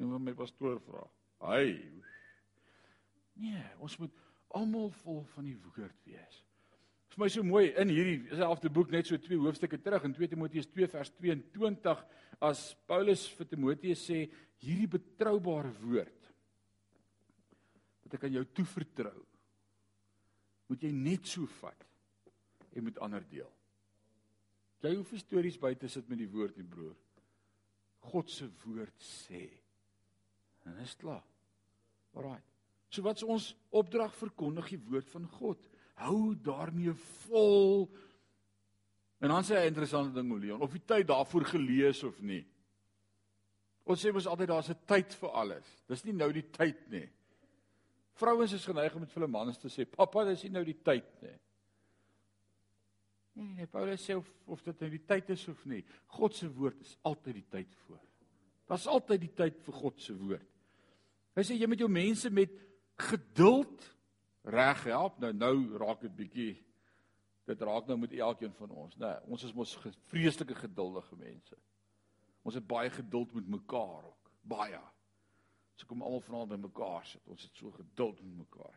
Noem 0.00 0.30
my 0.30 0.34
pastoor 0.36 0.80
vra. 0.84 1.04
Hy 1.42 1.66
Nee, 3.42 3.62
ons 3.80 3.96
moet 3.96 4.12
almal 4.52 4.90
vol 5.02 5.22
van 5.32 5.46
die 5.48 5.56
woord 5.56 5.96
wees. 6.04 6.40
Vir 7.12 7.20
my 7.22 7.28
so 7.32 7.44
mooi 7.44 7.64
in 7.80 7.92
hierdie 7.92 8.36
selfde 8.38 8.70
boek 8.72 8.92
net 8.92 9.08
so 9.08 9.18
twee 9.20 9.40
hoofstukke 9.40 9.80
terug 9.80 10.04
in 10.08 10.14
2 10.16 10.30
Timoteus 10.32 10.68
2 10.72 10.88
vers 10.92 11.12
22 11.18 12.04
as 12.48 12.62
Paulus 12.88 13.26
vir 13.36 13.48
Timoteus 13.50 14.04
sê 14.08 14.22
hierdie 14.62 14.88
betroubare 14.94 15.72
woord 15.82 16.30
wat 18.04 18.16
ek 18.16 18.24
aan 18.28 18.38
jou 18.38 18.44
toevertrou 18.60 19.18
moet 20.72 20.84
jy 20.86 20.92
net 20.96 21.28
so 21.28 21.44
vat 21.60 21.88
en 22.72 22.86
met 22.86 23.00
ander 23.04 23.24
deel. 23.28 23.50
Jy 24.82 24.94
hoef 24.96 25.12
stories 25.20 25.58
by 25.60 25.74
te 25.78 25.90
sit 25.92 26.08
met 26.10 26.18
die 26.18 26.30
woord 26.32 26.56
nie 26.58 26.66
broer. 26.66 26.96
God 28.08 28.30
se 28.32 28.48
woord 28.64 29.04
sê. 29.04 29.44
En 30.66 30.80
is 30.82 30.96
klaar. 30.98 31.22
Alraai. 32.16 32.40
So 32.92 33.04
wat 33.04 33.20
is 33.20 33.28
ons 33.28 33.52
opdrag 33.70 34.14
verkondig 34.16 34.72
die 34.74 34.80
woord 34.88 35.12
van 35.12 35.28
God. 35.38 35.68
Hou 36.02 36.34
daarmee 36.34 36.96
vol. 37.28 37.86
En 39.22 39.30
dan 39.30 39.46
sê 39.46 39.60
hy 39.60 39.64
'n 39.68 39.72
interessante 39.72 40.14
ding 40.18 40.32
Leon, 40.32 40.60
of 40.60 40.72
jy 40.72 40.82
tyd 40.84 41.06
daarvoor 41.06 41.44
gelees 41.44 42.02
of 42.02 42.20
nie. 42.20 42.44
Ons 43.84 44.04
sê 44.04 44.12
mos 44.12 44.26
altyd 44.26 44.48
daar's 44.48 44.70
'n 44.70 44.84
tyd 44.86 45.14
vir 45.14 45.30
alles. 45.30 45.66
Dis 45.86 46.04
nie 46.04 46.12
nou 46.12 46.32
die 46.32 46.50
tyd 46.50 46.90
nie. 46.90 47.08
Vrouens 48.20 48.52
is 48.52 48.66
geneig 48.68 48.94
om 48.94 49.00
met 49.00 49.14
hulle 49.14 49.30
mans 49.30 49.58
te 49.58 49.68
sê, 49.72 49.86
"Pappa, 49.88 50.24
dis 50.24 50.42
nie 50.44 50.52
nou 50.52 50.64
die 50.64 50.78
tyd 50.82 51.22
nie." 51.22 51.38
Nee, 53.32 53.54
nee, 53.56 53.66
Paulus 53.66 54.04
sê 54.04 54.14
of, 54.16 54.28
of 54.44 54.62
dit 54.62 54.80
nou 54.80 54.90
die 54.92 55.04
tyd 55.08 55.30
is 55.32 55.46
of 55.48 55.64
nie. 55.64 55.80
God 56.18 56.34
se 56.36 56.48
woord 56.52 56.80
is 56.84 56.96
altyd 57.08 57.38
die 57.38 57.48
tyd 57.48 57.76
voor. 57.86 58.00
Daar's 58.68 58.86
altyd 58.86 59.20
die 59.24 59.32
tyd 59.32 59.62
vir 59.64 59.78
God 59.78 60.00
se 60.00 60.16
woord. 60.16 60.48
Hy 61.36 61.44
sê 61.48 61.56
jy 61.56 61.68
moet 61.70 61.80
jou 61.80 61.88
mense 61.88 62.28
met 62.30 62.52
geduld 63.08 63.86
reg 64.52 64.84
help. 64.84 65.16
Nou 65.22 65.32
nou 65.32 65.54
raak 65.80 66.04
dit 66.04 66.16
bietjie 66.16 66.52
dit 67.48 67.64
raak 67.66 67.88
nou 67.88 67.96
met 67.98 68.12
elkeen 68.14 68.52
van 68.54 68.70
ons, 68.84 68.96
né? 69.00 69.08
Nee, 69.08 69.32
ons 69.34 69.44
is 69.48 69.54
mos 69.56 69.72
vreeslike 70.12 70.54
geduldige 70.60 71.16
mense. 71.18 71.56
Ons 72.46 72.58
het 72.58 72.66
baie 72.68 72.90
geduld 72.92 73.32
met 73.34 73.48
mekaar 73.50 74.04
ook, 74.06 74.30
baie. 74.46 74.78
So 75.76 75.88
kom 75.88 76.02
almal 76.04 76.22
vanaand 76.24 76.54
by 76.54 76.58
mekaar 76.66 77.06
sit. 77.08 77.22
Ons 77.32 77.46
het 77.46 77.58
so 77.58 77.72
geduld 77.74 78.20
met 78.22 78.44
mekaar. 78.44 78.76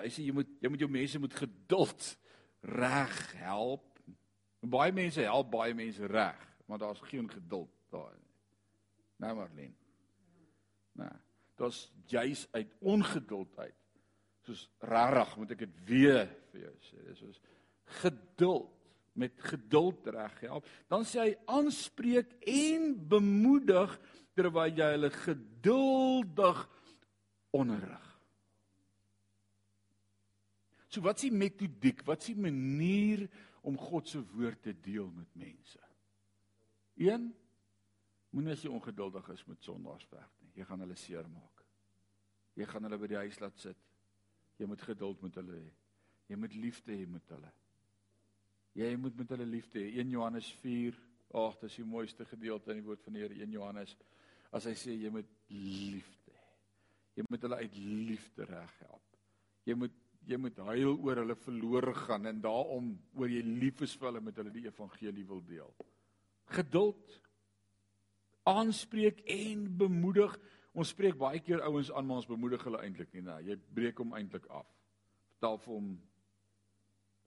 Hy 0.00 0.08
sê 0.10 0.24
jy 0.26 0.34
moet 0.34 0.50
jy 0.62 0.70
moet 0.72 0.84
jou 0.84 0.90
mense 0.90 1.20
met 1.22 1.36
geduld 1.42 2.08
reg 2.72 3.18
help. 3.42 4.00
Baie 4.72 4.94
mense 4.94 5.22
help 5.26 5.50
baie 5.52 5.74
mense 5.74 6.06
reg, 6.06 6.42
maar 6.66 6.80
daar's 6.82 7.02
geen 7.10 7.28
geduld 7.30 7.70
daar 7.92 8.12
nie. 8.14 8.32
Nou 9.22 9.34
Marlene. 9.40 9.78
Nou 10.98 11.12
dis 11.62 11.82
juis 12.10 12.46
uit 12.56 12.70
ongeduld 12.80 13.58
uit. 13.58 13.80
Soos 14.42 14.64
rarig 14.82 15.36
moet 15.38 15.52
ek 15.54 15.66
dit 15.66 15.82
weer 15.86 16.24
vir 16.50 16.64
jou 16.64 16.76
sê. 16.88 17.02
Dis 17.06 17.20
soos 17.22 17.42
geduld 18.02 18.70
met 19.12 19.36
geduld 19.44 20.06
reg 20.14 20.40
help. 20.40 20.66
Dan 20.90 21.04
sê 21.06 21.26
hy 21.26 21.32
aanspreek 21.52 22.32
en 22.48 22.94
bemoedig 23.08 23.92
terwyl 24.36 24.72
jy 24.78 24.88
hulle 24.94 25.10
geduldig 25.14 26.62
onderrig. 27.52 28.08
So 30.92 31.00
wat 31.04 31.20
is 31.20 31.28
die 31.28 31.36
metodiek? 31.36 32.02
Wat 32.04 32.20
is 32.20 32.32
die 32.34 32.42
manier 32.44 33.24
om 33.64 33.78
God 33.80 34.08
se 34.08 34.20
woord 34.34 34.64
te 34.64 34.74
deel 34.76 35.08
met 35.14 35.38
mense? 35.40 35.80
1 37.00 37.30
Moenie 38.32 38.54
as 38.54 38.62
jy 38.64 38.70
ongeduldig 38.72 39.26
is 39.34 39.42
met 39.44 39.60
sondaarswerk 39.60 40.38
nie. 40.40 40.54
Jy 40.56 40.64
gaan 40.64 40.80
hulle 40.80 40.96
seermaak. 40.96 41.64
Jy 42.56 42.64
gaan 42.68 42.88
hulle 42.88 42.98
by 43.00 43.10
die 43.12 43.18
huis 43.20 43.38
laat 43.42 43.58
sit. 43.60 43.82
Jy 44.56 44.68
moet 44.70 44.84
geduld 44.88 45.20
met 45.24 45.36
hulle 45.36 45.58
hê. 45.58 45.66
Jy 46.32 46.38
moet 46.40 46.54
liefde 46.56 46.96
hê 46.96 47.04
met 47.08 47.34
hulle. 47.34 47.50
Jy 48.80 48.88
moet 48.96 49.18
met 49.20 49.34
hulle 49.34 49.48
liefde 49.50 49.82
hê. 49.82 49.90
1 50.00 50.14
Johannes 50.14 50.48
4. 50.62 50.96
Ag, 51.42 51.58
dis 51.60 51.76
die 51.80 51.84
mooiste 51.88 52.24
gedeelte 52.28 52.72
in 52.72 52.80
die 52.80 52.86
woord 52.86 53.04
van 53.04 53.16
die 53.16 53.24
Here, 53.24 53.36
1 53.36 53.52
Johannes. 53.52 53.92
As 54.52 54.68
hy 54.68 54.74
sê 54.78 54.94
jy 54.96 55.10
moet 55.12 55.28
liefde 55.52 56.34
hê. 56.36 56.52
Jy 57.18 57.26
moet 57.28 57.46
hulle 57.46 57.60
uit 57.64 57.80
liefde 58.10 58.46
reghelp. 58.48 59.18
Jy 59.68 59.78
moet 59.80 59.98
jy 60.22 60.38
moet 60.38 60.58
huil 60.68 60.92
oor 61.02 61.18
hulle 61.18 61.34
verlore 61.42 61.92
gaan 62.04 62.28
en 62.30 62.36
daarom 62.44 62.92
oor 63.18 63.26
jy 63.32 63.40
lief 63.42 63.80
is 63.82 63.96
vir 63.98 64.06
hulle 64.06 64.20
met 64.22 64.36
hulle 64.38 64.52
die 64.54 64.68
evangelie 64.68 65.24
wil 65.26 65.40
deel. 65.48 65.72
Geduld 66.54 67.16
aanspreek 68.46 69.24
en 69.34 69.64
bemoedig. 69.80 70.36
Ons 70.78 70.92
spreek 70.94 71.18
baie 71.18 71.40
keer 71.42 71.64
ouens 71.66 71.90
aan 71.90 72.06
maar 72.06 72.22
ons 72.22 72.30
bemoedig 72.30 72.62
hulle 72.68 72.84
eintlik 72.84 73.10
nie. 73.16 73.24
Nee, 73.26 73.48
jy 73.50 73.58
breek 73.74 73.98
hom 73.98 74.14
eintlik 74.14 74.46
af. 74.54 74.68
Vertel 75.34 75.58
vir 75.64 75.74
hom 75.74 75.90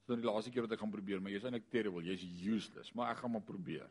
So 0.06 0.14
die 0.14 0.26
laaste 0.26 0.52
keer 0.54 0.66
wat 0.66 0.74
ek 0.76 0.82
gaan 0.84 0.94
probeer, 0.94 1.22
maar 1.22 1.34
jy's 1.34 1.46
eintlik 1.48 1.66
terrible, 1.74 2.04
jy's 2.06 2.22
useless, 2.46 2.92
maar 2.94 3.10
ek 3.16 3.24
gaan 3.24 3.32
maar 3.34 3.46
probeer. 3.46 3.88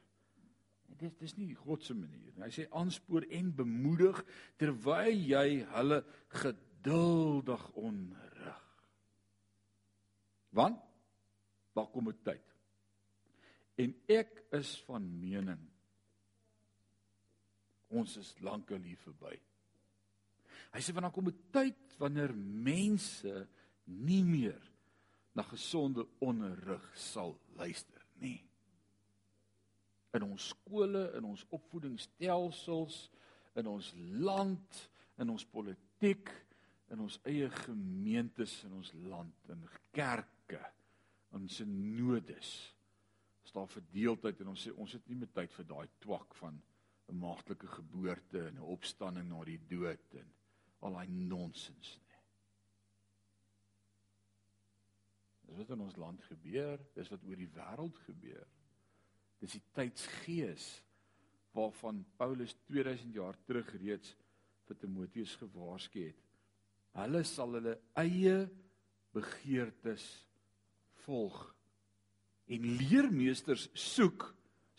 Dit 0.99 1.19
dis 1.19 1.35
nie 1.37 1.55
God 1.59 1.83
se 1.83 1.95
manier 1.97 2.33
nie. 2.33 2.45
Hy 2.45 2.51
sê 2.55 2.67
aanspoor 2.71 3.27
en 3.35 3.51
bemoedig 3.57 4.21
terwyl 4.61 5.15
jy 5.15 5.65
hulle 5.75 6.01
geduldig 6.41 7.69
onderrig. 7.81 8.61
Want 10.55 10.83
daar 11.75 11.91
kom 11.91 12.09
'n 12.09 12.19
tyd. 12.23 12.45
En 13.77 13.95
ek 14.07 14.45
is 14.53 14.77
van 14.87 15.03
mening 15.21 15.71
ons 17.89 18.17
is 18.17 18.35
lankal 18.41 18.83
hier 18.83 18.99
verby. 18.99 19.35
Hy 20.75 20.81
sê 20.83 20.95
wanneer 20.95 21.15
kom 21.15 21.29
'n 21.29 21.51
tyd 21.51 21.99
wanneer 21.99 22.35
mense 22.35 23.49
nie 23.85 24.25
meer 24.25 24.63
na 25.35 25.43
gesonde 25.43 26.07
onderrig 26.19 26.87
sal 26.97 27.39
luister 27.57 28.03
nie. 28.19 28.43
In 30.15 30.23
ons 30.23 30.49
skole, 30.53 31.09
in 31.19 31.25
ons 31.27 31.45
opvoedingsstelsels, 31.51 32.99
in 33.59 33.67
ons 33.71 33.93
land, 34.23 34.81
in 35.19 35.31
ons 35.31 35.47
politiek, 35.47 36.31
in 36.93 37.03
ons 37.05 37.19
eie 37.29 37.49
gemeentes 37.65 38.61
in 38.67 38.77
ons 38.79 38.93
land, 39.09 39.51
in 39.53 39.65
kerke, 39.95 40.61
in 41.35 41.49
synodes. 41.51 42.53
Is 43.45 43.55
daar 43.55 43.69
verdeeldheid 43.71 44.41
en 44.41 44.53
ons 44.55 44.67
sê 44.67 44.73
ons 44.79 44.95
het 44.95 45.09
nie 45.09 45.19
meer 45.19 45.33
tyd 45.35 45.53
vir 45.57 45.69
daai 45.71 45.89
twak 46.05 46.37
van 46.41 46.61
'n 47.09 47.19
maagtelike 47.21 47.69
geboorte 47.69 48.47
en 48.47 48.57
'n 48.57 48.71
opstanding 48.77 49.29
na 49.29 49.45
die 49.45 49.61
dood 49.69 50.15
en 50.21 50.33
al 50.81 50.93
daai 50.93 51.09
nonsens 51.09 51.99
nie. 51.99 52.21
Dis 55.47 55.57
wat 55.57 55.71
in 55.71 55.81
ons 55.81 55.97
land 55.97 56.23
gebeur, 56.23 56.79
dis 56.95 57.09
wat 57.09 57.25
oor 57.25 57.37
die 57.37 57.53
wêreld 57.59 57.99
gebeur. 58.07 58.49
Dis 59.45 59.59
die 59.59 59.65
tydsgees 59.77 60.67
waarvan 61.55 62.01
Paulus 62.17 62.55
2000 62.71 63.13
jaar 63.15 63.37
terug 63.45 63.69
reeds 63.77 64.15
vir 64.65 64.79
Timoteus 64.81 65.35
gewaarsku 65.37 66.07
het. 66.07 66.21
Hulle 66.97 67.21
sal 67.29 67.59
hulle 67.59 67.75
eie 68.01 68.39
begeertes 69.15 70.07
volg 71.05 71.37
en 72.49 72.67
leermeesters 72.81 73.69
soek. 73.77 74.31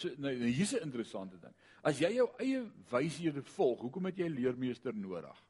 So 0.02 0.10
nou, 0.18 0.34
nou 0.34 0.50
hier's 0.50 0.74
'n 0.74 0.88
interessante 0.88 1.38
ding. 1.40 1.54
As 1.84 2.00
jy 2.00 2.16
jou 2.16 2.28
eie 2.40 2.66
wyshede 2.90 3.44
volg, 3.44 3.82
hoekom 3.82 4.06
het 4.06 4.18
jy 4.18 4.26
'n 4.26 4.36
leermeester 4.36 4.94
nodig? 4.94 5.44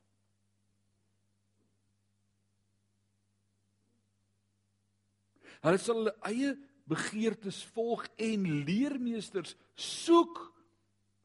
Hulle 5.62 5.78
sal 5.78 5.96
hulle 5.96 6.16
eie 6.22 6.58
begeertes 6.90 7.64
volg 7.76 8.06
en 8.22 8.46
leermeesters 8.66 9.56
soek 9.74 10.40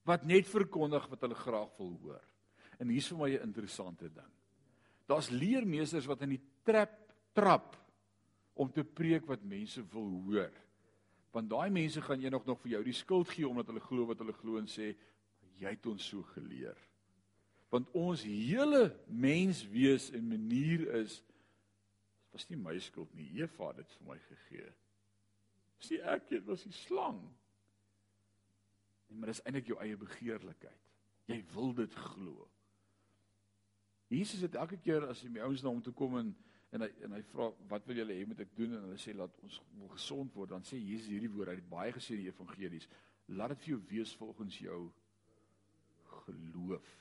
wat 0.09 0.25
net 0.25 0.49
verkondig 0.49 1.07
wat 1.11 1.21
hulle 1.27 1.37
graag 1.37 1.73
wil 1.79 1.93
hoor. 2.03 2.25
En 2.81 2.89
hier's 2.89 3.11
vir 3.13 3.19
my 3.19 3.31
'n 3.31 3.47
interessante 3.47 4.09
ding. 4.09 4.33
Daar's 5.07 5.31
leermeesters 5.31 6.07
wat 6.07 6.23
in 6.23 6.31
die 6.31 6.45
trap 6.65 6.97
trap 7.33 7.77
om 8.55 8.71
te 8.73 8.85
preek 8.85 9.27
wat 9.27 9.43
mense 9.43 9.83
wil 9.93 10.11
hoor. 10.27 10.53
Want 11.31 11.51
daai 11.51 11.71
mense 11.71 12.03
gaan 12.03 12.21
eendag 12.21 12.45
nog 12.47 12.61
vir 12.61 12.71
jou 12.71 12.83
die 12.85 12.97
skuld 12.97 13.29
gee 13.29 13.49
omdat 13.49 13.67
hulle 13.67 13.81
glo 13.81 14.07
wat 14.07 14.19
hulle 14.19 14.33
glo 14.33 14.59
en 14.59 14.67
sê 14.67 14.97
jy 15.61 15.69
het 15.69 15.87
ons 15.87 16.09
so 16.13 16.23
geleer. 16.35 16.77
Want 17.71 17.91
ons 17.95 18.23
hele 18.23 18.97
menswees 19.07 20.11
en 20.11 20.29
manier 20.29 20.89
is 21.03 21.23
was 22.33 22.49
nie 22.49 22.59
my 22.59 22.79
skuld 22.79 23.13
nie. 23.15 23.31
Eva 23.43 23.69
het 23.69 23.77
dit 23.77 23.95
vir 23.99 24.07
my 24.07 24.19
gegee. 24.19 24.69
Dis 25.81 25.95
nie 25.95 26.03
ek 26.13 26.29
nie, 26.29 26.39
dit 26.39 26.49
was 26.49 26.65
die 26.67 26.77
slang. 26.77 27.21
Nee, 29.09 29.19
maar 29.19 29.33
dis 29.33 29.43
eintlik 29.45 29.73
jou 29.73 29.79
eie 29.83 29.99
begeerlikheid. 29.99 30.87
Jy 31.31 31.41
wil 31.55 31.75
dit 31.79 31.95
glo. 31.95 32.47
Jesus 34.11 34.43
het 34.43 34.57
elke 34.59 34.79
keer 34.83 35.07
as 35.07 35.23
hy 35.23 35.31
my 35.31 35.45
ouens 35.47 35.63
na 35.63 35.71
hom 35.71 35.83
toe 35.83 35.95
kom 35.97 36.19
en 36.21 36.33
en 36.71 36.85
hy 36.85 36.89
en 37.07 37.15
hy 37.17 37.21
vra 37.33 37.49
wat 37.71 37.87
wil 37.89 37.99
julle 37.99 38.15
hê 38.15 38.27
moet 38.31 38.45
ek 38.45 38.53
doen 38.55 38.77
en 38.77 38.85
hulle 38.87 38.99
sê 39.03 39.11
laat 39.17 39.35
ons 39.43 39.57
wil 39.75 39.89
gesond 39.91 40.37
word 40.39 40.53
dan 40.53 40.63
sê 40.67 40.79
Jesus 40.79 41.09
hierdie 41.11 41.31
woord 41.33 41.51
uit 41.57 41.65
baie 41.71 41.91
gesê 41.97 42.15
in 42.15 42.21
die 42.23 42.31
evangelies 42.31 42.87
laat 43.35 43.57
dit 43.57 43.65
vir 43.65 43.73
jou 43.73 43.81
wees 43.91 44.13
volgens 44.21 44.59
jou 44.63 44.81
geloof. 46.21 46.93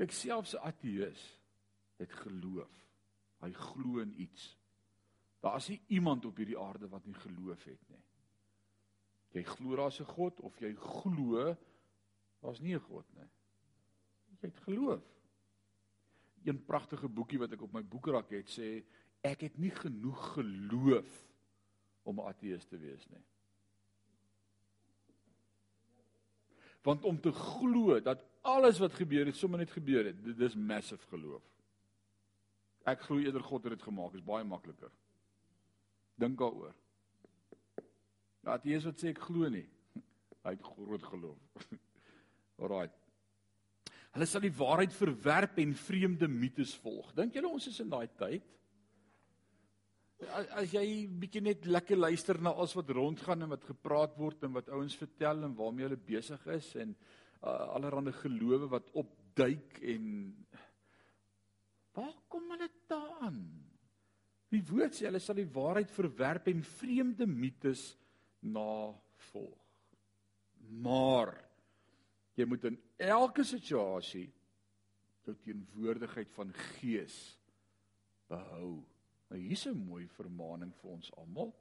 Kyk 0.00 0.16
selfs 0.16 0.54
'n 0.56 0.64
ateïs 0.70 1.22
het 2.00 2.12
geloof. 2.22 2.72
Hy 3.40 3.52
glo 3.52 4.00
in 4.00 4.14
iets. 4.20 4.56
Daar's 5.40 5.68
nie 5.68 5.80
iemand 5.86 6.24
op 6.24 6.36
hierdie 6.36 6.58
aarde 6.58 6.88
wat 6.88 7.06
nie 7.06 7.14
geloof 7.14 7.64
het 7.64 7.88
nie. 7.88 8.02
Jy 9.30 9.44
glo 9.46 9.76
daar's 9.76 10.00
'n 10.00 10.04
God 10.04 10.40
of 10.40 10.58
jy 10.60 10.74
glo 10.74 11.56
daar's 12.40 12.60
nie 12.60 12.74
'n 12.74 12.80
God 12.80 13.06
nie. 13.14 13.28
Jy 14.40 14.48
het 14.48 14.60
geloof. 14.66 15.04
Een 16.44 16.64
pragtige 16.64 17.08
boekie 17.08 17.38
wat 17.38 17.52
ek 17.52 17.62
op 17.62 17.72
my 17.72 17.82
boekrak 17.84 18.30
het 18.30 18.48
sê 18.48 18.84
ek 19.20 19.40
het 19.40 19.58
nie 19.58 19.70
genoeg 19.70 20.32
geloof 20.34 21.28
om 22.02 22.20
'n 22.20 22.28
ateïs 22.28 22.64
te 22.64 22.78
wees 22.78 23.06
nie. 23.08 23.24
Want 26.82 27.04
om 27.04 27.20
te 27.20 27.32
glo 27.32 28.00
dat 28.00 28.24
alles 28.40 28.78
wat 28.78 28.94
gebeur 28.94 29.26
het 29.26 29.36
sommer 29.36 29.58
net 29.58 29.70
gebeur 29.70 30.04
het, 30.04 30.24
dit 30.24 30.40
is 30.40 30.54
massive 30.54 31.06
geloof. 31.06 31.44
Ek 32.84 33.00
glo 33.00 33.18
eerder 33.18 33.42
God 33.42 33.64
het 33.64 33.72
dit 33.72 33.82
gemaak, 33.82 34.14
is 34.14 34.24
baie 34.24 34.44
makliker. 34.44 34.90
Dink 36.20 36.38
daaroor. 36.40 36.74
Laat 38.46 38.64
Jesus 38.64 38.90
wat 38.90 39.02
sê 39.02 39.12
ek 39.14 39.22
glo 39.24 39.48
nie. 39.52 39.66
Hy 40.44 40.54
het 40.56 40.64
groot 40.64 41.04
geloof. 41.12 41.68
Alraai. 42.60 42.88
Hulle 44.10 44.26
sal 44.26 44.42
die 44.42 44.56
waarheid 44.56 44.94
verwerp 44.96 45.60
en 45.62 45.76
vreemde 45.78 46.28
mites 46.30 46.72
volg. 46.82 47.12
Dink 47.16 47.36
julle 47.36 47.52
ons 47.52 47.68
is 47.70 47.78
in 47.82 47.92
daai 47.92 48.08
tyd? 48.18 48.46
As, 50.28 50.48
as 50.60 50.74
jy 50.74 50.84
bietjie 51.22 51.40
net 51.44 51.68
lekker 51.68 51.96
luister 51.96 52.40
na 52.42 52.52
alles 52.52 52.74
wat 52.76 52.90
rondgaan 52.92 53.46
en 53.46 53.54
wat 53.54 53.64
gepraat 53.64 54.18
word 54.20 54.42
en 54.44 54.52
wat 54.58 54.68
ouens 54.74 54.96
vertel 55.00 55.46
en 55.46 55.54
waarmee 55.56 55.86
hulle 55.86 56.00
besig 56.10 56.42
is 56.52 56.74
en 56.82 56.92
uh, 56.92 57.54
allerlei 57.78 58.12
gelowe 58.18 58.68
wat 58.74 58.90
opduik 59.00 59.78
en 59.94 60.10
waar 61.96 62.16
kom 62.28 62.50
hulle 62.52 62.68
daaraan? 62.90 63.40
Die 64.50 64.62
woord 64.66 64.96
sê 64.96 65.06
hulle 65.06 65.20
sal 65.22 65.38
die 65.38 65.48
waarheid 65.54 65.90
verwerp 65.94 66.48
en 66.50 66.62
vreemde 66.66 67.26
mites 67.26 67.92
navolg. 68.42 69.58
Maar 70.82 71.34
jy 72.38 72.46
moet 72.48 72.66
in 72.70 72.78
elke 73.10 73.44
situasie 73.46 74.26
jou 75.26 75.36
teenwoordigheid 75.44 76.30
van 76.34 76.50
gees 76.78 77.16
behou. 78.30 78.80
Nou 79.30 79.38
hier's 79.38 79.66
'n 79.66 79.86
mooi 79.86 80.06
vermaaning 80.08 80.74
vir 80.80 80.90
ons 80.90 81.10
almal 81.16 81.54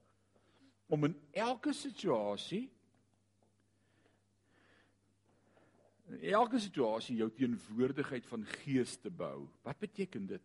om 0.88 1.06
in 1.06 1.16
elke 1.32 1.74
situasie 1.74 2.70
in 6.10 6.24
elke 6.34 6.60
situasie 6.60 7.20
jou 7.20 7.30
teenwoordigheid 7.30 8.26
van 8.26 8.46
gees 8.46 8.98
te 8.98 9.12
behou. 9.12 9.48
Wat 9.62 9.80
beteken 9.80 10.26
dit? 10.26 10.42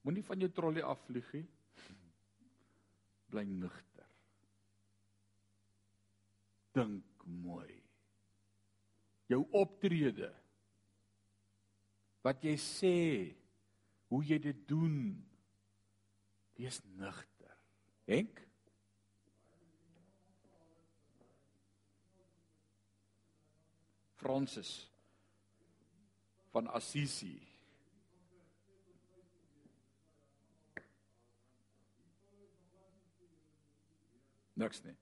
Moenie 0.00 0.24
van 0.24 0.40
jou 0.40 0.50
trollie 0.54 0.84
afvlieg 0.86 1.32
nie. 1.36 1.46
Bly 3.30 3.44
nugter. 3.46 4.06
Dink 6.74 7.26
mooi. 7.26 7.74
Jou 9.30 9.44
optrede. 9.54 10.30
Wat 12.24 12.42
jy 12.44 12.56
sê, 12.60 12.96
hoe 14.10 14.22
jy 14.26 14.40
dit 14.42 14.64
doen. 14.68 14.96
Wees 16.58 16.80
nugter. 16.96 17.54
Henk 18.10 18.40
Francis 24.20 24.90
van 26.50 26.66
Assisi 26.66 27.49
niks 34.60 34.82
nie. 34.84 34.96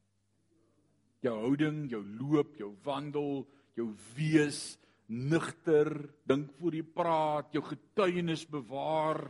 Jou 1.27 1.35
houding, 1.42 1.87
jou 1.90 2.03
loop, 2.21 2.55
jou 2.61 2.73
wandel, 2.87 3.42
jou 3.79 3.88
wees 4.14 4.79
nugter, 5.09 5.90
dink 6.29 6.53
voor 6.59 6.77
jy 6.77 6.85
praat, 6.94 7.51
jou 7.57 7.64
getuienis 7.64 8.44
bewaar. 8.51 9.25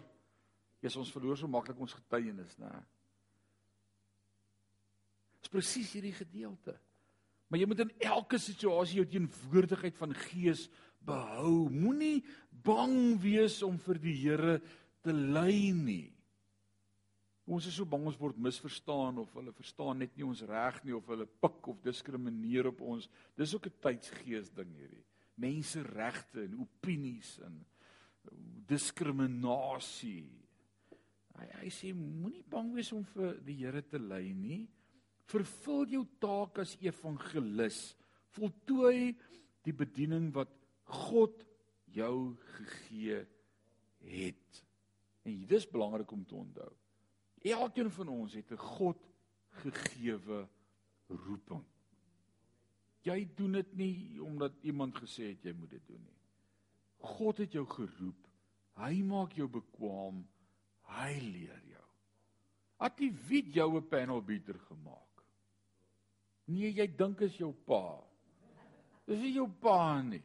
Jy's 0.85 0.99
ons 1.01 1.12
verloor 1.14 1.38
so 1.38 1.51
maklik 1.51 1.79
ons 1.81 1.97
getuienis, 1.97 2.55
né? 2.61 2.73
Dis 5.38 5.53
presies 5.53 5.95
hierdie 5.95 6.14
gedeelte. 6.17 6.75
Maar 7.49 7.62
jy 7.62 7.71
moet 7.71 7.87
in 7.87 7.95
elke 8.11 8.41
situasie 8.43 9.01
jou 9.01 9.09
teenwoordigheid 9.09 9.97
van 9.97 10.12
gees 10.27 10.67
behou. 11.09 11.71
Moenie 11.73 12.21
bang 12.64 13.17
wees 13.23 13.62
om 13.64 13.79
vir 13.81 14.01
die 14.03 14.17
Here 14.19 14.59
te 15.07 15.14
ly 15.14 15.71
nie. 15.73 16.17
Ons 17.48 17.66
is 17.70 17.78
so 17.78 17.88
bang 17.88 18.04
ons 18.11 18.18
word 18.20 18.37
misverstaan 18.44 19.22
of 19.22 19.30
hulle 19.38 19.54
verstaan 19.56 20.02
net 20.02 20.16
nie 20.16 20.26
ons 20.26 20.42
reg 20.50 20.82
nie 20.84 20.92
of 20.96 21.06
hulle 21.08 21.24
pik 21.40 21.70
of 21.72 21.78
diskrimineer 21.80 22.68
op 22.68 22.82
ons. 22.84 23.08
Dis 23.40 23.54
ook 23.56 23.66
'n 23.66 23.80
tydsgees 23.80 24.50
ding 24.52 24.74
hierdie. 24.76 25.04
Mense 25.37 25.82
regte 25.82 26.44
en 26.44 26.61
opinies 26.61 27.38
en 27.46 27.64
diskriminasie. 28.68 30.28
Hy 31.38 31.46
hy 31.62 31.70
sê 31.70 31.94
moenie 31.94 32.44
bang 32.50 32.74
wees 32.74 32.92
om 32.92 33.04
vir 33.14 33.38
die 33.46 33.56
Here 33.62 33.82
te 33.82 33.98
ly 33.98 34.32
nie. 34.32 34.68
Vervul 35.24 35.87
jou 35.87 36.04
taak 36.20 36.58
as 36.58 36.76
evangelis. 36.80 37.96
Voltooi 38.37 39.16
die 39.64 39.72
bediening 39.72 40.34
wat 40.34 40.52
God 40.84 41.44
jou 41.94 42.37
gegee 42.56 43.26
het. 44.04 44.64
En 45.24 45.40
dit 45.46 45.56
is 45.56 45.66
belangrik 45.66 46.12
om 46.12 46.24
te 46.24 46.34
onthou. 46.34 46.72
Elkeen 47.48 47.90
van 47.90 48.08
ons 48.08 48.34
het 48.34 48.50
'n 48.52 48.56
God 48.56 48.98
gegeewe 49.62 50.48
roeping. 51.08 51.64
Jy 53.06 53.28
doen 53.34 53.52
dit 53.52 53.74
nie 53.76 54.22
omdat 54.22 54.52
iemand 54.62 54.94
gesê 54.94 55.32
het 55.32 55.42
jy 55.42 55.52
moet 55.52 55.70
dit 55.70 55.87
doen 55.87 56.02
nie. 56.02 56.18
God 56.98 57.38
het 57.38 57.52
jou 57.52 57.66
geroep. 57.66 58.28
Hy 58.78 59.02
maak 59.02 59.32
jou 59.32 59.48
bekwam. 59.48 60.28
Hy 60.88 61.12
leer 61.20 61.62
jou. 61.64 61.87
Het 62.78 63.00
jy 63.02 63.11
weet 63.28 63.54
jou 63.54 63.76
'n 63.76 63.88
panel 63.88 64.22
beater 64.22 64.58
gemaak? 64.58 65.24
Nee, 66.44 66.72
jy 66.72 66.87
dink 66.96 67.20
is 67.20 67.37
jou 67.37 67.52
pa. 67.52 68.02
Dis 69.06 69.18
nie 69.18 69.32
jou 69.32 69.48
pa 69.48 70.02
nie. 70.02 70.22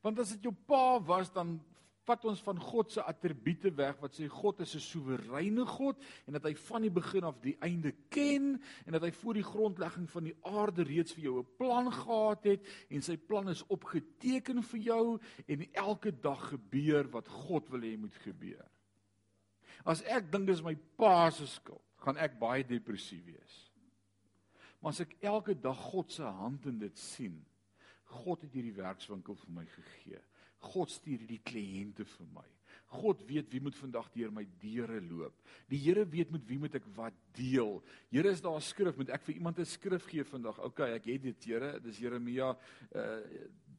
Want 0.00 0.18
as 0.18 0.32
dit 0.34 0.42
jou 0.42 0.54
pa 0.66 1.00
was 1.00 1.32
dan 1.32 1.60
vat 2.06 2.24
ons 2.26 2.40
van 2.42 2.58
God 2.58 2.90
se 2.90 3.02
attribute 3.06 3.70
weg 3.78 4.00
wat 4.02 4.16
sê 4.16 4.26
God 4.30 4.60
is 4.64 4.74
'n 4.74 4.80
soewereine 4.80 5.66
God 5.66 6.02
en 6.26 6.32
dat 6.32 6.44
hy 6.44 6.54
van 6.54 6.82
die 6.82 6.90
begin 6.90 7.24
af 7.24 7.40
die 7.40 7.56
einde 7.60 7.92
ken 8.08 8.60
en 8.86 8.92
dat 8.92 9.02
hy 9.02 9.12
voor 9.12 9.34
die 9.34 9.46
grondlegging 9.46 10.10
van 10.10 10.24
die 10.24 10.36
aarde 10.42 10.82
reeds 10.82 11.12
vir 11.12 11.24
jou 11.24 11.38
'n 11.38 11.56
plan 11.56 11.92
gehad 11.92 12.44
het 12.44 12.66
en 12.90 13.02
sy 13.02 13.16
plan 13.16 13.48
is 13.48 13.66
opgeteken 13.66 14.62
vir 14.62 14.80
jou 14.80 15.20
en 15.46 15.72
elke 15.72 16.20
dag 16.20 16.48
gebeur 16.48 17.10
wat 17.10 17.28
God 17.28 17.68
wil 17.68 17.80
hê 17.80 17.96
moet 17.98 18.14
gebeur. 18.14 18.66
As 19.84 20.02
ek 20.02 20.30
dink 20.30 20.46
dis 20.46 20.62
my 20.62 20.74
pa 20.96 21.30
se 21.30 21.46
skuld, 21.46 21.82
gaan 21.96 22.16
ek 22.16 22.38
baie 22.38 22.64
depressief 22.64 23.24
wees. 23.24 23.70
Maar 24.80 24.90
as 24.90 25.00
ek 25.00 25.16
elke 25.20 25.54
dag 25.54 25.78
God 25.78 26.10
se 26.12 26.22
hand 26.22 26.66
in 26.66 26.78
dit 26.78 26.98
sien, 26.98 27.44
God 28.04 28.42
het 28.42 28.52
hierdie 28.52 28.74
werkswinkel 28.74 29.34
vir 29.34 29.50
my 29.50 29.64
gegee. 29.66 30.20
God 30.62 30.90
stuur 30.90 31.18
hierdie 31.18 31.42
kliënte 31.44 32.04
vir 32.04 32.28
my. 32.34 32.48
God 32.92 33.22
weet 33.24 33.48
wie 33.52 33.60
moet 33.64 33.76
vandag 33.76 34.10
deur 34.12 34.32
my 34.34 34.44
deure 34.60 35.00
loop. 35.00 35.36
Die 35.70 35.80
Here 35.80 36.04
weet 36.08 36.30
met 36.34 36.44
wie 36.48 36.58
moet 36.60 36.74
ek 36.76 36.86
wat 36.96 37.16
deel. 37.36 37.80
Here 38.12 38.28
is 38.28 38.42
daar 38.44 38.56
'n 38.56 38.60
skrif, 38.60 38.96
moet 38.96 39.10
ek 39.10 39.22
vir 39.22 39.34
iemand 39.36 39.58
'n 39.58 39.64
skrif 39.64 40.06
gee 40.06 40.24
vandag? 40.24 40.58
OK, 40.58 40.80
ek 40.80 41.04
het 41.04 41.22
dit, 41.22 41.44
Here. 41.44 41.80
Dis 41.80 41.98
Jeremia 41.98 42.56
uh 42.94 43.20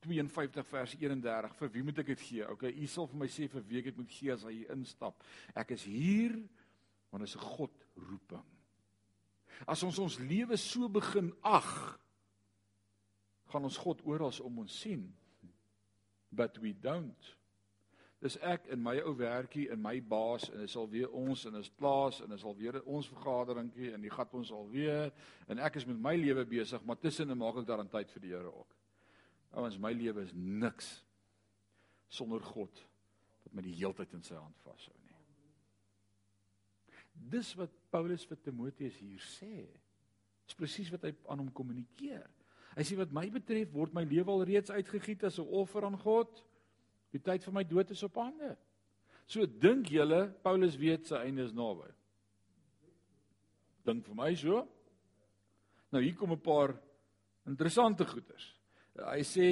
52 0.03 0.67
vers 0.67 0.95
31. 0.95 1.55
Vir 1.55 1.69
wie 1.71 1.83
moet 1.83 1.99
ek 1.99 2.07
dit 2.07 2.19
gee? 2.19 2.47
OK, 2.49 2.63
U 2.63 2.87
sal 2.87 3.07
vir 3.07 3.17
my 3.17 3.27
sê 3.27 3.47
vir 3.47 3.63
wie 3.69 3.79
ek 3.79 3.85
dit 3.85 3.97
moet 3.97 4.11
gee 4.11 4.31
as 4.33 4.43
hy 4.43 4.65
instap. 4.73 5.23
Ek 5.55 5.71
is 5.71 5.83
hier 5.83 6.35
want 7.11 7.23
is 7.23 7.35
'n 7.35 7.39
God 7.39 7.71
roeping. 7.95 8.43
As 9.67 9.83
ons 9.83 9.99
ons 9.99 10.17
lewe 10.19 10.57
so 10.57 10.89
begin 10.89 11.31
ag, 11.41 11.99
gaan 13.51 13.63
ons 13.63 13.77
God 13.77 14.01
oral 14.03 14.33
om 14.41 14.59
ons 14.59 14.79
sien. 14.79 15.13
But 16.35 16.57
we 16.61 16.73
don't. 16.73 17.29
Dis 18.23 18.37
ek 18.39 18.69
in 18.71 18.79
my 18.79 18.95
ou 19.03 19.11
werkie 19.19 19.65
en 19.73 19.81
my 19.83 19.97
baas 19.99 20.45
en 20.47 20.61
dit 20.63 20.71
sal 20.71 20.87
weer 20.87 21.11
ons 21.11 21.41
en 21.49 21.57
is 21.59 21.67
plaas 21.75 22.21
en 22.23 22.31
dit 22.31 22.39
sal 22.39 22.55
weer 22.55 22.77
ons 22.87 23.09
vergaderingkie 23.11 23.91
en 23.91 24.05
die 24.05 24.11
gat 24.13 24.31
ons 24.39 24.51
al 24.55 24.69
weer 24.71 25.11
en 25.51 25.59
ek 25.59 25.81
is 25.81 25.87
met 25.89 25.99
my 26.05 26.13
lewe 26.15 26.45
besig 26.47 26.85
maar 26.87 27.01
tussenin 27.03 27.37
maak 27.41 27.59
ek 27.59 27.67
daarin 27.67 27.91
tyd 27.91 28.13
vir 28.15 28.23
die 28.23 28.31
Here 28.31 28.53
ook. 28.53 28.77
Ouens, 29.59 29.75
my 29.77 29.91
lewe 29.93 30.23
is 30.23 30.31
niks 30.33 30.95
sonder 32.07 32.39
God 32.47 32.79
wat 33.43 33.57
my 33.57 33.65
die 33.65 33.75
heeltyd 33.75 34.15
in 34.15 34.23
sy 34.23 34.39
hand 34.39 34.63
vashou 34.63 34.95
nie. 34.95 35.19
Dis 37.33 37.51
wat 37.59 37.75
Paulus 37.91 38.23
vir 38.29 38.39
Timoteus 38.41 38.97
hier 39.03 39.27
sê. 39.35 39.67
Dis 40.47 40.57
presies 40.57 40.89
wat 40.95 41.05
hy 41.09 41.11
aan 41.27 41.43
hom 41.43 41.51
kommunikeer. 41.55 42.31
Hy 42.75 42.83
sê 42.83 42.97
wat 42.97 43.11
my 43.13 43.29
betref 43.29 43.71
word 43.73 43.93
my 43.93 44.03
lewe 44.03 44.31
al 44.31 44.45
reeds 44.47 44.71
uitgegiet 44.71 45.23
as 45.23 45.39
'n 45.39 45.47
offer 45.47 45.85
aan 45.85 45.97
God. 45.97 46.43
Die 47.11 47.21
tyd 47.21 47.43
vir 47.43 47.53
my 47.53 47.63
dood 47.63 47.91
is 47.91 48.03
op 48.03 48.15
hande. 48.15 48.57
So 49.27 49.45
dink 49.45 49.87
julle 49.87 50.33
Paulus 50.43 50.77
weet 50.77 51.07
sy 51.07 51.15
einde 51.15 51.43
is 51.43 51.53
naby. 51.53 51.89
Dink 53.85 54.05
vir 54.05 54.15
my 54.15 54.33
so. 54.35 54.67
Nou 55.91 56.01
hier 56.01 56.15
kom 56.15 56.31
'n 56.31 56.41
paar 56.41 56.73
interessante 57.45 58.05
goeters. 58.05 58.55
Hy 58.97 59.21
sê 59.21 59.47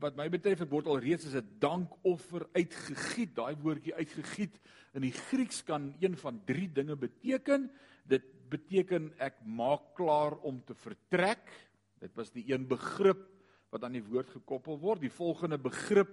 wat 0.00 0.16
my 0.16 0.28
betref 0.28 0.62
word 0.70 0.86
al 0.86 1.00
reeds 1.00 1.26
as 1.26 1.34
'n 1.34 1.58
dankoffer 1.58 2.46
uitgegiet. 2.54 3.34
Daai 3.34 3.56
woordjie 3.56 3.94
uitgegiet 3.94 4.60
in 4.94 5.02
die 5.02 5.12
Grieks 5.12 5.62
kan 5.64 5.94
een 6.00 6.16
van 6.16 6.44
drie 6.44 6.68
dinge 6.72 6.96
beteken. 6.96 7.70
Dit 8.06 8.22
beteken 8.48 9.12
ek 9.18 9.44
maak 9.44 9.94
klaar 9.94 10.38
om 10.38 10.62
te 10.64 10.74
vertrek. 10.74 11.50
Dit 12.00 12.14
was 12.18 12.30
die 12.34 12.44
een 12.48 12.66
begrip 12.68 13.24
wat 13.72 13.84
aan 13.84 13.96
die 13.98 14.04
woord 14.04 14.30
gekoppel 14.30 14.78
word. 14.80 15.02
Die 15.02 15.12
volgende 15.12 15.58
begrip 15.58 16.10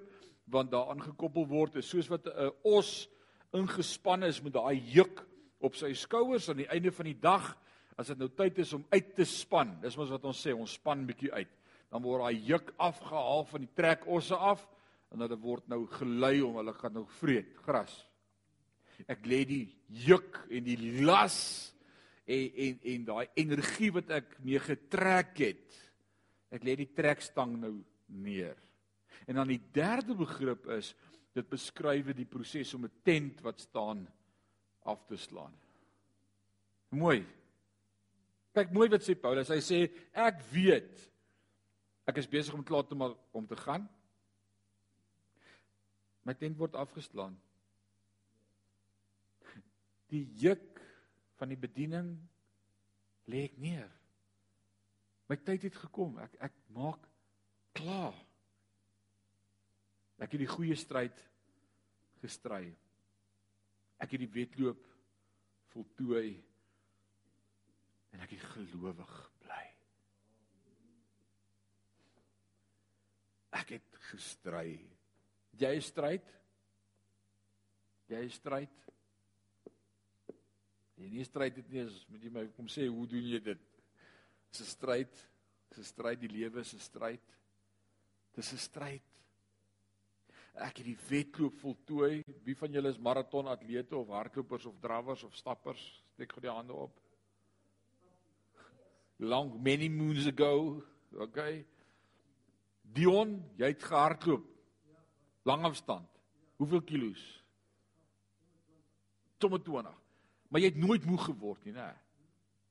wat 0.52 0.71
daaraan 0.71 1.02
gekoppel 1.02 1.48
word 1.50 1.80
is 1.82 1.89
soos 1.89 2.10
wat 2.12 2.28
'n 2.28 2.52
os 2.63 3.10
ingespan 3.54 4.24
is 4.24 4.41
met 4.41 4.54
daai 4.54 4.82
juk 4.93 5.26
op 5.60 5.76
sy 5.76 5.93
skouers 5.93 6.50
aan 6.50 6.58
die 6.58 6.69
einde 6.69 6.91
van 6.91 7.06
die 7.06 7.19
dag 7.19 7.58
as 7.98 8.08
dit 8.08 8.17
nou 8.17 8.30
tyd 8.30 8.60
is 8.60 8.74
om 8.74 8.86
uit 8.91 9.15
te 9.15 9.26
span. 9.26 9.80
Dis 9.82 9.98
mos 9.98 10.10
wat 10.10 10.26
ons 10.26 10.48
sê 10.48 10.54
ons 10.54 10.74
span 10.74 11.06
bietjie 11.06 11.32
uit. 11.32 11.52
Dan 11.89 12.04
word 12.04 12.21
daai 12.21 12.41
juk 12.48 12.74
afgehaal 12.78 13.45
van 13.45 13.62
die 13.62 13.74
trekosse 13.76 14.36
af 14.36 14.67
en 15.12 15.19
dit 15.19 15.39
word 15.39 15.67
nou 15.67 15.86
gelei 15.88 16.41
om 16.41 16.58
hulle 16.60 16.74
gaan 16.74 16.93
nou 16.93 17.06
vreet 17.21 17.56
gras. 17.63 17.93
Ek 19.08 19.26
lê 19.28 19.45
die 19.48 19.65
juk 19.88 20.45
en 20.50 20.63
die 20.63 21.02
las 21.06 21.75
en 22.26 22.62
en 22.66 22.80
en 22.94 23.06
daai 23.06 23.28
energie 23.36 23.92
wat 23.92 24.10
ek 24.10 24.38
mee 24.44 24.60
getrek 24.60 25.38
het 25.40 25.82
ek 26.52 26.64
lê 26.64 26.76
die 26.76 26.94
trekstang 26.94 27.58
nou 27.62 27.76
neer 28.08 28.56
En 29.26 29.36
dan 29.36 29.50
die 29.50 29.62
derde 29.72 30.16
begrip 30.18 30.68
is 30.76 30.94
dit 31.36 31.48
beskryf 31.50 32.12
die 32.16 32.28
proses 32.30 32.74
om 32.74 32.86
'n 32.86 33.02
tent 33.04 33.42
wat 33.42 33.60
staan 33.60 34.08
af 34.84 35.06
te 35.06 35.18
slaan. 35.18 35.54
Mooi. 36.90 37.26
Kyk 38.54 38.72
mooi 38.72 38.90
wat 38.90 39.02
sê 39.02 39.16
Paulus. 39.20 39.50
Hy 39.50 39.60
sê 39.60 39.92
ek 40.14 40.42
weet 40.52 41.12
ek 42.06 42.18
is 42.18 42.30
besig 42.30 42.54
om 42.54 42.64
klaar 42.64 42.88
te 42.88 42.96
maak 42.96 43.18
om 43.32 43.48
te 43.48 43.56
gaan. 43.56 43.90
My 46.24 46.34
tent 46.34 46.58
word 46.58 46.76
afgeslaan. 46.76 47.42
Die 50.08 50.30
juk 50.36 50.75
van 51.39 51.52
die 51.52 51.60
bediening 51.60 52.15
lê 53.32 53.45
ek 53.50 53.60
neer. 53.60 53.91
My 55.30 55.38
tyd 55.41 55.67
het 55.67 55.78
gekom. 55.82 56.19
Ek 56.21 56.38
ek 56.48 56.58
maak 56.76 57.08
klaar. 57.76 58.15
Ek 60.21 60.32
het 60.32 60.41
die 60.41 60.50
goeie 60.50 60.76
stryd 60.80 61.17
gestry. 62.21 62.69
Ek 64.00 64.12
het 64.12 64.21
die 64.21 64.32
wedloop 64.32 64.84
voltooi 65.74 66.36
en 68.15 68.24
ek 68.24 68.36
het 68.38 68.45
gelowig 68.54 69.15
bly. 69.43 69.63
Ek 73.60 73.76
het 73.76 74.00
gestry. 74.12 74.78
Jy 75.60 75.74
stryd? 75.84 76.32
Jy 78.12 78.24
stryd? 78.32 78.86
Jy 80.96 81.10
nie 81.12 81.26
stryd 81.28 81.58
dit 81.58 81.72
nie, 81.74 81.84
as 81.84 81.96
moet 82.12 82.24
jy 82.24 82.32
my 82.32 82.46
kom 82.56 82.68
sê 82.72 82.88
hoe 82.88 83.08
doen 83.10 83.26
jy 83.28 83.40
dit? 83.44 83.64
Dis 84.52 84.62
'n 84.62 84.72
stryd. 84.72 85.14
Dis 85.70 85.80
'n 85.80 85.84
stryd, 85.84 86.20
die 86.20 86.32
lewe 86.32 86.60
is 86.60 86.74
'n 86.74 86.80
stryd. 86.80 87.26
Dis 88.36 88.54
'n 88.54 88.58
stryd. 88.58 89.04
Ek 90.56 90.78
het 90.78 90.86
die 90.86 90.98
wedloop 91.10 91.58
voltooi. 91.60 92.24
Wie 92.44 92.56
van 92.56 92.72
julle 92.72 92.90
is 92.90 92.98
maratonatlete 92.98 93.96
of 93.98 94.08
hardlopers 94.08 94.66
of 94.66 94.80
drawers 94.80 95.24
of 95.24 95.36
stappers? 95.36 96.04
Steek 96.14 96.32
gou 96.32 96.42
die 96.42 96.50
hande 96.50 96.74
op. 96.74 97.02
Long 99.20 99.62
many 99.62 99.90
moons 99.90 100.28
ago. 100.28 100.84
Okay. 101.12 101.66
Dion, 102.82 103.44
jy 103.58 103.68
het 103.74 103.84
gehardloop. 103.84 104.48
Lang 105.44 105.64
afstand. 105.64 106.08
Hoeveel 106.56 106.82
kilos? 106.82 107.44
20. 109.38 110.05
Maar 110.56 110.63
jy 110.63 110.70
het 110.72 110.78
nooit 110.80 111.04
moeg 111.04 111.24
geword 111.28 111.65
nie, 111.68 111.74
né? 111.76 111.89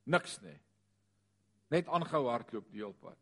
Niks 0.09 0.39
nie. 0.41 0.55
Net 1.69 1.85
aangehou 1.85 2.23
hardloop 2.31 2.71
die 2.73 2.81
hele 2.81 2.97
pad. 2.97 3.19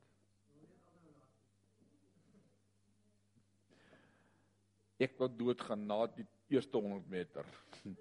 ek 5.03 5.17
wou 5.19 5.27
doodgaan 5.27 5.81
na 5.83 5.97
die 6.15 6.23
eerste 6.55 6.79
100 6.79 7.09
meter. 7.11 7.49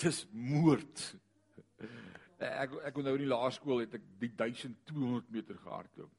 Dis 0.00 0.22
moord. 0.32 1.02
Ek 2.40 2.72
ek 2.80 2.96
kon 2.96 3.04
nou 3.04 3.12
in 3.18 3.26
die 3.26 3.28
laerskool 3.28 3.84
het 3.84 3.98
ek 4.00 4.08
die 4.22 4.32
1200 4.32 5.28
meter 5.36 5.60
gehardloop. 5.66 6.16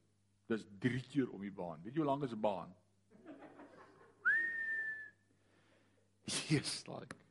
Dis 0.54 0.62
3 0.86 1.02
keer 1.08 1.34
om 1.34 1.42
die 1.42 1.50
baan. 1.58 1.82
Weet 1.82 1.98
jy 1.98 2.04
hoe 2.04 2.10
lank 2.12 2.30
is 2.30 2.38
'n 2.38 2.46
baan? 2.46 2.70
Jesus, 6.46 6.86
like. 6.86 7.23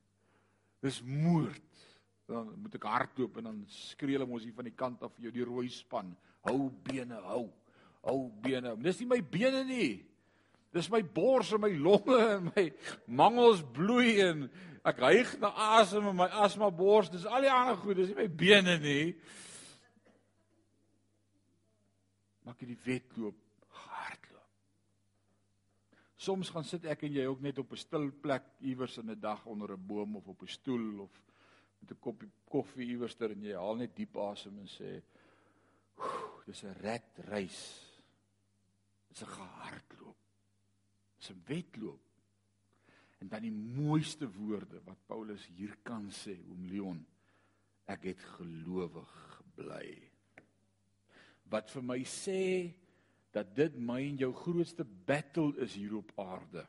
Dis 0.84 1.00
moord. 1.08 1.62
Dan 2.30 2.54
moet 2.62 2.78
ek 2.78 2.88
hardloop 2.88 3.40
en 3.40 3.50
dan 3.50 3.60
skree 3.72 4.16
hulle 4.16 4.28
mos 4.28 4.46
hier 4.46 4.56
van 4.56 4.68
die 4.68 4.76
kant 4.76 5.04
af 5.04 5.14
vir 5.16 5.28
jou 5.28 5.36
die 5.36 5.48
rooi 5.48 5.68
span. 5.72 6.14
Hou 6.48 6.70
bene, 6.88 7.20
hou. 7.28 7.46
Hou 8.04 8.20
bene. 8.44 8.76
Dis 8.84 9.00
nie 9.02 9.10
my 9.12 9.20
bene 9.24 9.64
nie. 9.68 9.92
Dis 10.74 10.90
my 10.90 11.04
bors 11.06 11.52
en 11.54 11.62
my 11.62 11.72
longe 11.78 12.18
en 12.18 12.50
my 12.50 12.66
mangels 13.06 13.62
bloei 13.76 14.18
en 14.24 14.48
ek 14.84 15.00
hyg 15.06 15.36
na 15.40 15.52
asem 15.78 16.10
in 16.10 16.18
my 16.18 16.28
asma 16.44 16.72
bors. 16.74 17.12
Dis 17.14 17.28
al 17.30 17.46
die 17.46 17.54
ander 17.54 17.78
goed, 17.80 18.00
dis 18.00 18.12
nie 18.12 18.20
my 18.24 18.28
bene 18.44 18.80
nie. 18.82 19.14
Maak 22.44 22.60
jy 22.60 22.74
die 22.74 22.82
wedloop 22.88 23.04
hardloop. 23.24 23.43
Soms 26.24 26.50
gaan 26.56 26.64
sit 26.64 26.86
ek 26.88 27.04
en 27.04 27.14
jy 27.18 27.26
ook 27.28 27.42
net 27.44 27.60
op 27.60 27.72
'n 27.72 27.84
stil 27.84 28.12
plek 28.22 28.44
iewers 28.62 28.98
in 28.98 29.12
'n 29.12 29.20
dag 29.20 29.46
onder 29.46 29.74
'n 29.74 29.88
boom 29.88 30.16
of 30.16 30.28
op 30.28 30.42
'n 30.42 30.48
stoel 30.48 31.00
of 31.00 31.22
met 31.80 31.92
'n 31.92 32.00
koppie 32.00 32.30
koffie 32.48 32.88
iewers 32.88 33.16
ter 33.16 33.32
en 33.32 33.44
jy 33.44 33.56
haal 33.56 33.76
net 33.76 33.96
diep 33.96 34.18
asem 34.18 34.60
en 34.60 34.68
sê, 34.68 35.02
"Dis 36.46 36.64
'n 36.64 36.76
red 36.82 37.10
reis. 37.28 37.60
Dis 39.10 39.22
'n 39.22 39.26
gehardloop." 39.26 40.24
se 41.24 41.34
wedloop. 41.46 42.02
En 43.18 43.28
dan 43.28 43.46
die 43.46 43.54
mooiste 43.54 44.28
woorde 44.32 44.82
wat 44.84 45.06
Paulus 45.08 45.46
hier 45.56 45.76
kan 45.88 46.10
sê, 46.12 46.36
oom 46.50 46.66
Leon, 46.68 47.00
ek 47.88 48.10
het 48.12 48.24
gelowig 48.36 49.14
gebly. 49.38 49.92
Wat 51.52 51.72
vir 51.72 51.86
my 51.88 52.00
sê 52.08 52.42
dat 53.34 53.56
dit 53.58 53.76
my 53.82 54.00
en 54.06 54.20
jou 54.22 54.32
grootste 54.44 54.86
battle 54.86 55.56
is 55.66 55.76
hier 55.76 55.96
op 55.98 56.14
aarde 56.22 56.68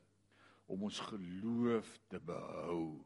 om 0.73 0.87
ons 0.89 1.01
geloof 1.11 1.99
te 2.09 2.21
behou. 2.25 3.05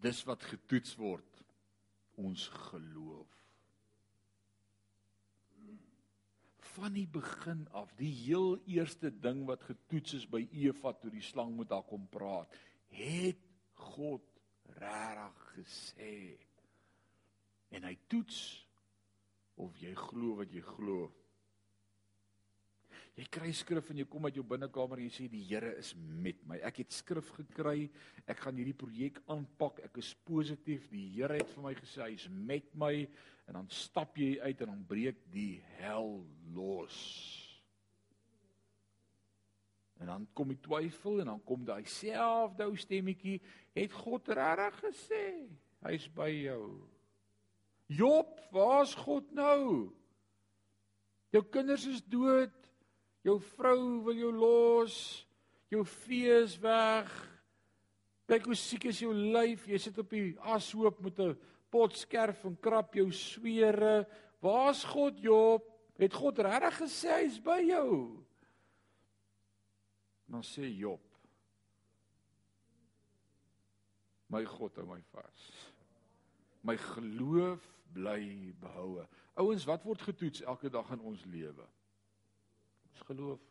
Dis 0.00 0.24
wat 0.28 0.42
getoets 0.42 0.96
word 0.96 1.44
ons 2.20 2.48
geloof. 2.70 3.34
van 6.74 6.94
die 6.96 7.06
begin 7.06 7.66
af, 7.70 7.92
die 7.98 8.10
heel 8.24 8.56
eerste 8.66 9.10
ding 9.22 9.44
wat 9.46 9.62
getoets 9.68 10.16
is 10.18 10.24
by 10.30 10.42
Eva 10.58 10.94
toe 10.98 11.12
die 11.12 11.22
slang 11.22 11.54
met 11.58 11.70
haar 11.70 11.86
kom 11.86 12.06
praat, 12.10 12.50
het 12.94 13.42
God 13.78 14.24
regtig 14.80 15.44
gesê. 15.54 16.16
En 17.74 17.86
hy 17.86 17.94
toets 18.10 18.38
of 19.60 19.76
jy 19.78 19.92
glo 19.98 20.40
wat 20.40 20.50
jy 20.54 20.62
glo. 20.66 21.12
Jy 23.14 23.28
kry 23.30 23.52
skrif 23.54 23.92
en 23.92 24.00
jy 24.00 24.06
kom 24.10 24.26
uit 24.26 24.34
jou 24.40 24.42
binnekamer 24.50 24.98
en 24.98 25.06
jy 25.06 25.12
sê 25.14 25.28
die 25.30 25.44
Here 25.46 25.70
is 25.78 25.92
met 25.94 26.40
my. 26.50 26.58
Ek 26.66 26.80
het 26.82 26.94
skrif 26.94 27.28
gekry. 27.36 27.86
Ek 28.26 28.40
gaan 28.42 28.58
hierdie 28.58 28.74
projek 28.74 29.20
aanpak. 29.30 29.84
Ek 29.86 30.00
is 30.02 30.10
positief. 30.26 30.88
Die 30.90 31.06
Here 31.14 31.38
het 31.38 31.52
vir 31.54 31.66
my 31.68 31.76
gesê 31.78 32.02
hy 32.08 32.16
is 32.16 32.26
met 32.34 32.66
my 32.74 32.96
en 33.46 33.60
dan 33.60 33.70
stap 33.70 34.18
jy 34.18 34.38
uit 34.40 34.62
en 34.64 34.72
dan 34.72 34.84
breek 34.88 35.20
die 35.30 35.60
hel 35.78 36.24
los. 36.56 36.98
En 40.02 40.10
dan 40.10 40.26
kom 40.34 40.50
die 40.50 40.60
twyfel 40.64 41.22
en 41.22 41.30
dan 41.34 41.42
kom 41.46 41.62
daai 41.64 41.84
selfde 41.86 42.66
ou 42.66 42.74
stemmetjie, 42.76 43.38
het 43.76 43.94
God 43.94 44.32
regtig 44.34 44.80
gesê 44.88 45.24
hy's 45.84 46.08
by 46.16 46.30
jou? 46.32 46.64
Job, 47.92 48.40
waar's 48.50 48.94
God 48.96 49.28
nou? 49.36 49.92
Jou 51.34 51.42
kinders 51.52 51.84
is 51.86 52.02
dood. 52.08 52.63
Jou 53.24 53.38
vrou 53.54 54.02
wil 54.04 54.18
jou 54.20 54.32
los. 54.36 54.96
Jou 55.72 55.84
vee 56.04 56.34
is 56.42 56.58
weg. 56.60 57.08
Kyk 58.28 58.48
hoe 58.48 58.56
siek 58.56 58.84
is 58.90 59.00
jou 59.00 59.12
lyf. 59.12 59.66
Jy 59.68 59.80
sit 59.80 59.98
op 60.00 60.12
die 60.12 60.34
ashoop 60.54 61.00
met 61.04 61.18
'n 61.18 61.38
potskerf 61.72 62.44
en 62.44 62.56
krap 62.60 62.94
jou 62.94 63.10
swere. 63.12 64.06
Waar's 64.40 64.84
God, 64.84 65.18
Job? 65.20 65.64
Het 65.96 66.12
God 66.12 66.38
regtig 66.38 66.78
gesê 66.82 67.22
hy's 67.22 67.38
by 67.40 67.60
jou? 67.64 68.18
Dan 70.26 70.42
sê 70.42 70.68
Job: 70.68 71.00
My 74.28 74.44
God 74.44 74.76
hou 74.76 74.86
my 74.86 75.00
vas. 75.12 75.70
My 76.62 76.76
geloof 76.76 77.62
bly 77.94 78.54
behoue. 78.60 79.06
Ouens, 79.38 79.64
wat 79.64 79.84
word 79.84 80.02
getoets 80.02 80.42
elke 80.42 80.70
dag 80.70 80.90
in 80.90 81.00
ons 81.00 81.24
lewe? 81.24 81.66
Ons 82.94 83.02
geloof. 83.10 83.42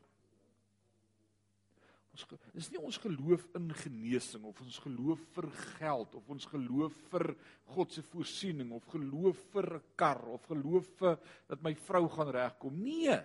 Ons 2.14 2.26
is 2.62 2.70
nie 2.70 2.80
ons 2.80 2.98
geloof 3.02 3.44
in 3.58 3.72
genesing 3.74 4.44
of 4.46 4.60
ons 4.62 4.76
geloof 4.84 5.22
vir 5.34 5.48
geld 5.80 6.14
of 6.20 6.28
ons 6.30 6.46
geloof 6.52 6.98
vir 7.10 7.32
God 7.74 7.96
se 7.96 8.04
voorsiening 8.06 8.70
of 8.78 8.86
geloof 8.94 9.40
vir 9.56 9.68
'n 9.80 9.84
kar 9.98 10.22
of 10.30 10.46
geloof 10.46 10.88
vir 11.00 11.18
dat 11.50 11.64
my 11.64 11.74
vrou 11.76 12.08
gaan 12.08 12.30
regkom. 12.30 12.84
Nee. 12.84 13.20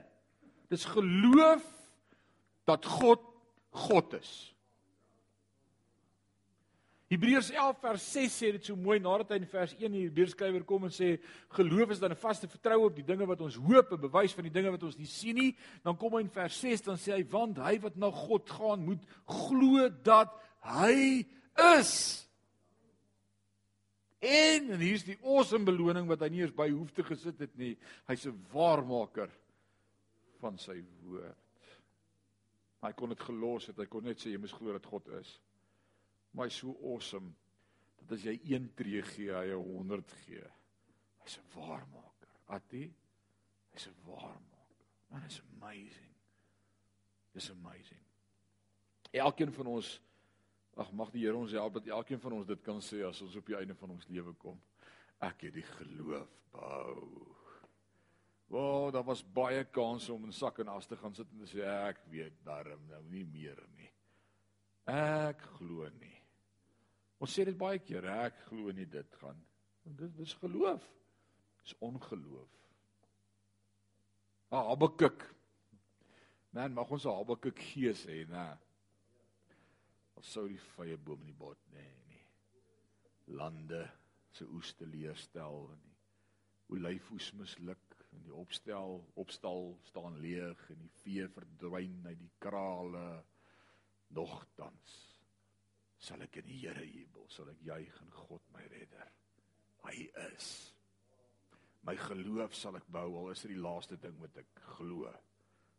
Dis 0.68 0.84
geloof 0.84 1.64
dat 2.64 2.84
God 2.84 3.20
God 3.70 4.14
is. 4.14 4.54
Hebreërs 7.08 7.48
11 7.54 7.78
vers 7.80 8.06
6 8.12 8.34
sê 8.36 8.50
dit 8.52 8.66
so 8.68 8.76
mooi 8.76 8.98
nadat 9.00 9.30
hy 9.32 9.38
in 9.40 9.48
vers 9.48 9.70
1 9.78 9.94
die 9.94 10.02
Hebreërs 10.04 10.34
skrywer 10.36 10.64
kom 10.68 10.84
en 10.84 10.92
sê 10.92 11.14
geloof 11.56 11.94
is 11.94 12.02
dan 12.02 12.12
'n 12.12 12.20
vaste 12.20 12.48
vertroue 12.52 12.90
op 12.90 12.96
die 12.96 13.04
dinge 13.04 13.24
wat 13.24 13.40
ons 13.40 13.56
hoop, 13.56 13.92
'n 13.92 14.00
bewys 14.00 14.34
van 14.36 14.44
die 14.44 14.52
dinge 14.52 14.70
wat 14.70 14.82
ons 14.82 14.98
nie 14.98 15.08
sien 15.08 15.34
nie. 15.34 15.56
Dan 15.82 15.96
kom 15.96 16.12
hy 16.12 16.20
in 16.20 16.28
vers 16.28 16.60
6 16.60 16.82
dan 16.82 16.96
sê 16.96 17.16
hy 17.16 17.24
want 17.24 17.56
hy 17.56 17.78
wat 17.80 17.96
na 17.96 18.10
God 18.10 18.50
gaan 18.50 18.84
moet 18.84 19.00
glo 19.24 19.88
dat 19.88 20.28
hy 20.60 21.24
is. 21.80 22.28
En, 24.20 24.70
en 24.70 24.80
hier's 24.80 25.04
die 25.04 25.18
awesome 25.24 25.64
beloning 25.64 26.06
wat 26.08 26.20
hy 26.20 26.28
nie 26.28 26.42
eens 26.42 26.52
by 26.54 26.68
hoef 26.68 26.92
te 26.92 27.02
gesit 27.02 27.38
het 27.38 27.56
nie. 27.56 27.78
Hy's 28.06 28.26
'n 28.26 28.36
waarmaker 28.52 29.30
van 30.40 30.58
sy 30.58 30.84
woord. 31.02 31.36
Hy 32.82 32.92
kon 32.92 33.08
dit 33.08 33.20
gelos 33.20 33.66
het. 33.66 33.78
Hy 33.78 33.86
kon 33.86 34.04
net 34.04 34.18
sê 34.18 34.30
jy 34.30 34.38
moet 34.38 34.52
glo 34.52 34.72
dat 34.72 34.84
God 34.84 35.08
is 35.08 35.40
maar 36.30 36.48
hy's 36.48 36.60
so 36.62 36.74
awesome 36.82 37.34
dat 38.00 38.16
as 38.16 38.24
jy 38.24 38.36
1 38.56 38.70
tree 38.78 39.02
gee, 39.02 39.32
hy 39.34 39.52
100 39.52 40.12
gee. 40.24 40.44
Hy's 41.24 41.38
'n 41.38 41.48
waarmaker. 41.54 42.28
Ati, 42.46 42.84
hy's 43.72 43.88
'n 43.88 43.96
waarmaker. 44.04 44.84
Man, 45.10 45.24
it's 45.24 45.40
amazing. 45.54 46.14
It's 47.34 47.50
amazing. 47.50 48.04
Elkeen 49.10 49.52
van 49.52 49.66
ons 49.66 50.00
ag 50.78 50.92
mag 50.92 51.10
die 51.10 51.24
Here 51.24 51.36
ons 51.36 51.52
help 51.52 51.78
dat 51.78 51.86
elkeen 51.86 52.20
van 52.20 52.32
ons 52.32 52.46
dit 52.46 52.60
kan 52.62 52.80
sê 52.84 53.02
as 53.06 53.22
ons 53.22 53.36
op 53.36 53.46
die 53.46 53.56
einde 53.56 53.74
van 53.74 53.90
ons 53.90 54.06
lewe 54.08 54.34
kom. 54.38 54.60
Ek 55.20 55.48
het 55.48 55.54
die 55.54 55.66
geloof 55.66 56.34
bou. 56.52 57.34
Wow, 58.48 58.92
daar 58.92 59.04
was 59.04 59.22
baie 59.22 59.64
kansse 59.64 60.12
om 60.12 60.24
in 60.24 60.32
sak 60.32 60.62
en 60.62 60.70
as 60.72 60.86
te 60.86 60.96
gaan 60.96 61.14
sit 61.14 61.26
en 61.32 61.42
te 61.42 61.50
sê 61.50 61.64
ek 61.66 62.00
weet 62.12 62.38
darm 62.44 62.86
nou 62.88 63.02
nie 63.10 63.24
meer 63.24 63.58
nie. 63.76 63.90
Ek 64.88 65.42
glo 65.58 65.88
nie. 65.98 66.17
Ons 67.18 67.34
sê 67.34 67.44
dit 67.48 67.56
baie 67.58 67.80
keer, 67.82 68.06
ek 68.26 68.44
glo 68.46 68.70
nie 68.74 68.86
dit 68.86 69.16
gaan. 69.20 69.38
Dit 69.98 70.14
dis 70.18 70.34
geloof. 70.38 70.84
Dis 71.64 71.74
ongeloof. 71.82 72.54
Ah, 74.54 74.68
Habakuk. 74.70 75.26
Man, 76.54 76.72
mag 76.74 76.90
ons 76.90 77.04
'n 77.04 77.16
Habakuk 77.18 77.58
gees 77.58 78.06
hê, 78.06 78.24
nê? 78.24 78.46
Ons 80.16 80.30
sou 80.32 80.48
die 80.48 80.62
vrye 80.74 80.96
boom 80.96 81.20
in 81.20 81.26
die 81.26 81.40
bot 81.40 81.58
nee, 81.72 81.92
nee. 82.08 82.24
Lande 83.26 83.90
se 84.30 84.44
oes 84.44 84.72
te 84.74 84.86
leer 84.86 85.16
stel 85.16 85.68
en 85.72 85.82
die 85.84 86.74
olyfoes 86.74 87.32
misluk 87.34 87.94
en 88.12 88.22
die 88.22 88.34
opstel, 88.34 89.04
opstal 89.14 89.78
staan 89.84 90.18
leeg 90.20 90.70
en 90.70 90.78
die 90.78 90.94
vee 91.02 91.28
verdwyn 91.28 92.06
uit 92.06 92.18
die 92.18 92.32
krale 92.38 93.24
nogtans 94.08 95.07
sal 95.98 96.22
ek 96.22 96.40
in 96.40 96.46
die 96.46 96.60
Here 96.62 96.84
jubel, 96.86 97.26
sal 97.28 97.50
ek 97.50 97.62
juig 97.66 98.02
in 98.02 98.10
God 98.14 98.42
my 98.54 98.64
redder. 98.70 99.08
Hy 99.86 100.08
is. 100.32 100.50
My 101.86 101.96
geloof 101.96 102.54
sal 102.54 102.76
ek 102.78 102.86
bou 102.92 103.06
al 103.20 103.32
is 103.32 103.42
dit 103.44 103.54
die 103.54 103.62
laaste 103.62 103.98
ding 104.00 104.16
wat 104.20 104.36
ek 104.40 104.62
glo 104.76 105.10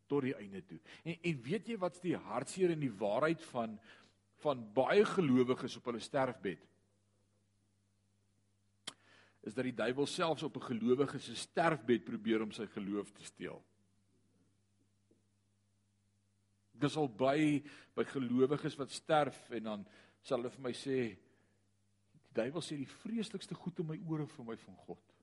tot 0.10 0.26
die 0.26 0.36
einde 0.36 0.64
toe. 0.66 0.80
En 1.06 1.16
en 1.30 1.42
weet 1.46 1.70
jy 1.70 1.78
wat's 1.80 2.02
die 2.02 2.16
hartseer 2.18 2.74
en 2.74 2.84
die 2.84 2.96
waarheid 3.02 3.44
van 3.54 3.78
van 4.40 4.62
baie 4.72 5.04
gelowiges 5.04 5.76
op 5.76 5.90
hulle 5.90 6.00
sterfbed? 6.00 6.62
Is 9.44 9.56
dat 9.56 9.68
die 9.68 9.76
duiwel 9.76 10.08
selfs 10.08 10.46
op 10.48 10.56
'n 10.56 10.70
gelowige 10.72 11.20
se 11.20 11.36
sterfbed 11.36 12.06
probeer 12.06 12.42
om 12.42 12.52
sy 12.52 12.66
geloof 12.66 13.12
te 13.12 13.24
steel. 13.24 13.64
Dis 16.72 16.96
al 16.96 17.10
by 17.10 17.64
by 17.96 18.04
gelowiges 18.04 18.76
wat 18.76 18.92
sterf 18.92 19.50
en 19.50 19.64
dan 19.64 19.88
sal 20.24 20.40
hulle 20.40 20.52
vir 20.54 20.66
my 20.68 20.74
sê 20.76 20.98
die 21.00 22.36
duiwel 22.36 22.64
sê 22.64 22.78
die 22.80 22.90
vreeslikste 22.90 23.58
goed 23.58 23.80
in 23.82 23.90
my 23.90 23.98
ore 24.10 24.28
vir 24.30 24.48
my 24.48 24.58
van 24.64 24.78
God. 24.86 25.16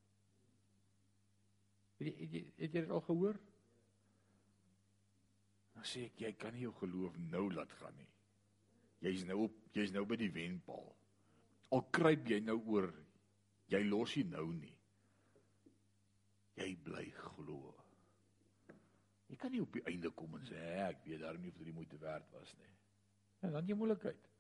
Het 1.96 2.08
jy 2.08 2.14
het 2.18 2.34
jy, 2.34 2.42
het 2.58 2.74
jy 2.74 2.82
dit 2.82 2.92
al 2.92 3.04
gehoor? 3.06 3.38
Dan 5.76 5.88
sê 5.88 6.06
ek 6.10 6.20
jy 6.24 6.32
kan 6.40 6.54
nie 6.56 6.66
jou 6.66 6.74
geloof 6.80 7.16
nou 7.30 7.46
laat 7.54 7.72
gaan 7.80 7.96
nie. 8.00 8.10
Jy's 9.04 9.26
nou 9.28 9.42
op 9.46 9.56
jy's 9.76 9.92
nou 9.94 10.04
by 10.08 10.18
die 10.20 10.32
wenpaal. 10.32 10.88
Al 11.76 11.82
kruip 11.94 12.28
jy 12.30 12.40
nou 12.44 12.58
oor, 12.72 12.90
jy 13.72 13.82
los 13.86 14.14
nie 14.16 14.28
nou 14.30 14.46
nie. 14.54 14.72
Jy 16.56 16.70
bly 16.84 17.04
glo. 17.18 17.74
Jy 19.26 19.36
kan 19.40 19.52
nie 19.52 19.60
op 19.60 19.74
die 19.74 19.84
einde 19.90 20.10
kom 20.16 20.36
en 20.38 20.46
sê 20.48 20.62
ek 20.86 21.04
weet 21.04 21.22
daarom 21.24 21.42
nie 21.44 21.52
of 21.52 21.58
dit 21.60 21.68
die 21.68 21.76
moeite 21.76 21.98
werd 22.00 22.28
was 22.32 22.54
nie. 22.60 22.72
En 23.44 23.52
dan 23.56 23.68
jy 23.68 23.76
moeilikheid 23.76 24.32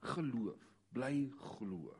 geloof, 0.00 0.62
bly 0.92 1.28
glo. 1.56 1.94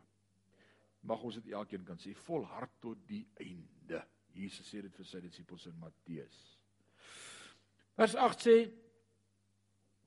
Mag 1.07 1.23
ons 1.23 1.39
dit 1.39 1.53
elkeen 1.53 1.85
kan 1.87 1.99
sê 2.03 2.15
volhard 2.27 2.73
tot 2.83 2.99
die 3.09 3.25
einde. 3.41 4.03
Jesus 4.37 4.69
sê 4.69 4.83
dit 4.85 4.95
vir 4.95 5.09
sy 5.09 5.21
disippels 5.25 5.67
in 5.71 5.79
Matteus. 5.81 6.41
Vers 7.97 8.17
8 8.21 8.43
sê 8.43 8.57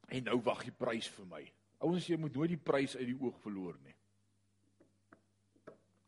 en 0.10 0.26
nou 0.26 0.40
wag 0.46 0.66
die 0.68 0.76
prys 0.76 1.08
vir 1.16 1.30
my. 1.30 1.42
Ouens, 1.86 2.10
jy 2.10 2.18
moet 2.20 2.36
nooit 2.36 2.52
die 2.52 2.62
prys 2.62 2.96
uit 2.98 3.08
die 3.08 3.18
oog 3.18 3.38
verloor 3.42 3.78
nie. 3.86 3.96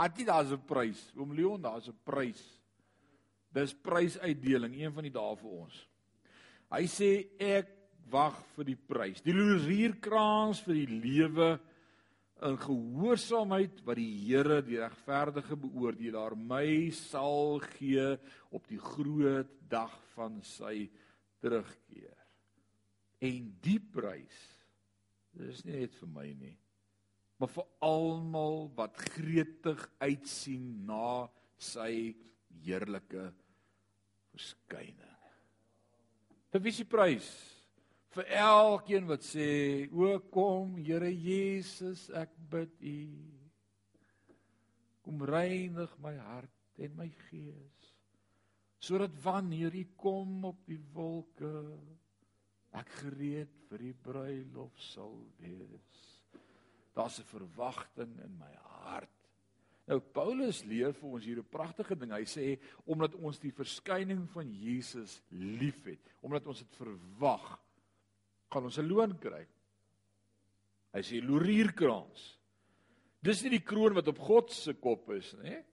Atie 0.02 0.26
daar's 0.26 0.52
'n 0.52 0.66
prys. 0.66 1.02
Oom 1.16 1.34
Leon, 1.34 1.62
daar's 1.62 1.88
'n 1.88 1.98
prys. 2.04 2.42
Dis 3.54 3.74
prysuitdeling, 3.74 4.76
een 4.76 4.94
van 4.94 5.04
die 5.04 5.12
dae 5.12 5.36
vir 5.36 5.50
ons. 5.50 5.88
Hy 6.72 6.86
sê 6.88 7.28
ek 7.40 7.68
wag 8.12 8.38
vir 8.56 8.66
die 8.66 8.76
prys. 8.76 9.22
Die 9.22 9.34
loerierkraans 9.34 10.62
vir 10.62 10.74
die 10.74 10.88
lewe 10.88 11.60
in 12.42 12.58
gehoorsaamheid 12.58 13.84
wat 13.86 14.00
die 14.00 14.14
Here 14.26 14.62
die 14.66 14.80
regverdige 14.82 15.58
beoordelaar 15.62 16.36
my 16.38 16.90
sal 16.96 17.60
gee 17.76 18.16
op 18.50 18.66
die 18.70 18.80
groot 18.82 19.52
dag 19.70 19.94
van 20.16 20.40
sy 20.46 20.88
terugkeer. 21.42 22.18
En 23.22 23.52
die 23.62 23.78
prys 23.94 24.40
dis 25.38 25.62
nie 25.64 25.84
net 25.84 25.94
vir 25.96 26.10
my 26.12 26.26
nie, 26.36 26.58
maar 27.40 27.52
vir 27.54 27.70
almal 27.86 28.66
wat 28.76 28.98
gretig 29.14 29.86
uitsien 30.02 30.66
na 30.90 31.30
sy 31.62 32.12
heerlike 32.66 33.30
verskyning. 34.34 35.08
Vir 36.52 36.64
wie 36.66 36.76
se 36.76 36.84
prys? 36.90 37.30
Vir 38.12 38.28
elkeen 38.36 39.06
wat 39.08 39.24
sê, 39.24 39.88
"O 39.92 40.20
kom, 40.20 40.76
Here 40.76 41.12
Jesus, 41.12 42.10
ek 42.10 42.30
bid 42.50 42.72
U. 42.82 42.98
Kom 45.02 45.22
reinig 45.22 45.98
my 46.00 46.18
hart 46.18 46.52
en 46.78 46.96
my 46.96 47.08
gees, 47.30 47.94
sodat 48.80 49.16
wanneer 49.24 49.74
U 49.74 49.86
kom 49.98 50.46
op 50.46 50.66
die 50.66 50.82
wolke, 50.94 51.80
ek 52.74 52.90
gereed 52.90 53.56
vir 53.70 53.78
die 53.78 53.94
bruilof 53.94 54.78
sal 54.80 55.16
wees." 55.40 56.22
Daar's 56.94 57.20
'n 57.20 57.24
verwagting 57.24 58.20
in 58.20 58.38
my 58.38 58.54
hart. 58.56 59.10
Nou 59.88 60.00
Paulus 60.00 60.64
leer 60.66 60.94
vir 60.94 61.10
ons 61.10 61.26
hier 61.26 61.40
'n 61.40 61.50
pragtige 61.50 61.96
ding. 61.96 62.12
Hy 62.12 62.26
sê 62.26 62.60
omdat 62.86 63.16
ons 63.16 63.40
die 63.40 63.52
verskyning 63.52 64.30
van 64.30 64.52
Jesus 64.52 65.22
liefhet, 65.30 66.00
omdat 66.22 66.48
ons 66.48 66.60
dit 66.60 66.76
verwag, 66.76 67.60
gaan 68.52 68.68
ons 68.68 68.78
'n 68.78 68.88
loon 68.88 69.18
kry. 69.20 69.46
Hy 70.94 71.02
sê 71.02 71.22
lorierkrans. 71.24 72.38
Dis 73.24 73.44
nie 73.44 73.58
die 73.58 73.66
kroon 73.66 73.94
wat 73.94 74.08
op 74.08 74.20
God 74.20 74.52
se 74.52 74.74
kop 74.74 75.10
is 75.12 75.34
nie. 75.42 75.64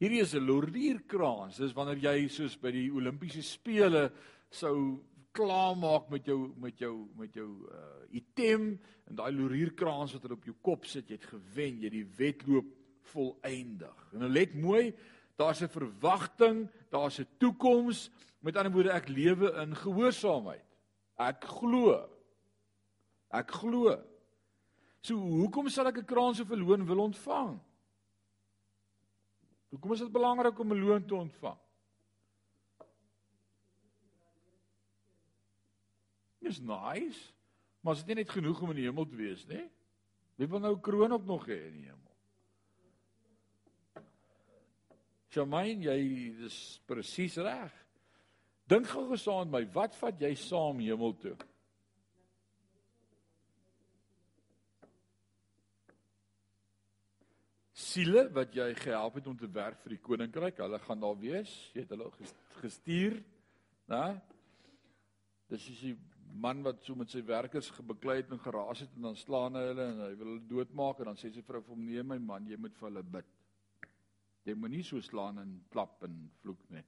Hierdie 0.00 0.20
is 0.20 0.34
'n 0.34 0.46
lorierkrans. 0.46 1.56
Dis 1.56 1.72
wanneer 1.72 1.98
jy 1.98 2.28
soos 2.28 2.56
by 2.56 2.70
die 2.70 2.90
Olimpiese 2.90 3.42
spele 3.42 4.10
sou 4.50 5.04
klaarmaak 5.32 6.10
met 6.10 6.26
jou 6.26 6.54
met 6.56 6.78
jou 6.78 7.08
met 7.16 7.34
jou 7.34 7.68
uh 7.70 7.90
item 8.14 8.78
en 9.08 9.16
daai 9.16 9.32
lorierkrans 9.32 10.12
wat 10.12 10.24
er 10.24 10.32
op 10.32 10.44
jou 10.44 10.54
kop 10.62 10.84
sit, 10.86 11.08
jy 11.08 11.16
het 11.16 11.26
gewen, 11.26 11.80
jy 11.80 11.84
het 11.84 11.92
die 11.92 12.12
wedloop 12.16 12.66
volëindig. 13.10 14.12
En 14.12 14.22
nou 14.22 14.30
let 14.30 14.54
mooi, 14.54 14.94
daar's 15.36 15.62
'n 15.62 15.68
verwagting, 15.68 16.68
daar's 16.90 17.18
'n 17.20 17.26
toekoms. 17.38 18.10
Met 18.40 18.56
ander 18.56 18.72
woorde, 18.72 18.90
ek 18.90 19.08
lewe 19.08 19.52
in 19.62 19.74
gehoorsaamheid. 19.74 20.73
Ek 21.20 21.44
glo. 21.46 21.94
Ek 23.30 23.50
glo. 23.50 23.94
So 25.04 25.18
hoekom 25.18 25.68
sal 25.68 25.86
ek 25.86 25.98
'n 25.98 26.06
krans 26.06 26.40
of 26.40 26.50
'n 26.50 26.64
loon 26.64 26.86
wil 26.86 27.00
ontvang? 27.00 27.60
Hoekom 29.70 29.92
is 29.92 30.00
dit 30.00 30.12
belangrik 30.12 30.58
om 30.58 30.72
'n 30.72 30.80
loon 30.80 31.06
te 31.06 31.14
ontvang? 31.14 31.58
Dis 36.40 36.60
nice, 36.60 37.32
maar 37.80 37.94
is 37.94 38.04
dit 38.04 38.16
net 38.16 38.30
genoeg 38.30 38.60
om 38.60 38.70
in 38.70 38.76
die 38.76 38.84
hemel 38.84 39.06
te 39.08 39.16
wees, 39.16 39.46
né? 39.46 39.70
Wie 40.36 40.46
wil 40.46 40.60
nou 40.60 40.80
kroon 40.80 41.12
ook 41.12 41.24
nog 41.24 41.46
hê 41.46 41.66
in 41.66 41.72
die 41.72 41.88
hemel? 41.88 42.12
Jamain, 45.28 45.82
jy 45.82 46.44
is 46.44 46.80
presies 46.86 47.36
reg. 47.36 47.83
Dink 48.70 48.88
gou 48.88 49.08
gesaand 49.10 49.52
my, 49.52 49.60
wat 49.74 49.96
vat 50.00 50.22
jy 50.24 50.30
saam 50.40 50.78
hemel 50.80 51.12
toe? 51.20 51.34
Siele 57.74 58.24
wat 58.34 58.56
jy 58.56 58.70
gehelp 58.78 59.18
het 59.20 59.28
om 59.28 59.36
te 59.38 59.50
werk 59.52 59.82
vir 59.84 59.96
die 59.96 60.02
koninkryk, 60.02 60.62
hulle 60.64 60.80
gaan 60.86 61.02
daar 61.02 61.18
wees. 61.20 61.52
Jy 61.74 61.84
het 61.84 61.92
hulle 61.92 62.08
gestuur, 62.62 63.20
né? 63.92 64.06
Dis 65.52 65.68
is 65.74 65.84
die 65.90 65.94
man 66.40 66.64
wat 66.64 66.80
so 66.82 66.96
met 66.98 67.12
sy 67.12 67.20
werkers 67.26 67.68
gebeklei 67.76 68.16
het 68.22 68.32
en 68.32 68.40
geraas 68.42 68.80
het 68.82 68.96
en 68.96 69.10
dan 69.10 69.18
slaan 69.20 69.58
hy 69.58 69.66
hulle 69.68 69.86
en 69.92 70.02
hy 70.06 70.10
wil 70.16 70.32
hulle 70.32 70.48
doodmaak 70.50 71.02
en 71.02 71.12
dan 71.12 71.20
sê 71.20 71.30
sy 71.30 71.44
vrou 71.46 71.60
vir 71.60 71.76
hom: 71.76 71.84
"Nee 71.84 72.02
my 72.02 72.18
man, 72.18 72.48
jy 72.48 72.56
moet 72.56 72.74
vir 72.80 72.88
hulle 72.88 73.04
bid." 73.18 73.30
Jy 74.48 74.56
moenie 74.58 74.82
so 74.82 75.00
slaan 75.00 75.38
en 75.38 75.54
klap 75.70 76.02
en 76.08 76.16
vloek 76.42 76.64
nie. 76.70 76.82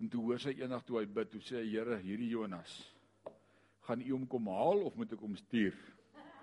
En 0.00 0.10
toe 0.12 0.22
hoor 0.26 0.40
sy 0.42 0.52
eendag 0.58 0.84
toe 0.84 1.00
hy 1.00 1.06
bid, 1.08 1.30
toe 1.32 1.40
sê 1.40 1.60
hy: 1.62 1.68
"Here, 1.72 1.98
hierdie 2.02 2.30
Jonas, 2.34 2.72
gaan 3.88 4.02
U 4.04 4.10
hom 4.12 4.26
kom 4.26 4.48
haal 4.52 4.84
of 4.88 4.96
moet 4.96 5.12
ek 5.12 5.22
hom 5.24 5.36
stuur?" 5.36 5.76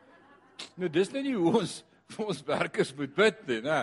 Nou 0.79 0.89
dis 0.89 1.11
net 1.13 1.25
nie 1.27 1.35
hoe 1.37 1.59
ons 1.61 1.81
vir 2.13 2.29
ons 2.33 2.41
werkers 2.47 2.93
moet 2.97 3.13
bid 3.15 3.45
nie, 3.49 3.61
né? 3.65 3.81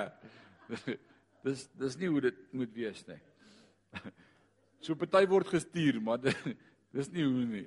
Dis 1.41 1.63
dis 1.81 1.95
nie 1.97 2.09
hoe 2.13 2.21
dit 2.21 2.41
moet 2.53 2.73
wees 2.77 2.99
nie. 3.09 3.17
So 4.85 4.93
party 4.93 5.23
word 5.29 5.49
gestuur, 5.49 5.97
maar 6.05 6.21
dis 6.21 7.09
nie 7.15 7.25
hoe 7.25 7.47
nie. 7.49 7.65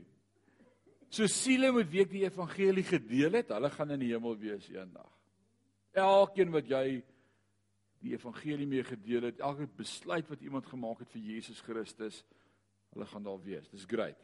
So 1.13 1.25
siele 1.29 1.71
moet 1.73 1.89
weet 1.89 2.11
die 2.11 2.21
evangelie 2.25 2.83
gedeel 2.85 3.39
het, 3.39 3.49
hulle 3.53 3.71
gaan 3.73 3.95
in 3.95 4.03
die 4.05 4.11
hemel 4.13 4.37
wees 4.37 4.67
eendag. 4.69 5.09
Elkeen 5.93 6.53
wat 6.53 6.69
jy 6.69 7.01
die 8.03 8.13
evangelie 8.17 8.67
mee 8.67 8.83
gedeel 8.83 9.29
het, 9.29 9.39
elke 9.39 9.67
besluit 9.79 10.27
wat 10.27 10.41
iemand 10.43 10.67
gemaak 10.67 10.99
het 11.03 11.11
vir 11.13 11.23
Jesus 11.23 11.61
Christus, 11.63 12.23
hulle 12.93 13.07
gaan 13.09 13.23
daar 13.25 13.39
wees. 13.41 13.69
Dis 13.71 13.87
great. 13.89 14.19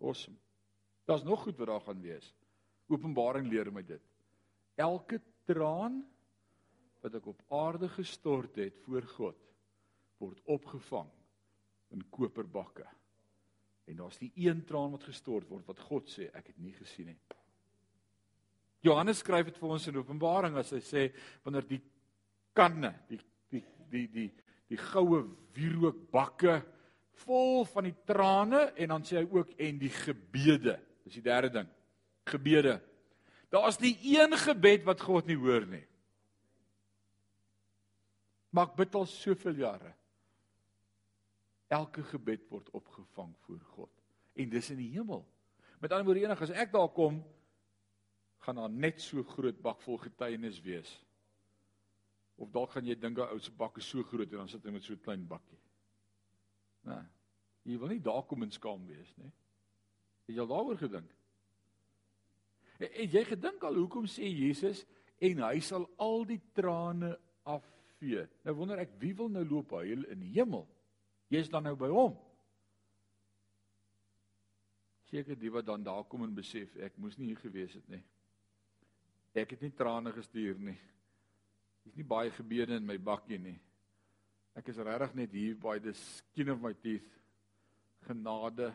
Awesome. 0.00 0.36
Daar's 1.08 1.24
nog 1.24 1.42
goed 1.42 1.56
wat 1.56 1.72
daar 1.72 1.86
gaan 1.86 2.00
wees. 2.04 2.28
Openbaring 2.88 3.48
leer 3.48 3.72
my 3.72 3.82
dit. 3.82 4.04
Elke 4.76 5.20
traan 5.48 6.02
wat 7.02 7.14
ek 7.16 7.26
op 7.30 7.42
aarde 7.54 7.88
gestort 7.88 8.58
het 8.60 8.76
voor 8.84 9.06
God 9.16 9.44
word 10.18 10.40
opgevang 10.50 11.10
in 11.94 12.04
koperbakke. 12.10 12.86
En 13.88 13.96
daar's 13.96 14.18
die 14.20 14.32
een 14.36 14.64
traan 14.68 14.92
wat 14.92 15.06
gestort 15.08 15.48
word 15.48 15.66
wat 15.70 15.80
God 15.88 16.10
sê 16.12 16.28
ek 16.36 16.52
het 16.52 16.58
nie 16.60 16.74
gesien 16.76 17.12
nie. 17.12 17.20
Johannes 18.84 19.22
skryf 19.24 19.48
dit 19.48 19.56
vir 19.58 19.72
ons 19.74 19.86
in 19.90 19.96
Openbaring 19.98 20.58
as 20.60 20.74
hy 20.76 20.82
sê 20.84 21.06
wanneer 21.46 21.66
die 21.66 21.80
kanne, 22.58 22.92
die 23.08 23.20
die 23.52 23.64
die 23.92 24.06
die 24.12 24.28
die 24.68 24.80
goue 24.90 25.22
wierookbakke 25.56 26.58
vol 27.24 27.64
van 27.70 27.88
die 27.88 27.96
trane 28.06 28.68
en 28.76 28.94
dan 28.94 29.06
sê 29.06 29.20
hy 29.20 29.26
ook 29.32 29.54
en 29.58 29.78
die 29.80 29.92
gebede. 29.92 30.76
Dis 31.06 31.18
die 31.18 31.24
derde 31.24 31.50
ding. 31.54 31.70
Gebede. 32.28 32.78
Daar's 33.52 33.80
nie 33.80 33.94
een 34.12 34.36
gebed 34.36 34.84
wat 34.84 35.00
God 35.00 35.30
nie 35.30 35.38
hoor 35.40 35.64
nie. 35.66 35.84
Maar 38.52 38.68
ek 38.68 38.76
bid 38.76 38.98
al 38.98 39.08
soveel 39.08 39.56
jare. 39.64 39.94
Elke 41.72 42.04
gebed 42.12 42.46
word 42.52 42.68
opgevang 42.76 43.32
voor 43.46 43.64
God 43.74 43.94
en 44.38 44.52
dis 44.52 44.70
in 44.70 44.78
die 44.78 44.92
hemel. 44.92 45.24
Met 45.82 45.92
ander 45.92 46.06
woorde 46.06 46.22
enig 46.22 46.44
as 46.44 46.54
ek 46.54 46.70
daar 46.72 46.90
kom 46.94 47.18
gaan 48.44 48.60
daar 48.60 48.72
net 48.72 49.02
so 49.02 49.24
groot 49.34 49.58
bak 49.62 49.80
vol 49.82 49.98
getuienis 50.00 50.60
wees 50.62 50.92
Of 52.38 52.50
dalk 52.54 52.70
gaan 52.70 52.86
jy 52.86 52.94
dink 52.94 53.18
'n 53.18 53.32
ou 53.34 53.38
se 53.38 53.50
bak 53.50 53.78
is 53.78 53.88
so 53.88 54.02
groot 54.02 54.30
en 54.32 54.38
dan 54.38 54.48
sit 54.48 54.64
hy 54.64 54.70
met 54.70 54.82
so 54.82 54.92
'n 54.92 55.02
klein 55.02 55.26
bakkie. 55.26 55.58
Nee. 56.84 57.04
Jy 57.64 57.78
wil 57.78 57.88
nie 57.88 58.00
daar 58.00 58.22
kom 58.22 58.42
en 58.42 58.50
skaam 58.50 58.86
wees 58.86 59.16
nie. 59.16 59.32
Het 60.26 60.36
jy 60.36 60.40
al 60.40 60.46
daaroor 60.46 60.78
gedink? 60.78 61.10
Het 62.78 63.12
jy 63.12 63.24
gedink 63.24 63.64
al 63.66 63.74
hoekom 63.74 64.06
sê 64.06 64.28
Jesus 64.28 64.84
en 65.20 65.42
hy 65.42 65.58
sal 65.60 65.88
al 65.98 66.24
die 66.24 66.40
trane 66.54 67.18
afvee? 67.44 68.28
Nou 68.44 68.54
wonder 68.54 68.78
ek 68.78 68.94
wie 69.02 69.14
wil 69.18 69.28
nou 69.28 69.44
loop 69.44 69.70
huil 69.70 70.04
in 70.04 70.20
die 70.20 70.32
hemel? 70.38 70.68
Jy's 71.28 71.50
dan 71.50 71.66
nou 71.66 71.74
by 71.76 71.88
hom. 71.92 72.14
Seker 75.08 75.36
die 75.40 75.50
wat 75.50 75.66
dan 75.66 75.82
daar 75.82 76.04
kom 76.04 76.22
en 76.24 76.36
besef 76.36 76.76
ek 76.84 76.96
moes 77.00 77.16
nie 77.18 77.32
hier 77.32 77.40
gewees 77.40 77.74
het 77.74 77.88
nie. 77.88 78.02
Ek 79.34 79.50
het 79.50 79.60
nie 79.64 79.74
trane 79.76 80.12
gestuur 80.12 80.60
nie. 80.60 80.78
Dis 81.88 81.96
nie 81.96 82.04
baie 82.04 82.28
gebede 82.36 82.76
in 82.76 82.84
my 82.84 82.98
bakkie 83.00 83.38
nie. 83.40 83.56
Ek 84.58 84.66
is 84.68 84.80
regtig 84.84 85.14
net 85.16 85.32
hier 85.32 85.54
by 85.56 85.78
the 85.80 85.94
skin 85.96 86.52
of 86.52 86.60
my 86.60 86.74
teeth. 86.84 87.06
Genade. 88.04 88.68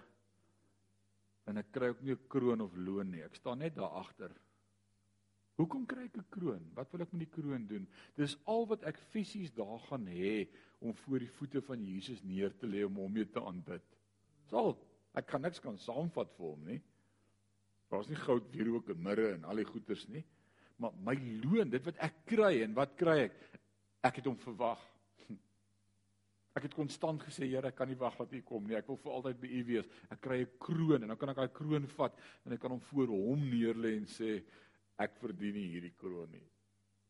En 1.46 1.62
ek 1.62 1.70
kry 1.76 1.92
ook 1.92 2.02
nie 2.02 2.16
'n 2.16 2.28
kroon 2.28 2.62
of 2.66 2.74
loon 2.74 3.12
nie. 3.12 3.22
Ek 3.22 3.36
staan 3.36 3.60
net 3.60 3.76
daar 3.76 3.94
agter. 4.02 4.32
Hoekom 5.58 5.86
kry 5.86 6.06
ek 6.06 6.18
'n 6.18 6.26
kroon? 6.32 6.72
Wat 6.74 6.92
wil 6.92 7.02
ek 7.02 7.14
met 7.14 7.30
die 7.30 7.42
kroon 7.42 7.68
doen? 7.68 7.88
Dis 8.16 8.36
al 8.46 8.66
wat 8.66 8.84
ek 8.84 8.98
fisies 8.98 9.54
daar 9.54 9.80
gaan 9.80 10.08
hê 10.08 10.48
om 10.80 10.96
voor 10.96 11.20
die 11.20 11.36
voete 11.38 11.62
van 11.62 11.86
Jesus 11.86 12.24
neer 12.24 12.58
te 12.58 12.66
lê 12.66 12.84
om 12.84 12.96
hom 12.96 13.14
mee 13.14 13.30
te 13.30 13.40
aanbid. 13.40 13.86
Sal 14.50 14.76
ek 15.14 15.28
kan 15.28 15.42
niks 15.42 15.60
kan 15.60 15.78
saamvat 15.78 16.34
vir 16.34 16.46
hom 16.46 16.66
nie. 16.66 16.82
Daar's 17.90 18.10
nie 18.10 18.18
goud, 18.18 18.50
wierook 18.52 18.90
en 18.90 19.04
mirre 19.04 19.34
en 19.34 19.44
al 19.44 19.56
die 19.56 19.70
goeders 19.70 20.08
nie 20.08 20.26
maar 20.82 20.96
my 21.06 21.16
loon, 21.44 21.70
dit 21.70 21.84
wat 21.86 22.00
ek 22.04 22.24
kry 22.30 22.64
en 22.64 22.74
wat 22.78 22.96
kry 23.00 23.18
ek? 23.28 23.38
Ek 24.04 24.20
het 24.20 24.28
hom 24.28 24.38
verwag. 24.42 24.82
Ek 26.58 26.68
het 26.68 26.76
konstant 26.78 27.24
gesê 27.24 27.48
Here, 27.48 27.72
ek 27.72 27.78
kan 27.80 27.88
nie 27.90 27.98
wag 27.98 28.18
dat 28.20 28.34
U 28.36 28.42
kom 28.46 28.68
nie. 28.68 28.76
Ek 28.78 28.90
wil 28.92 29.00
vir 29.02 29.14
altyd 29.16 29.40
by 29.42 29.50
U 29.50 29.62
wees. 29.70 29.88
Ek 30.14 30.20
kry 30.22 30.42
'n 30.44 30.52
kroon 30.62 31.02
en 31.02 31.14
dan 31.14 31.18
kan 31.18 31.32
ek 31.32 31.40
daai 31.40 31.56
kroon 31.56 31.88
vat 31.96 32.20
en 32.46 32.54
ek 32.54 32.62
kan 32.62 32.76
hom 32.76 32.84
voor 32.92 33.14
hom 33.14 33.48
neerlê 33.50 33.96
en 33.98 34.06
sê 34.06 34.44
ek 35.02 35.18
verdien 35.22 35.56
nie 35.58 35.72
hierdie 35.72 35.96
kroon 35.98 36.30
nie. 36.30 36.46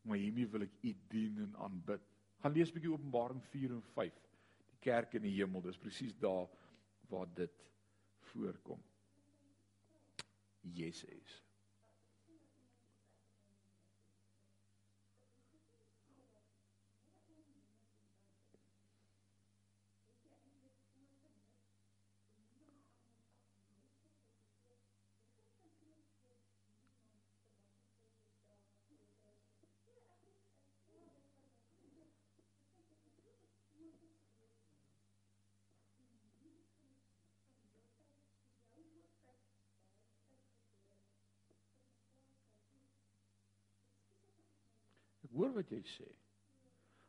Maar 0.08 0.22
hiermee 0.22 0.48
wil 0.54 0.64
ek 0.68 0.78
U 0.84 0.94
dien 1.10 1.44
en 1.48 1.58
aanbid. 1.66 2.02
Gaan 2.40 2.54
lees 2.54 2.72
'n 2.72 2.76
bietjie 2.78 2.94
Openbaring 2.94 3.44
4 3.52 3.72
en 3.72 3.82
5. 3.82 4.22
Die 4.70 4.80
kerk 4.80 5.16
in 5.16 5.24
die 5.24 5.36
hemel, 5.40 5.62
dis 5.62 5.78
presies 5.78 6.16
daar 6.16 6.48
waar 7.10 7.28
dit 7.36 7.72
voorkom. 8.32 8.80
Jesus. 10.62 11.43
Hoor 45.34 45.54
wat 45.58 45.72
jy 45.72 45.82
sê. 45.88 46.10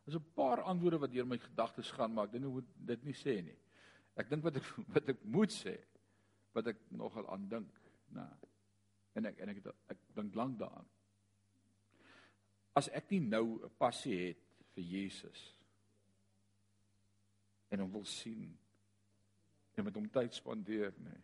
Daar's 0.05 0.19
'n 0.21 0.33
paar 0.35 0.63
antwoorde 0.63 0.99
wat 0.99 1.13
deur 1.13 1.27
my 1.27 1.39
gedagtes 1.39 1.91
gaan, 1.91 2.13
maar 2.13 2.27
ek 2.27 2.33
dink 2.33 2.45
hoe 2.45 2.65
dit 2.77 3.05
nie 3.05 3.15
sê 3.15 3.43
nie. 3.43 3.59
Ek 4.17 4.29
dink 4.29 4.43
wat 4.43 4.57
ek 4.57 4.67
wat 4.95 5.09
ek 5.09 5.25
moet 5.25 5.53
sê, 5.53 5.79
wat 6.53 6.67
ek 6.67 6.81
nogal 6.91 7.29
aan 7.33 7.49
dink, 7.49 7.81
nou. 8.09 8.33
En 9.15 9.27
ek 9.27 9.39
en 9.39 9.49
ek 9.49 9.57
ek, 9.57 9.75
ek 9.89 9.99
dink 10.15 10.35
lank 10.35 10.59
daaraan. 10.59 10.89
As 12.75 12.89
ek 12.89 13.11
nie 13.11 13.21
nou 13.21 13.65
'n 13.65 13.71
passie 13.79 14.19
het 14.29 14.43
vir 14.75 14.85
Jesus 14.85 15.55
en 17.71 17.81
hom 17.81 17.93
wil 17.93 18.05
sien 18.05 18.59
en 19.75 19.85
met 19.85 19.95
hom 19.95 20.09
tyd 20.09 20.35
spandeer, 20.35 20.93
nê. 20.99 21.17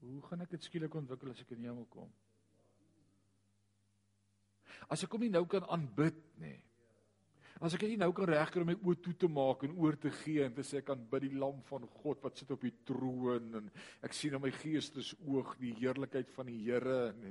Hoe 0.00 0.22
gaan 0.22 0.40
ek 0.40 0.50
dit 0.50 0.62
skielik 0.62 0.94
ontwikkel 0.94 1.30
as 1.30 1.40
ek 1.40 1.50
in 1.50 1.60
die 1.60 1.68
hemel 1.68 1.86
kom? 1.92 2.12
As 4.88 5.04
ek 5.04 5.14
hom 5.14 5.24
nie 5.26 5.32
nou 5.32 5.46
kan 5.50 5.66
aanbid 5.70 6.18
nie. 6.42 6.58
As 7.60 7.74
ek 7.76 7.82
nie 7.84 7.98
nou 8.00 8.08
kan 8.16 8.24
regkry 8.30 8.62
om 8.62 8.70
my 8.70 8.74
oë 8.88 9.00
toe 9.04 9.12
te 9.20 9.28
maak 9.28 9.66
en 9.66 9.74
oor 9.76 9.96
te 10.00 10.08
gee 10.22 10.46
en 10.46 10.54
te 10.56 10.64
sê 10.64 10.78
ek 10.80 10.86
kan 10.88 11.02
bid 11.10 11.26
die 11.26 11.40
lam 11.42 11.58
van 11.68 11.82
God 12.00 12.22
wat 12.24 12.40
sit 12.40 12.48
op 12.54 12.62
die 12.64 12.72
troon 12.88 13.50
en 13.58 13.66
ek 14.06 14.16
sien 14.16 14.32
in 14.38 14.40
my 14.40 14.48
geestes 14.62 15.10
oog 15.28 15.52
die 15.60 15.74
heerlikheid 15.76 16.32
van 16.32 16.48
die 16.48 16.56
Here 16.62 17.10
en, 17.10 17.26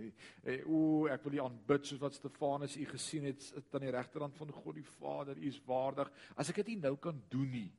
en 0.45 0.69
o 0.69 0.83
ek 1.09 1.25
wil 1.25 1.39
U 1.39 1.41
aanbid 1.47 1.89
soos 1.89 2.03
wat 2.03 2.19
Stefanus 2.19 2.77
U 2.77 2.85
gesien 2.91 3.25
het 3.25 3.41
sit 3.41 3.73
aan 3.73 3.87
die 3.87 3.95
regterhand 3.97 4.37
van 4.37 4.53
God 4.53 4.77
die 4.77 4.85
Vader 4.99 5.41
U 5.41 5.49
is 5.49 5.57
waardig 5.65 6.13
as 6.37 6.53
ek 6.53 6.61
dit 6.61 6.75
nie 6.75 6.83
nou 6.85 6.93
kan 7.01 7.17
doen 7.33 7.49
nie 7.55 7.69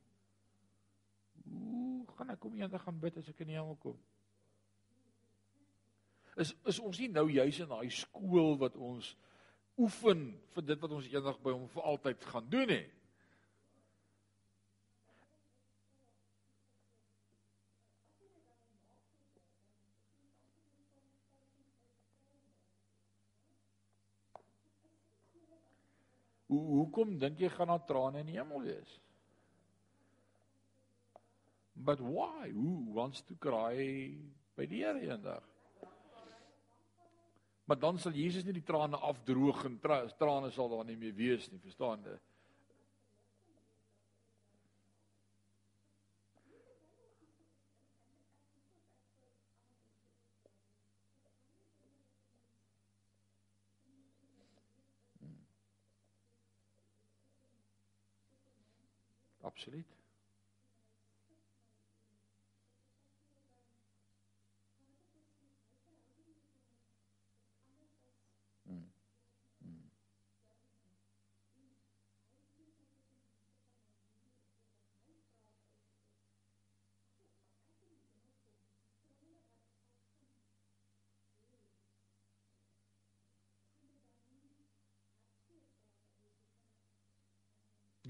hoe 1.47 2.03
gaan 2.17 2.35
ek 2.35 2.51
om 2.51 2.59
eendag 2.59 2.83
gaan 2.83 2.99
bid 2.99 3.23
as 3.23 3.31
ek 3.31 3.45
in 3.45 3.53
die 3.53 3.59
hemel 3.61 3.79
kom 3.79 3.95
is 6.35 6.51
is 6.67 6.83
ons 6.83 6.99
nie 6.99 7.13
nou 7.15 7.29
juis 7.31 7.63
in 7.63 7.71
daai 7.71 7.91
skool 7.95 8.57
wat 8.59 8.75
ons 8.75 9.15
oefen 9.77 10.25
vir 10.55 10.65
dit 10.65 10.81
wat 10.81 10.97
ons 10.97 11.07
eendag 11.11 11.37
by 11.43 11.53
hom 11.55 11.67
vir 11.71 11.87
altyd 11.93 12.25
gaan 12.31 12.49
doen 12.49 12.73
hè. 12.73 12.81
Hoe 26.51 26.65
hoekom 26.67 27.15
dink 27.19 27.39
jy 27.39 27.47
gaan 27.53 27.71
daar 27.71 27.85
trane 27.87 28.19
in 28.19 28.27
die 28.27 28.35
hemel 28.35 28.65
wees? 28.65 28.97
But 31.75 32.01
why? 32.03 32.51
Who 32.51 32.91
wants 32.91 33.23
to 33.29 33.37
cry 33.39 34.11
by 34.59 34.67
die 34.67 34.83
Here 34.83 34.99
eendag? 34.99 35.50
Maar 37.71 37.79
dan 37.79 37.99
sal 37.99 38.11
Jesus 38.11 38.43
nie 38.43 38.51
die 38.57 38.65
trane 38.67 38.97
afdroog 38.99 39.61
en 39.63 39.77
tra 39.79 40.01
trane 40.19 40.49
sal 40.51 40.67
daar 40.73 40.83
nie 40.83 40.97
meer 40.99 41.13
wees 41.15 41.45
nie, 41.47 41.59
verstaan 41.63 42.01
jy? 42.03 42.17
Hmm. 55.21 55.39
Absoluut. 59.47 59.95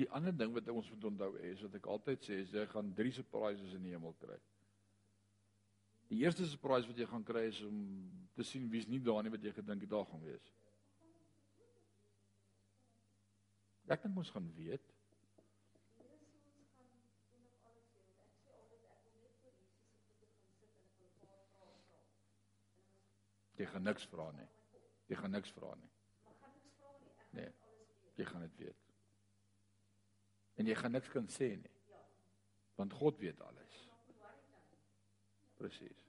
Die 0.02 0.10
ander 0.10 0.34
ding 0.34 0.50
wat 0.56 0.70
ons 0.74 0.88
moet 0.90 1.04
onthou 1.12 1.36
is 1.46 1.62
wat 1.62 1.76
ek 1.78 1.88
altyd 1.94 2.24
sê 2.26 2.40
is 2.42 2.54
jy 2.56 2.64
gaan 2.72 2.88
drie 2.98 3.12
surprises 3.14 3.76
in 3.78 3.84
die 3.86 3.92
hemel 3.94 4.16
kry. 4.24 4.38
Die 6.10 6.24
eerste 6.24 6.48
surprise 6.50 6.90
wat 6.90 6.98
jy 6.98 7.06
gaan 7.12 7.26
kry 7.28 7.44
is 7.52 7.60
om 7.68 7.84
te 8.34 8.46
sien 8.48 8.66
wie's 8.72 8.90
nie 8.90 9.02
daar 9.06 9.22
nie 9.22 9.34
wat 9.36 9.46
jy 9.46 9.54
gedink 9.60 9.86
het 9.86 9.94
daar 9.94 10.10
gaan 10.10 10.26
wees. 10.26 10.50
Ek 13.92 14.02
dink 14.02 14.18
ons 14.18 14.34
gaan 14.34 14.50
weet. 14.58 14.90
Jy 23.62 23.70
gaan 23.70 23.86
niks 23.86 24.10
vra 24.10 24.32
nie. 24.34 24.52
Jy 25.12 25.22
gaan 25.22 25.38
niks 25.38 25.54
vra 25.54 25.76
nie. 25.78 25.92
Nee. 27.38 27.52
Jy 28.18 28.26
gaan 28.32 28.50
dit 28.50 28.64
weet 28.66 28.81
en 30.62 30.68
jy 30.70 30.76
gaan 30.78 30.94
niks 30.94 31.10
kan 31.10 31.26
sê 31.34 31.56
nie. 31.58 31.78
Want 32.78 32.94
God 32.94 33.18
weet 33.18 33.40
alles. 33.42 33.78
Presies. 35.58 36.06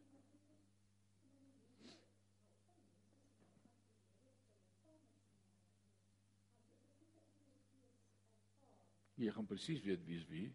Jy 9.22 9.32
gaan 9.32 9.48
presies 9.48 9.80
weet 9.86 10.05
wie 10.05 10.20
is 10.20 10.28
wie. 10.28 10.46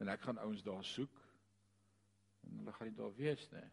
En 0.00 0.12
ek 0.12 0.28
gaan 0.28 0.40
ouens 0.44 0.64
daar 0.66 0.84
soek. 0.84 1.20
En 2.44 2.60
hulle 2.60 2.76
gaan 2.76 2.90
nie 2.90 2.98
daar 3.00 3.14
wees 3.16 3.48
nie. 3.54 3.68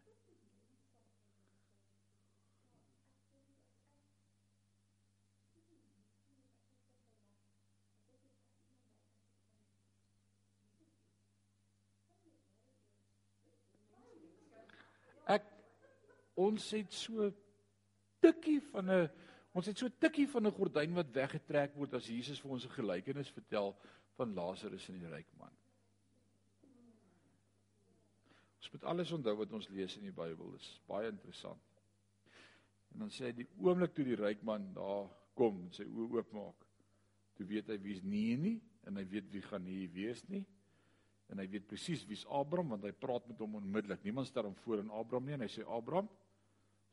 Ons 16.38 16.70
het 16.70 16.92
so 16.94 17.30
tikkie 18.22 18.60
van 18.72 18.90
'n 18.90 19.10
ons 19.52 19.66
het 19.66 19.78
so 19.78 19.88
tikkie 19.88 20.28
van 20.28 20.46
'n 20.46 20.54
gordyn 20.54 20.94
wat 20.94 21.10
weggetrek 21.12 21.74
word 21.74 21.94
as 21.94 22.06
Jesus 22.06 22.40
vir 22.40 22.50
ons 22.50 22.64
'n 22.64 22.76
gelykenis 22.78 23.30
vertel 23.30 23.76
van 24.16 24.34
Lazarus 24.34 24.88
en 24.88 24.98
die 24.98 25.08
ryk 25.08 25.32
man. 25.36 25.52
Ons 28.58 28.70
moet 28.72 28.84
alles 28.84 29.12
onthou 29.12 29.36
wat 29.36 29.52
ons 29.52 29.68
lees 29.68 29.96
in 29.96 30.02
die 30.02 30.12
Bybel, 30.12 30.50
dit 30.50 30.60
is 30.60 30.80
baie 30.86 31.08
interessant. 31.08 31.62
En 32.92 32.98
dan 32.98 33.10
sê 33.10 33.24
hy 33.24 33.32
die 33.32 33.48
oomblik 33.62 33.94
toe 33.94 34.04
die 34.04 34.18
ryk 34.18 34.42
man 34.42 34.72
daar 34.74 35.08
kom 35.34 35.60
en 35.62 35.72
sy 35.72 35.84
oë 35.84 36.18
oopmaak, 36.18 36.66
toe 37.34 37.46
weet 37.46 37.68
hy 37.68 37.78
wie's 37.78 38.02
nie 38.02 38.36
nie 38.36 38.62
en 38.82 38.96
hy 38.96 39.04
weet 39.08 39.30
wie 39.30 39.42
gaan 39.42 39.64
nie 39.64 39.88
wees 39.88 40.24
nie. 40.28 40.46
En 41.28 41.40
hy 41.42 41.46
weet 41.52 41.66
presies 41.68 42.06
wie's 42.08 42.24
Abraham 42.32 42.72
want 42.74 42.86
hy 42.88 42.92
praat 42.96 43.26
met 43.28 43.40
hom 43.42 43.58
onmiddellik. 43.60 44.04
Niemand 44.06 44.30
stel 44.30 44.48
hom 44.48 44.56
voor 44.62 44.82
aan 44.82 44.94
Abraham 44.96 45.28
nie 45.28 45.36
en 45.36 45.44
hy 45.44 45.50
sê 45.52 45.66
Abraham, 45.76 46.08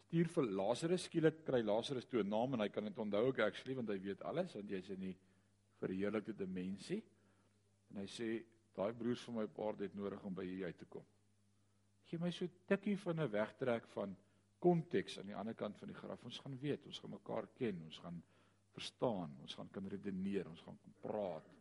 stuur 0.06 0.32
vir 0.34 0.50
Lazarus. 0.60 1.08
Skielik 1.08 1.42
kry 1.48 1.62
Lazarus 1.64 2.10
toe 2.12 2.24
'n 2.24 2.30
naam 2.30 2.54
en 2.54 2.66
hy 2.66 2.70
kan 2.70 2.84
dit 2.84 3.00
onthou 3.00 3.30
ek 3.30 3.40
actually 3.48 3.76
want 3.76 3.90
hy 3.90 4.00
weet 4.00 4.22
alles 4.24 4.54
want 4.54 4.70
jy's 4.70 4.90
in 4.90 5.00
die 5.00 5.16
verheerlikte 5.80 6.34
dimensie. 6.34 7.02
En 7.92 8.02
hy 8.04 8.08
sê 8.08 8.44
daai 8.76 8.94
broers 8.94 9.24
van 9.24 9.36
my 9.36 9.48
paar 9.48 9.76
het 9.80 9.96
nodig 9.96 10.24
om 10.24 10.36
by 10.36 10.46
hier 10.46 10.66
uit 10.66 10.78
te 10.78 10.86
kom. 10.86 11.06
Gee 12.06 12.20
my 12.20 12.32
so 12.32 12.48
tikkie 12.68 12.98
van 12.98 13.20
'n 13.20 13.32
wegtrek 13.32 13.88
van 13.88 14.16
konteks 14.60 15.20
aan 15.20 15.28
die 15.28 15.36
ander 15.36 15.54
kant 15.54 15.78
van 15.78 15.88
die 15.88 15.96
graf. 15.96 16.24
Ons 16.24 16.40
gaan 16.40 16.60
weet 16.60 16.86
ons 16.86 17.00
gaan 17.00 17.12
mekaar 17.12 17.48
ken 17.56 17.82
ons 17.82 17.98
gaan 17.98 18.24
verstaan 18.76 19.36
ons 19.42 19.56
gaan 19.56 19.70
kan 19.72 19.88
redeneer 19.88 20.50
ons 20.50 20.62
gaan 20.68 20.80
praat 21.04 21.55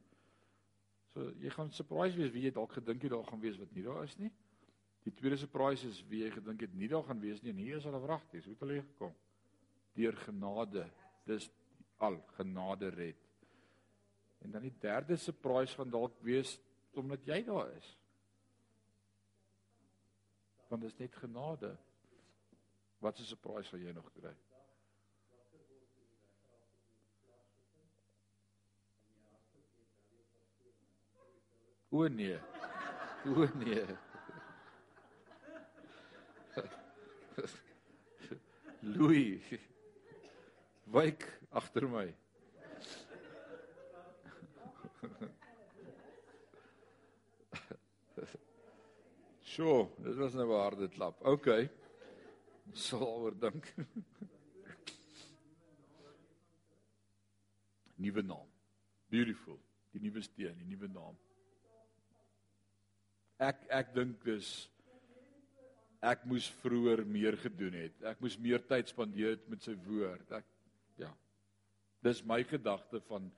so 1.15 1.31
jy 1.41 1.51
gaan 1.51 1.71
surprise 1.73 2.19
wees 2.19 2.33
wie 2.35 2.49
jy 2.49 2.51
dalk 2.51 2.73
gedink 2.73 3.03
jy 3.03 3.09
daar 3.09 3.27
gaan 3.31 3.41
wees 3.41 3.59
wat 3.59 3.73
nie 3.73 3.87
daar 3.87 4.03
is 4.05 4.19
nie 4.19 4.33
Die 5.05 5.13
tweede 5.13 5.37
surprise 5.37 5.85
is 5.89 6.01
wie 6.09 6.23
jy 6.23 6.31
gedink 6.33 6.63
het 6.65 6.77
nie 6.81 6.89
daar 6.89 7.05
gaan 7.05 7.21
wees 7.21 7.43
nie 7.45 7.53
en 7.53 7.61
hier 7.61 7.77
is 7.77 7.85
hulle 7.85 8.01
wragties. 8.01 8.47
Hoe 8.49 8.55
het 8.55 8.63
hulle 8.65 8.81
gekom? 8.81 9.13
Deur 9.99 10.17
genade. 10.23 10.87
Dis 11.29 11.51
al 12.03 12.17
genade 12.39 12.89
red. 12.95 13.21
En 14.45 14.57
dan 14.57 14.65
die 14.65 14.73
derde 14.81 15.19
surprise 15.21 15.77
gaan 15.77 15.93
dalk 15.93 16.17
wees 16.25 16.57
omdat 16.97 17.27
jy 17.29 17.43
daar 17.45 17.69
is. 17.75 17.91
Want 20.71 20.87
dit 20.87 20.93
is 20.93 20.99
net 21.05 21.21
genade. 21.21 21.75
Wat 23.05 23.21
'n 23.21 23.29
surprise 23.29 23.69
sal 23.69 23.79
jy 23.79 23.93
nog 23.93 24.09
kry? 24.17 24.33
O 31.95 32.09
nee. 32.09 32.41
O 33.25 33.47
nee. 33.55 33.87
Louis. 38.83 39.43
Wyk 40.91 41.23
agter 41.51 41.87
my. 41.89 42.09
Sjoe, 49.43 49.87
dit 50.03 50.17
was 50.19 50.35
nou 50.35 50.49
'n 50.51 50.59
harde 50.59 50.89
klap. 50.89 51.23
OK. 51.23 51.69
Sal 52.73 53.07
oor 53.07 53.39
dink. 53.39 53.71
Nuwe 58.03 58.23
naam. 58.23 58.51
Beautiful. 59.07 59.61
Die 59.93 60.03
nuwe 60.03 60.23
steen, 60.27 60.59
die 60.59 60.67
nuwe 60.75 60.91
naam. 60.91 61.15
Ek 63.43 63.67
ek 63.69 63.93
dink 63.95 64.23
dis 64.27 64.51
ek 66.05 66.27
moes 66.29 66.47
vroeër 66.61 67.05
meer 67.09 67.37
gedoen 67.41 67.79
het. 67.79 68.03
Ek 68.05 68.21
moes 68.21 68.37
meer 68.39 68.63
tyd 68.69 68.91
spandeer 68.93 69.39
het 69.39 69.47
met 69.49 69.65
sy 69.65 69.75
woord. 69.87 70.31
Ek 70.37 70.47
ja. 71.01 71.11
Dis 72.05 72.21
my 72.29 72.43
gedagte 72.45 73.01
van 73.09 73.31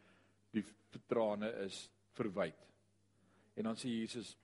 die 0.53 0.64
vertrane 0.90 1.53
is 1.64 1.86
verwyd. 2.18 2.59
En 3.57 3.70
dan 3.70 3.78
sê 3.78 3.92
Jesus 3.92 4.34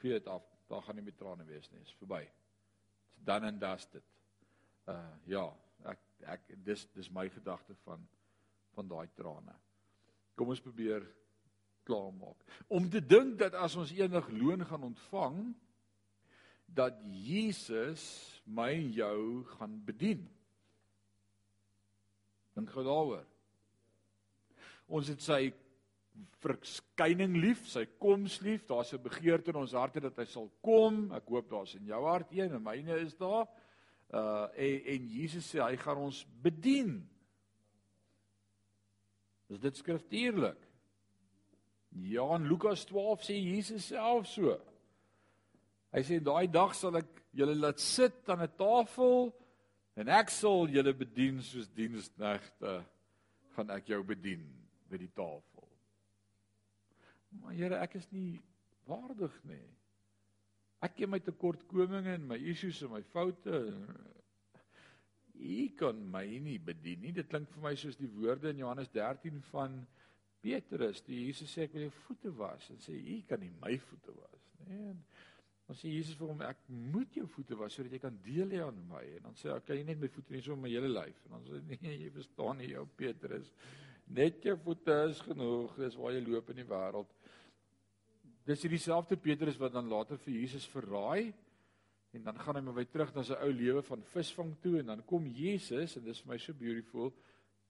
vee 0.00 0.18
dit 0.18 0.26
af 0.28 0.44
daar 0.68 0.82
gaan 0.82 0.96
nie 0.96 1.04
meer 1.04 1.16
trane 1.16 1.44
wees 1.44 1.68
nie, 1.70 1.82
is 1.84 1.94
verby. 2.00 2.22
It's 3.12 3.24
done 3.24 3.46
and 3.48 3.60
dusted. 3.60 4.04
Uh 4.88 5.12
ja, 5.28 5.44
ek 5.92 6.00
ek 6.34 6.48
dis 6.64 6.86
dis 6.96 7.10
my 7.12 7.28
gedagte 7.30 7.76
van 7.84 8.02
van 8.72 8.88
daai 8.88 9.08
trane. 9.16 9.54
Kom 10.34 10.48
ons 10.48 10.62
probeer 10.64 11.04
klaarmaak. 11.86 12.38
Om 12.66 12.88
te 12.90 13.00
dink 13.04 13.38
dat 13.38 13.54
as 13.54 13.76
ons 13.76 13.92
eendag 13.92 14.28
loon 14.30 14.64
gaan 14.66 14.82
ontvang 14.92 15.54
dat 16.72 16.96
Jesus 17.04 18.04
my 18.44 18.70
en 18.72 18.92
jou 18.96 19.18
gaan 19.56 19.76
bedien. 19.84 20.22
Dink 22.56 22.72
gou 22.72 22.84
daaroor. 22.84 23.26
Ons 24.92 25.08
het 25.12 25.22
sy 25.24 25.52
verskyning 26.42 27.36
lief, 27.40 27.64
sy 27.70 27.84
koms 28.00 28.40
lief. 28.44 28.66
Daar's 28.68 28.92
'n 28.92 29.02
begeerte 29.02 29.50
in 29.50 29.60
ons 29.60 29.72
harte 29.72 30.00
dat 30.00 30.16
hy 30.16 30.24
sal 30.24 30.50
kom. 30.60 31.12
Ek 31.12 31.28
hoop 31.28 31.50
daar's 31.50 31.74
in 31.74 31.86
jou 31.86 32.04
hart 32.04 32.32
een 32.32 32.52
en 32.52 32.62
myne 32.62 33.00
is 33.00 33.16
daar. 33.16 33.48
Uh 34.12 34.48
en, 34.56 34.84
en 34.84 35.08
Jesus 35.08 35.54
sê 35.54 35.60
hy 35.60 35.76
gaan 35.76 35.96
ons 35.96 36.26
bedien. 36.42 37.08
Is 39.48 39.60
dit 39.60 39.76
skriftuurlik? 39.76 40.71
Ja, 41.92 42.36
in 42.36 42.48
Lukas 42.48 42.86
12 42.88 43.22
sê 43.26 43.36
Jesus 43.36 43.90
self 43.92 44.26
so. 44.30 44.56
Hy 45.92 46.00
sê 46.08 46.20
daai 46.24 46.48
dag 46.48 46.72
sal 46.74 46.96
ek 47.02 47.20
julle 47.36 47.54
laat 47.58 47.80
sit 47.80 48.28
aan 48.32 48.44
'n 48.46 48.56
tafel 48.56 49.32
en 49.96 50.08
ek 50.08 50.30
sal 50.30 50.68
julle 50.72 50.94
bedien 50.96 51.42
soos 51.42 51.68
diensknegte 51.68 52.80
gaan 53.54 53.70
ek 53.70 53.92
jou 53.92 54.02
bedien 54.02 54.44
by 54.88 54.96
die 54.96 55.12
tafel. 55.12 55.68
Maar 57.40 57.52
Here, 57.52 57.76
ek 57.76 57.94
is 58.00 58.08
nie 58.12 58.40
waardig 58.88 59.36
nie. 59.44 59.68
Ek 60.82 60.96
ken 60.96 61.12
my 61.12 61.20
tekortkominge 61.22 62.16
en 62.16 62.26
my 62.26 62.36
issues 62.36 62.82
en 62.82 62.90
my 62.90 63.02
foute. 63.02 63.60
U 65.42 65.68
kan 65.78 66.10
my 66.10 66.24
nie 66.42 66.58
bedien 66.58 67.00
nie. 67.00 67.12
Dit 67.12 67.28
klink 67.28 67.50
vir 67.52 67.62
my 67.62 67.74
soos 67.78 67.96
die 68.00 68.10
woorde 68.10 68.50
in 68.50 68.58
Johannes 68.58 68.90
13 68.94 69.40
van 69.52 69.86
Petrus, 70.42 71.04
die 71.06 71.20
Jesus 71.28 71.52
sê 71.54 71.66
ek 71.66 71.76
wil 71.76 71.86
jou 71.86 71.92
voete 72.06 72.32
was 72.34 72.70
en 72.74 72.80
sê 72.82 72.96
u 72.98 73.20
kan 73.28 73.40
nie 73.42 73.52
my 73.62 73.76
voete 73.78 74.14
was 74.16 74.48
nie. 74.66 74.80
En 74.90 74.98
dan 75.68 75.78
sê 75.78 75.92
Jesus 75.92 76.18
vir 76.18 76.32
hom 76.32 76.42
ek 76.44 76.64
moet 76.92 77.14
jou 77.16 77.28
voete 77.30 77.58
was 77.60 77.76
sodat 77.76 77.94
jy 77.94 78.00
kan 78.02 78.16
deel 78.24 78.50
hê 78.50 78.62
aan 78.64 78.80
my. 78.88 79.04
En 79.18 79.28
dan 79.28 79.38
sê 79.38 79.52
hy 79.52 79.60
kan 79.66 79.78
jy 79.78 79.84
net 79.86 80.00
my 80.02 80.10
voete 80.10 80.34
nie 80.34 80.42
so 80.42 80.56
my 80.58 80.72
hele 80.72 80.90
lyf. 80.90 81.20
En 81.26 81.36
dan 81.36 81.46
sê 81.46 81.60
nee, 81.70 81.94
jy 82.02 82.10
verstaan 82.16 82.58
nie 82.58 82.72
jou 82.72 82.82
Petrus. 82.98 83.52
Net 84.12 84.42
jou 84.44 84.56
voete 84.64 84.96
is 85.12 85.22
genoeg. 85.24 85.76
Dis 85.78 85.98
waar 86.00 86.16
jy 86.16 86.24
loop 86.26 86.50
in 86.52 86.58
die 86.58 86.68
wêreld. 86.68 87.14
Dis 88.48 88.64
hierdie 88.66 88.82
selfde 88.82 89.16
Petrus 89.22 89.60
wat 89.62 89.76
dan 89.76 89.86
later 89.90 90.18
vir 90.24 90.40
Jesus 90.40 90.66
verraai 90.72 91.30
en 92.12 92.26
dan 92.26 92.40
gaan 92.42 92.58
hy 92.58 92.64
maar 92.66 92.74
weer 92.76 92.90
terug 92.90 93.12
na 93.14 93.22
sy 93.24 93.38
ou 93.40 93.52
lewe 93.54 93.80
van 93.86 94.02
visvang 94.10 94.50
toe 94.60 94.74
en 94.80 94.90
dan 94.90 95.04
kom 95.08 95.24
Jesus 95.30 95.94
en 95.96 96.04
dis 96.04 96.18
vir 96.24 96.32
my 96.34 96.38
so 96.42 96.58
beautiful. 96.58 97.14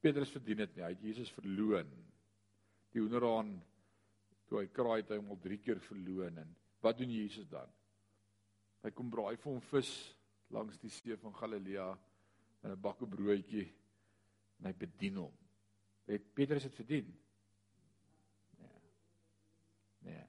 Petrus 0.03 0.33
verdien 0.35 0.65
dit 0.65 0.75
nie. 0.79 0.83
Hy 0.83 0.91
het 0.97 1.05
Jesus 1.13 1.31
verloon. 1.37 1.93
Die 2.93 3.01
hoenderhaan 3.01 3.55
toe 4.49 4.61
hy 4.61 4.67
kraai 4.69 5.01
het 5.01 5.13
hy 5.15 5.21
hom 5.21 5.33
al 5.35 5.41
3 5.45 5.59
keer 5.65 5.81
verloon 5.81 6.43
en 6.43 6.57
wat 6.85 6.99
doen 6.99 7.13
Jesus 7.15 7.49
dan? 7.49 7.71
Hy 8.83 8.91
kom 8.91 9.11
braai 9.11 9.37
vir 9.37 9.53
hom 9.53 9.63
vis 9.71 9.93
langs 10.53 10.81
die 10.83 10.91
see 10.91 11.17
van 11.17 11.35
Galilea 11.35 11.89
in 12.63 12.71
'n 12.71 12.81
bakke 12.81 13.07
broodjie 13.07 13.69
en 14.59 14.67
hy 14.67 14.73
bedien 14.73 15.17
hom. 15.17 15.35
Het 16.07 16.35
Petrus 16.35 16.63
dit 16.63 16.75
verdien? 16.75 17.09
Nee. 18.59 18.81
Nee 20.01 20.27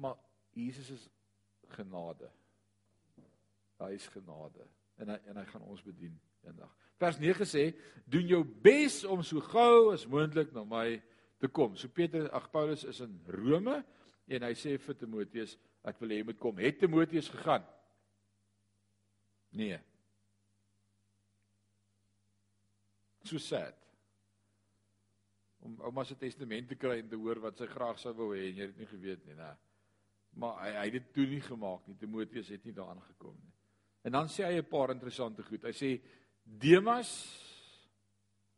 maar 0.00 0.16
Jesus 0.50 0.90
is 0.90 1.08
genade. 1.68 2.30
Hy 3.76 3.92
is 3.94 4.06
genade 4.12 4.66
en 5.00 5.12
hy 5.12 5.18
en 5.32 5.40
hy 5.40 5.44
gaan 5.52 5.64
ons 5.68 5.82
bedien 5.84 6.16
eendag. 6.44 6.72
Vers 7.00 7.18
9 7.18 7.46
sê: 7.48 7.72
"Doen 8.04 8.26
jou 8.28 8.44
bes 8.44 9.04
om 9.04 9.22
so 9.22 9.40
gou 9.40 9.92
as 9.92 10.06
moontlik 10.06 10.52
na 10.52 10.64
my 10.64 11.00
te 11.40 11.48
kom." 11.48 11.76
So 11.76 11.88
Petrus, 11.88 12.28
ag 12.30 12.50
Paulus 12.52 12.84
is 12.84 13.00
in 13.00 13.20
Rome 13.26 13.84
en 14.28 14.42
hy 14.42 14.52
sê 14.54 14.76
vir 14.78 14.94
Timoteus: 14.94 15.56
"Ek 15.82 16.00
wil 16.00 16.10
hê 16.10 16.20
jy 16.20 16.24
moet 16.24 16.38
kom." 16.38 16.58
Het 16.58 16.78
Timoteus 16.78 17.28
gegaan? 17.28 17.64
Nee. 19.50 19.80
So 23.24 23.38
sad. 23.38 23.74
Om 25.60 25.80
ouma 25.80 26.04
se 26.04 26.16
testament 26.16 26.68
te 26.68 26.76
kry 26.76 27.00
en 27.00 27.08
te 27.08 27.16
hoor 27.16 27.40
wat 27.40 27.58
sy 27.58 27.66
graag 27.66 27.98
sou 27.98 28.12
wou 28.12 28.30
hê 28.34 28.50
en 28.50 28.56
jy 28.56 28.66
het 28.66 28.78
nie 28.78 28.86
geweet 28.86 29.26
nie, 29.26 29.34
né? 29.34 29.56
Maar 30.36 30.62
hy 30.62 30.70
hy 30.76 30.84
het 30.84 30.92
dit 30.92 31.12
toe 31.14 31.26
nie 31.26 31.40
gemaak 31.40 31.88
nie. 31.88 31.96
Timoteus 31.96 32.48
het 32.48 32.64
nie 32.64 32.72
daaraan 32.76 33.02
gekom 33.02 33.36
nie. 33.40 33.52
En 34.04 34.12
dan 34.12 34.28
sê 34.28 34.44
hy 34.44 34.60
'n 34.60 34.68
paar 34.68 34.90
interessante 34.90 35.42
goed. 35.42 35.64
Hy 35.64 35.72
sê 35.72 36.00
Demas 36.44 37.10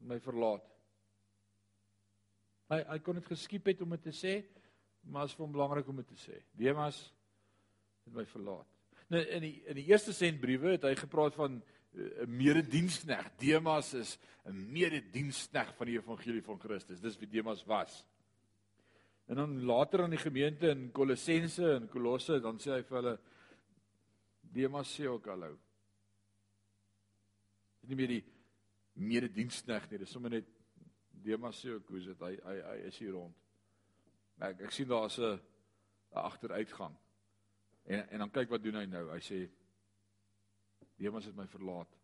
my 0.02 0.18
verlaat. 0.22 0.64
Hy 2.72 2.80
hy 2.88 2.98
kon 3.04 3.18
dit 3.20 3.28
geskiep 3.28 3.68
het 3.70 3.82
om 3.84 3.94
dit 3.94 4.06
te 4.08 4.14
sê, 4.16 4.34
maar 5.04 5.28
is 5.28 5.34
vir 5.36 5.44
hom 5.44 5.54
belangrik 5.54 5.88
om 5.90 5.98
dit 6.00 6.08
te 6.08 6.18
sê. 6.18 6.38
Demas 6.56 7.00
het 8.06 8.14
my 8.16 8.24
verlaat. 8.30 8.68
Nou 9.12 9.20
in 9.20 9.44
die 9.44 9.54
in 9.68 9.78
die 9.78 9.88
eerste 9.90 10.14
sentbriewe 10.16 10.76
het 10.76 10.86
hy 10.88 10.94
gepraat 10.98 11.36
van 11.36 11.60
eh, 11.60 12.24
'n 12.24 12.36
mededienskneg. 12.36 13.28
Demas 13.38 13.92
is 13.94 14.18
'n 14.46 14.72
mededienskneg 14.72 15.74
van 15.76 15.86
die 15.86 15.98
evangelie 15.98 16.42
van 16.42 16.58
Christus. 16.60 17.00
Dis 17.00 17.18
wie 17.18 17.28
Demas 17.28 17.64
was. 17.64 18.04
En 19.26 19.36
dan 19.36 19.64
later 19.64 20.02
aan 20.02 20.10
die 20.10 20.18
gemeente 20.18 20.68
in 20.68 20.90
Kolossense 20.92 21.74
en 21.74 21.88
Kolosse, 21.88 22.40
dan 22.40 22.58
sê 22.58 22.70
hy 22.70 22.82
vir 22.82 22.96
hulle 22.96 23.18
Demas 24.40 25.00
sê 25.00 25.06
ook 25.06 25.26
hallo. 25.26 25.58
Dit 27.82 27.90
nie 27.90 27.98
meer 27.98 28.12
die 28.14 28.24
medediensknegt 29.02 29.90
nie, 29.90 30.00
dis 30.02 30.12
sommer 30.14 30.32
net 30.36 30.48
Demas 31.22 31.60
sê 31.62 31.72
ook 31.74 31.88
hoe 31.90 32.00
is 32.00 32.08
dit? 32.10 32.22
Hy 32.22 32.36
hy 32.42 32.54
hy 32.66 32.76
is 32.88 32.98
hier 33.02 33.14
rond. 33.14 33.36
Ek 34.42 34.62
ek 34.66 34.74
sien 34.74 34.88
daar's 34.90 35.18
'n 35.18 35.40
agteruitgang. 36.10 36.96
En 37.84 38.08
en 38.08 38.18
dan 38.18 38.30
kyk 38.30 38.50
wat 38.50 38.62
doen 38.62 38.80
hy 38.80 38.86
nou? 38.86 39.10
Hy 39.10 39.20
sê 39.20 39.50
Demas 40.96 41.26
het 41.26 41.36
my 41.36 41.46
verlaat. 41.46 41.98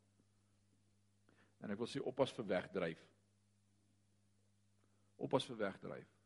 En 1.60 1.70
ek 1.70 1.78
wil 1.78 1.86
sê 1.86 2.00
oppas 2.00 2.32
vir 2.32 2.46
wegdryf. 2.46 3.02
Oppas 5.16 5.46
vir 5.46 5.56
wegdryf. 5.56 6.18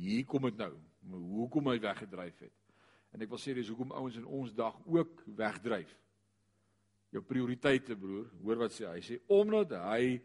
hier 0.00 0.24
kom 0.24 0.46
dit 0.48 0.56
nou. 0.56 0.72
Hoekom 1.10 1.70
hy 1.72 1.78
weggedryf 1.82 2.38
het. 2.44 2.54
En 3.10 3.22
ek 3.24 3.30
wil 3.32 3.40
sê 3.42 3.54
dis 3.56 3.68
hoekom 3.70 3.92
ouens 3.96 4.18
in 4.20 4.26
ons 4.26 4.52
dag 4.54 4.76
ook 4.86 5.24
wegdryf. 5.38 5.90
Jou 7.10 7.22
prioriteite 7.26 7.96
broer, 7.98 8.28
hoor 8.44 8.60
wat 8.62 8.74
sê 8.74 8.86
hy? 8.86 8.98
Hy 9.00 9.06
sê 9.06 9.18
omdat 9.34 9.74
hy 9.82 10.20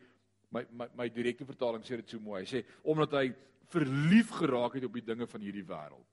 my 0.54 0.62
my, 0.72 0.88
my 1.02 1.08
direkte 1.10 1.48
vertaling 1.48 1.84
sê 1.86 1.98
dit 2.02 2.14
so 2.14 2.22
mooi. 2.22 2.44
Hy 2.44 2.50
sê 2.50 2.62
omdat 2.86 3.16
hy 3.18 3.30
verlief 3.74 4.30
geraak 4.38 4.78
het 4.78 4.86
op 4.86 4.94
die 4.94 5.06
dinge 5.06 5.28
van 5.28 5.42
hierdie 5.42 5.66
wêreld. 5.66 6.12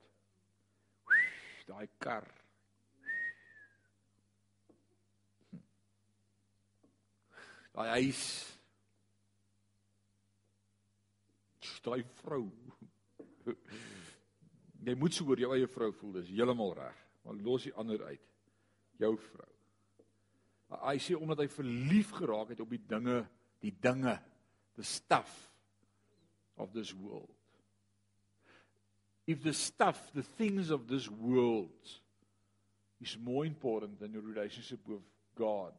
Daai 1.67 1.87
kar. 2.01 2.25
Daai 7.73 7.89
huis. 7.99 8.23
Daai 11.83 12.03
vrou. 12.21 12.45
Jy 14.83 14.93
moet 14.99 15.15
so 15.15 15.27
oor 15.27 15.39
jou 15.39 15.53
eie 15.55 15.67
vrou 15.71 15.89
voel, 15.95 16.19
dis 16.19 16.31
heeltemal 16.35 16.75
reg. 16.77 17.01
Maar 17.23 17.41
los 17.45 17.65
die 17.67 17.75
ander 17.79 18.03
uit. 18.09 18.29
Jou 18.99 19.15
vrou. 19.29 19.52
Hy 20.81 20.97
sê 21.01 21.15
omdat 21.17 21.43
hy 21.43 21.47
verlief 21.51 22.11
geraak 22.17 22.53
het 22.53 22.61
op 22.63 22.71
die 22.73 22.81
dinge, 22.87 23.21
die 23.61 23.73
dinge, 23.81 24.17
the 24.75 24.83
stuff 24.83 25.31
of 26.57 26.73
this 26.73 26.93
world. 26.93 27.29
If 29.25 29.43
the 29.43 29.53
stuff, 29.53 30.11
the 30.13 30.23
things 30.23 30.69
of 30.69 30.87
this 30.87 31.09
world 31.09 31.99
is 32.99 33.17
more 33.17 33.45
important 33.45 33.99
than 33.99 34.11
your 34.11 34.23
relationship 34.23 34.79
with 34.87 35.01
God, 35.35 35.73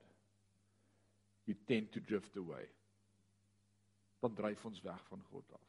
you 1.46 1.54
tend 1.66 1.92
to 1.92 2.00
drift 2.00 2.36
away. 2.36 2.64
Dan 4.20 4.34
dryf 4.34 4.64
ons 4.64 4.80
weg 4.82 5.02
van 5.08 5.20
God 5.30 5.44
af. 5.52 5.66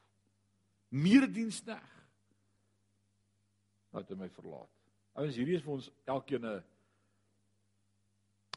Meer 0.88 1.26
diensneg. 1.28 1.92
Nou 3.92 4.00
het 4.00 4.12
hy 4.12 4.16
my 4.20 4.30
verlaat. 4.32 4.72
Ouens, 5.16 5.36
hierdie 5.36 5.58
is 5.58 5.64
vir 5.64 5.74
ons 5.76 5.90
elkeen 6.08 6.44
'n 6.44 6.64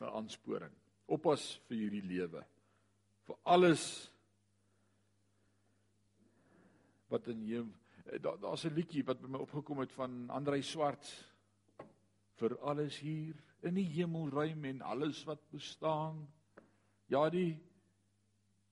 'n 0.02 0.14
aansporing. 0.20 0.74
Oppas 1.06 1.60
vir 1.68 1.78
hierdie 1.78 2.06
lewe. 2.06 2.45
Vir 3.26 3.38
alles 3.43 3.84
wat 7.10 7.28
in 7.28 7.41
hom 7.56 7.74
daar 8.22 8.39
daar's 8.39 8.66
'n 8.66 8.74
liedjie 8.74 9.06
wat 9.06 9.22
by 9.22 9.28
my 9.28 9.39
opgekom 9.39 9.80
het 9.80 9.91
van 9.91 10.30
Andrei 10.30 10.62
Swart 10.62 11.06
vir 12.39 12.58
alles 12.60 13.00
hier 13.00 13.36
in 13.62 13.74
die 13.74 13.88
hemelruim 13.88 14.66
en 14.66 14.82
alles 14.82 15.24
wat 15.24 15.50
bestaan. 15.52 16.28
Ja, 17.08 17.30
die 17.30 17.60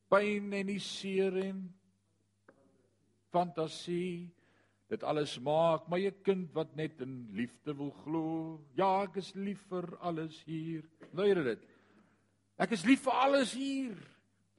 pyn 0.08 0.54
en 0.54 0.68
die 0.68 0.80
seer 0.80 1.36
en 1.44 1.80
fantasie 3.30 4.37
dit 4.88 5.04
alles 5.04 5.36
maak 5.44 5.88
my 5.92 6.00
'n 6.08 6.22
kind 6.24 6.54
wat 6.54 6.76
net 6.76 7.02
in 7.02 7.28
liefde 7.32 7.76
wil 7.76 7.92
glo. 7.92 8.62
Ja, 8.76 9.04
ek 9.04 9.16
is 9.16 9.34
lief 9.34 9.62
vir 9.70 9.98
alles 10.00 10.44
hier. 10.44 10.84
Luister 11.12 11.44
dit. 11.44 11.68
Ek 12.58 12.72
is 12.72 12.86
lief 12.86 13.02
vir 13.02 13.14
alles 13.14 13.54
hier. 13.54 13.98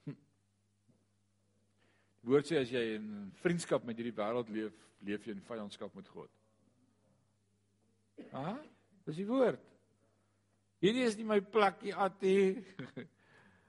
Hm. 0.05 0.17
Die 2.23 2.31
woord 2.31 2.47
sê 2.47 2.61
as 2.61 2.71
jy 2.71 2.95
in 2.95 3.33
vriendskap 3.43 3.85
met 3.85 3.97
hierdie 3.97 4.17
wêreld 4.17 4.49
leef, 4.49 4.75
leef 5.01 5.27
jy 5.27 5.33
in 5.33 5.41
vyandskap 5.41 5.95
met 5.95 6.09
God. 6.09 6.31
Ah, 8.33 8.59
dis 9.07 9.17
die 9.17 9.27
woord. 9.27 9.61
Hierdie 10.83 11.07
is 11.07 11.17
nie 11.17 11.25
my 11.25 11.41
plekkie 11.41 11.95
atie. 11.95 12.65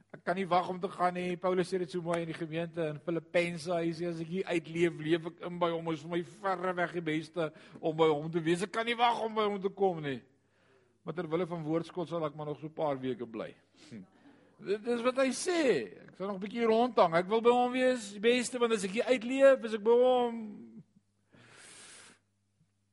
Ek 0.09 0.23
kan 0.25 0.37
nie 0.39 0.47
wag 0.49 0.69
om 0.71 0.79
te 0.81 0.89
gaan 0.89 1.13
nie. 1.13 1.37
Paulus 1.37 1.69
sê 1.69 1.77
dit 1.83 1.91
so 1.93 2.01
mooi 2.01 2.23
in 2.23 2.31
die 2.31 2.37
gemeente 2.37 2.81
in 2.89 2.97
Filippense. 3.05 3.69
Hy 3.69 3.91
sê 3.93 4.07
as 4.09 4.21
ek 4.23 4.31
hier 4.31 4.47
uitleef, 4.49 4.95
leef 5.05 5.27
ek 5.29 5.43
in 5.45 5.59
by 5.61 5.69
hom. 5.69 5.91
Is 5.93 6.01
vir 6.01 6.13
my 6.15 6.21
verre 6.41 6.73
weg 6.79 6.95
die 6.97 7.05
beste 7.11 7.49
om 7.77 7.97
by 7.99 8.07
hom 8.09 8.31
te 8.33 8.41
wees. 8.41 8.63
Ek 8.65 8.73
kan 8.73 8.89
nie 8.89 8.97
wag 8.97 9.21
om 9.27 9.37
by 9.37 9.45
hom 9.45 9.59
te 9.61 9.69
kom 9.69 10.01
nie. 10.01 10.17
Maar 11.05 11.17
ter 11.17 11.29
wille 11.29 11.45
van 11.49 11.61
woordskot 11.65 12.09
sal 12.09 12.25
ek 12.25 12.35
maar 12.37 12.49
nog 12.49 12.57
so 12.59 12.67
'n 12.67 12.73
paar 12.73 12.97
weke 12.97 13.25
bly. 13.25 13.53
Hm. 13.89 14.03
Dit 14.65 14.87
is 14.87 15.01
wat 15.01 15.17
hy 15.21 15.29
sê. 15.29 15.61
Ek 16.09 16.17
sal 16.17 16.27
nog 16.27 16.37
'n 16.41 16.45
bietjie 16.47 16.65
rondhang. 16.65 17.13
Ek 17.13 17.29
wil 17.29 17.41
by 17.41 17.53
hom 17.53 17.71
wees, 17.71 18.11
die 18.11 18.19
beste 18.19 18.57
want 18.57 18.73
as 18.73 18.83
ek 18.83 18.91
hier 18.91 19.05
uitleef, 19.05 19.63
is 19.63 19.73
ek 19.73 19.83
by 19.83 19.91
hom. 19.91 20.35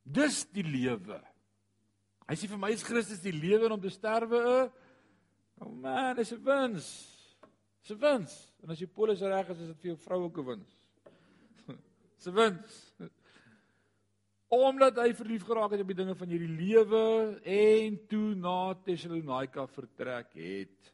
Dis 0.05 0.45
die 0.45 0.63
lewe. 0.63 1.21
Hy 2.29 2.35
sê 2.35 2.47
vir 2.47 2.57
my 2.57 2.71
is 2.71 2.83
Christus 2.83 3.19
die 3.19 3.33
lewe 3.33 3.71
om 3.73 3.81
te 3.81 3.89
sterwe 3.89 4.37
'n 4.37 4.71
Oh 5.59 5.73
man, 5.73 6.15
dis 6.15 6.33
'n 6.33 6.43
wins. 6.43 6.87
Dis 7.81 7.91
'n 7.91 7.99
wins. 7.99 8.33
En 8.63 8.69
as 8.69 8.79
jy 8.79 8.87
polis 8.87 9.21
reg 9.21 9.49
is, 9.49 9.59
is 9.59 9.67
dit 9.67 9.79
vir 9.81 9.89
jou 9.91 9.97
vrou 9.97 10.23
ook 10.23 10.37
'n 10.37 10.45
wins. 10.45 10.71
Dis 12.17 12.27
'n 12.27 12.33
wins. 12.33 12.93
Omdat 14.47 14.95
hy 14.95 15.13
verlief 15.13 15.43
geraak 15.43 15.71
het 15.71 15.81
op 15.81 15.87
die 15.87 15.97
dinge 15.97 16.15
van 16.15 16.29
hierdie 16.29 16.55
lewe 16.55 17.41
en 17.43 17.97
toe 18.07 18.35
na 18.35 18.73
Tessalonika 18.73 19.67
vertrek 19.67 20.33
het. 20.33 20.93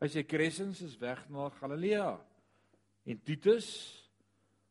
Hy 0.00 0.08
sê 0.08 0.26
Crescens 0.26 0.82
is 0.82 0.96
weg 0.98 1.28
na 1.30 1.48
Galilea 1.50 2.18
en 3.06 3.22
Titus 3.22 3.68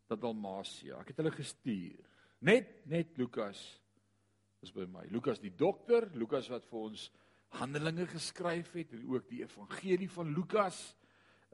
na 0.10 0.16
Dalmatia. 0.16 0.99
Ek 0.99 1.14
het 1.14 1.18
hulle 1.18 1.32
gestuur. 1.32 2.03
Net 2.41 2.86
net 2.86 3.18
Lukas 3.18 3.80
is 4.62 4.74
by 4.74 4.86
my. 4.86 5.06
Lukas 5.10 5.39
die 5.39 5.53
dokter, 5.56 6.10
Lukas 6.14 6.49
wat 6.51 6.66
vir 6.70 6.80
ons 6.80 7.08
Handelinge 7.50 8.08
geskryf 8.08 8.74
het, 8.74 8.93
ook 9.08 9.30
die 9.30 9.43
evangelie 9.43 10.10
van 10.12 10.34
Lukas. 10.34 10.96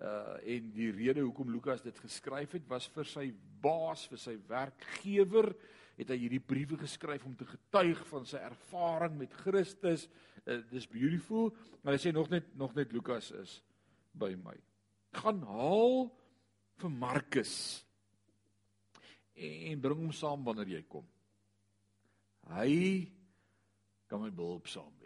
Uh 0.01 0.39
en 0.55 0.71
die 0.73 0.89
rede 0.91 1.21
hoekom 1.21 1.51
Lukas 1.53 1.83
dit 1.85 1.99
geskryf 1.99 2.55
het 2.57 2.65
was 2.67 2.87
vir 2.89 3.05
sy 3.05 3.27
baas, 3.61 4.07
vir 4.09 4.17
sy 4.17 4.33
werkgewer, 4.49 5.51
het 5.99 6.09
hy 6.09 6.17
hierdie 6.23 6.41
briewe 6.41 6.79
geskryf 6.81 7.25
om 7.27 7.35
te 7.37 7.45
getuig 7.45 8.01
van 8.09 8.25
sy 8.25 8.41
ervaring 8.41 9.19
met 9.19 9.35
Christus. 9.43 10.07
Uh, 10.41 10.57
dis 10.71 10.87
beautiful, 10.89 11.51
maar 11.83 11.93
hy 11.93 12.01
sê 12.01 12.13
nog 12.15 12.31
net 12.33 12.49
nog 12.57 12.73
net 12.73 12.93
Lukas 12.95 13.29
is 13.37 13.59
by 14.17 14.33
my. 14.41 14.55
Gaan 15.21 15.43
haal 15.45 16.09
vir 16.81 16.93
Markus 16.97 17.55
en 19.35 19.81
bring 19.81 20.01
hom 20.01 20.13
saam 20.15 20.43
wanneer 20.45 20.77
jy 20.77 20.81
kom. 20.89 21.05
Hy 22.51 22.73
kan 24.09 24.21
my 24.23 24.31
behulpsaam 24.33 24.91
wees. 24.97 25.00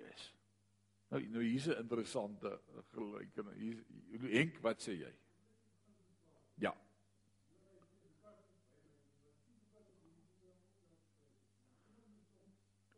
Nou 1.15 1.23
nou 1.31 1.43
hier's 1.43 1.67
'n 1.67 1.79
interessante 1.79 2.59
gelykenis. 2.91 3.55
Hier 3.55 3.83
Henk, 4.31 4.57
wat 4.61 4.81
sê 4.81 4.91
jy? 4.99 5.13
Ja. 6.59 6.75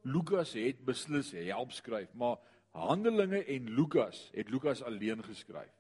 Lukas 0.02 0.54
het 0.54 0.86
beslis 0.86 1.32
help 1.32 1.72
skryf, 1.72 2.14
maar 2.14 2.38
Handelinge 2.72 3.44
en 3.46 3.70
Lukas 3.70 4.30
het 4.34 4.50
Lukas 4.50 4.84
alleen 4.84 5.24
geskryf. 5.24 5.74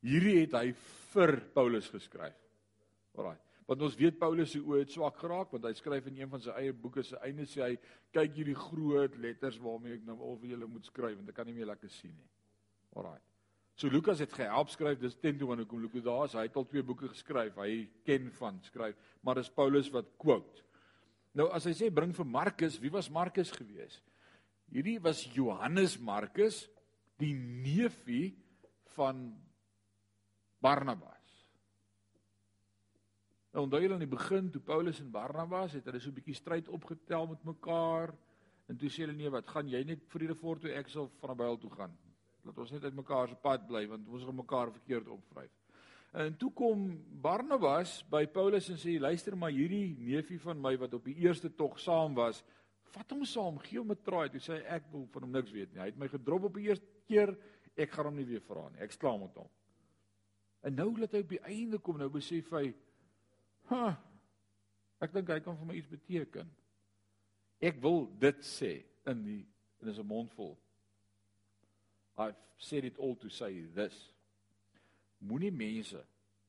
Hierdie 0.00 0.40
het 0.40 0.52
hy 0.52 0.72
vir 1.12 1.40
Paulus 1.54 1.88
geskryf. 1.88 2.36
Alraai. 3.14 3.43
Want 3.66 3.82
ons 3.86 3.96
weet 3.96 4.18
Paulus 4.20 4.50
se 4.52 4.60
oë 4.60 4.82
het 4.82 4.92
swak 4.92 5.16
geraak 5.22 5.52
want 5.54 5.64
hy 5.64 5.72
skryf 5.78 6.08
in 6.10 6.18
een 6.20 6.32
van 6.32 6.42
sy 6.44 6.52
eie 6.60 6.72
boeke 6.76 7.02
se 7.02 7.16
einde 7.24 7.46
sê 7.48 7.62
hy 7.64 7.76
kyk 8.12 8.34
hierdie 8.36 8.56
groot 8.58 9.14
letters 9.22 9.56
waarmee 9.62 9.96
ek 9.96 10.04
nou 10.08 10.18
al 10.20 10.36
vir 10.42 10.52
julle 10.52 10.68
moet 10.68 10.90
skryf 10.90 11.16
want 11.16 11.30
ek 11.32 11.38
kan 11.38 11.48
nie 11.48 11.56
meer 11.56 11.70
lekker 11.72 11.92
sien 11.92 12.12
nie. 12.12 12.28
Alraai. 12.94 13.22
So 13.74 13.90
Lukas 13.90 14.20
het 14.22 14.34
gehelp 14.36 14.70
skryf, 14.70 15.00
dis 15.02 15.16
teen 15.18 15.38
toe 15.38 15.48
wanneer 15.50 15.66
kom 15.66 15.80
Lukas 15.82 16.04
daar, 16.06 16.28
hy 16.36 16.44
het 16.46 16.58
al 16.60 16.66
twee 16.70 16.84
boeke 16.86 17.08
geskryf. 17.10 17.56
Hy 17.58 17.88
ken 18.06 18.28
van 18.36 18.60
skryf, 18.68 19.00
maar 19.26 19.40
dis 19.40 19.50
Paulus 19.50 19.90
wat 19.94 20.12
quote. 20.20 20.62
Nou 21.34 21.48
as 21.56 21.66
hy 21.66 21.72
sê 21.74 21.88
bring 21.90 22.12
vir 22.14 22.28
Markus, 22.28 22.78
wie 22.78 22.92
was 22.94 23.10
Markus 23.10 23.50
gewees? 23.50 23.98
Hierdie 24.70 25.00
was 25.02 25.24
Johannes 25.34 25.96
Markus, 25.98 26.64
die 27.18 27.34
neefie 27.34 28.36
van 28.94 29.26
Barnabas. 30.62 31.13
Nou 33.54 33.62
onthou 33.68 33.78
julle 33.84 33.94
aan 33.94 34.02
die 34.02 34.10
begin 34.10 34.48
toe 34.50 34.60
Paulus 34.66 34.98
en 34.98 35.12
Barnabas 35.14 35.76
het 35.76 35.84
hulle 35.86 36.00
so 36.02 36.10
'n 36.10 36.14
bietjie 36.14 36.34
stryd 36.34 36.68
opgetel 36.68 37.26
met 37.26 37.44
mekaar 37.44 38.10
en 38.66 38.76
toe 38.76 38.88
sê 38.90 39.06
hulle 39.06 39.14
nee, 39.14 39.30
wat 39.30 39.46
gaan 39.46 39.68
jy 39.68 39.84
net 39.84 40.02
vrede 40.10 40.34
voor 40.34 40.58
toe 40.58 40.72
ek 40.74 40.88
sal 40.88 41.06
van 41.20 41.30
naby 41.30 41.44
al 41.44 41.58
toe 41.58 41.70
gaan. 41.70 41.96
Laat 42.42 42.58
ons 42.58 42.70
net 42.70 42.84
uit 42.84 42.94
mekaar 42.94 43.28
se 43.28 43.36
pad 43.36 43.66
bly 43.66 43.86
want 43.86 44.08
ons 44.08 44.24
gaan 44.24 44.34
mekaar 44.34 44.72
verkeerd 44.72 45.08
opvryf. 45.08 45.50
En 46.12 46.36
toe 46.36 46.50
kom 46.52 47.04
Barnabas 47.22 48.02
by 48.10 48.26
Paulus 48.26 48.68
en 48.70 48.76
sê 48.76 48.98
luister 48.98 49.36
maar 49.36 49.50
hierdie 49.50 49.96
neefie 49.98 50.40
van 50.40 50.60
my 50.60 50.76
wat 50.76 50.94
op 50.94 51.04
die 51.04 51.14
eerste 51.14 51.54
tog 51.54 51.78
saam 51.78 52.14
was, 52.14 52.42
vat 52.82 53.10
hom 53.10 53.24
saam, 53.24 53.58
gee 53.58 53.78
hom 53.78 53.92
'n 53.92 54.02
traai. 54.02 54.30
Toe 54.30 54.40
sê 54.40 54.64
ek 54.66 54.90
wil 54.90 55.06
van 55.12 55.22
hom 55.22 55.30
niks 55.30 55.52
weet 55.52 55.72
nie. 55.72 55.80
Hy 55.80 55.86
het 55.86 55.98
my 55.98 56.08
gedrop 56.08 56.44
op 56.44 56.54
die 56.54 56.66
eerste 56.68 56.86
keer, 57.06 57.38
ek 57.76 57.90
gaan 57.90 58.06
hom 58.06 58.16
nie 58.16 58.26
weer 58.26 58.40
vra 58.40 58.68
nie. 58.68 58.80
Ek 58.80 58.92
slaam 58.92 59.20
met 59.20 59.34
hom. 59.36 59.48
En 60.62 60.74
nou 60.74 60.98
laat 60.98 61.12
hy 61.12 61.20
op 61.20 61.28
die 61.28 61.44
einde 61.44 61.78
kom, 61.78 61.98
nou 61.98 62.08
besef 62.08 62.50
hy 62.50 62.74
Ha. 63.70 63.94
Ek 65.04 65.12
dink 65.12 65.30
hy 65.32 65.40
kan 65.44 65.56
vir 65.58 65.68
my 65.68 65.76
iets 65.78 65.90
beteken. 65.90 66.48
Ek 67.64 67.80
wil 67.82 68.06
dit 68.20 68.44
sê 68.44 68.76
in 69.10 69.24
die 69.24 69.42
en 69.80 69.88
is 69.88 69.98
'n 69.98 70.06
mond 70.06 70.32
vol. 70.32 70.56
I've 72.16 72.36
said 72.58 72.84
it 72.84 72.98
all 72.98 73.16
to 73.16 73.28
say 73.28 73.66
this. 73.74 74.12
Moenie 75.18 75.52
mense 75.52 76.00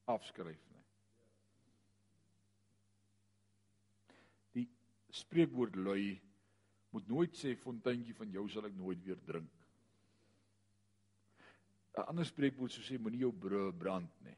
afskryf 0.08 0.62
nie. 0.72 0.86
Die 4.54 4.70
spreekwoord 5.12 5.76
lui 5.76 6.22
moet 6.92 7.08
nooit 7.08 7.36
sê 7.36 7.56
fonteintjie 7.56 8.16
van 8.16 8.32
jou 8.32 8.48
sal 8.50 8.66
ek 8.66 8.76
nooit 8.76 9.04
weer 9.04 9.20
drink. 9.26 9.52
'n 11.98 12.08
Ander 12.08 12.26
spreekwoord 12.26 12.72
sou 12.72 12.84
sê 12.84 13.00
moenie 13.00 13.20
jou 13.20 13.32
brand 13.72 14.22
nie. 14.24 14.38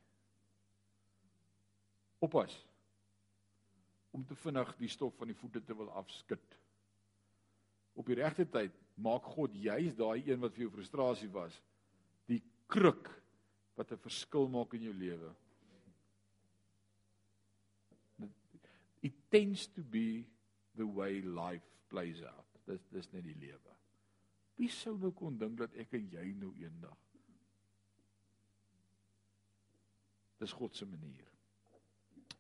Oppas. 2.20 2.56
Om 4.12 4.26
te 4.26 4.36
vinnig 4.36 4.74
die 4.80 4.90
stof 4.90 5.16
van 5.20 5.30
die 5.30 5.38
voete 5.38 5.62
te 5.64 5.76
wil 5.78 5.92
afskud. 6.00 6.58
Op 7.98 8.08
die 8.10 8.18
regte 8.18 8.48
tyd 8.50 8.76
maak 9.02 9.26
God 9.36 9.56
juis 9.58 9.96
daai 9.98 10.24
een 10.26 10.42
wat 10.42 10.56
vir 10.56 10.66
jou 10.66 10.74
frustrasie 10.74 11.30
was, 11.34 11.60
die 12.26 12.42
kruk 12.70 13.12
wat 13.78 13.92
'n 13.92 14.02
verskil 14.02 14.48
maak 14.50 14.74
in 14.74 14.88
jou 14.90 14.94
lewe. 14.94 15.34
It 19.02 19.14
tends 19.30 19.68
to 19.68 19.82
be 19.84 20.26
the 20.76 20.86
way 20.86 21.22
life 21.22 21.66
plays 21.88 22.24
out. 22.24 22.46
Dis 22.66 22.82
dis 22.92 23.12
net 23.14 23.24
die 23.24 23.38
lewe. 23.38 23.76
Wie 24.58 24.70
sou 24.70 24.98
nou 24.98 25.12
kon 25.12 25.38
dink 25.38 25.58
dat 25.58 25.76
ek 25.76 25.94
en 25.94 26.10
jy 26.10 26.34
nou 26.34 26.54
eendag 26.58 26.98
Dis 30.38 30.54
God 30.54 30.76
se 30.78 30.86
manier 30.86 31.37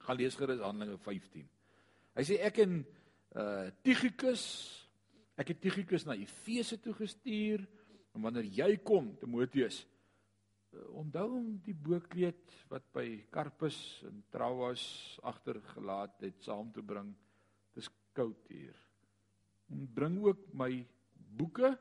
gaan 0.08 0.20
lees 0.20 0.38
gerus 0.40 0.64
Handelinge 0.64 0.98
15. 1.04 1.48
Hy 2.18 2.26
sê 2.26 2.40
ek 2.48 2.64
en 2.64 2.80
uh 3.38 3.68
Tychicus 3.84 4.44
ek 5.38 5.52
het 5.52 5.62
Tychicus 5.62 6.08
na 6.08 6.16
Efese 6.18 6.80
toe 6.82 6.96
gestuur 6.98 7.68
en 8.16 8.24
wanneer 8.24 8.48
jy 8.50 8.72
kom 8.88 9.12
Timoteus 9.20 9.84
onthou 10.98 11.28
hom 11.32 11.48
die 11.66 11.76
boekleed 11.76 12.54
wat 12.72 12.86
by 12.96 13.06
Karpus 13.34 13.78
en 14.08 14.22
Trouas 14.34 14.84
agtergelaat 15.28 16.20
het 16.26 16.44
saam 16.44 16.72
te 16.76 16.84
bring. 16.86 17.14
Dis 17.76 17.90
koud 18.18 18.50
hier. 18.52 18.76
En 19.72 19.88
bring 19.94 20.20
ook 20.26 20.48
my 20.58 20.72
boeke. 21.38 21.74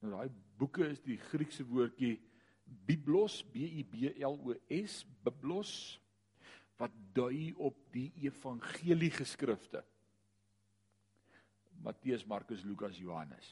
Nou 0.00 0.12
daai 0.14 0.32
boeke 0.60 0.88
is 0.88 1.02
die 1.04 1.18
Griekse 1.30 1.64
woordjie 1.68 2.16
biblos, 2.86 3.40
B 3.42 3.66
I 3.66 3.84
B 3.84 4.12
L 4.16 4.38
O 4.46 4.54
S, 4.70 5.02
biblos 5.24 5.99
wat 6.80 6.92
dui 7.14 7.52
op 7.60 7.76
die 7.92 8.08
evangelie 8.24 9.10
geskrifte. 9.12 9.82
Matteus, 11.84 12.24
Markus, 12.28 12.64
Lukas, 12.64 12.98
Johannes. 13.00 13.48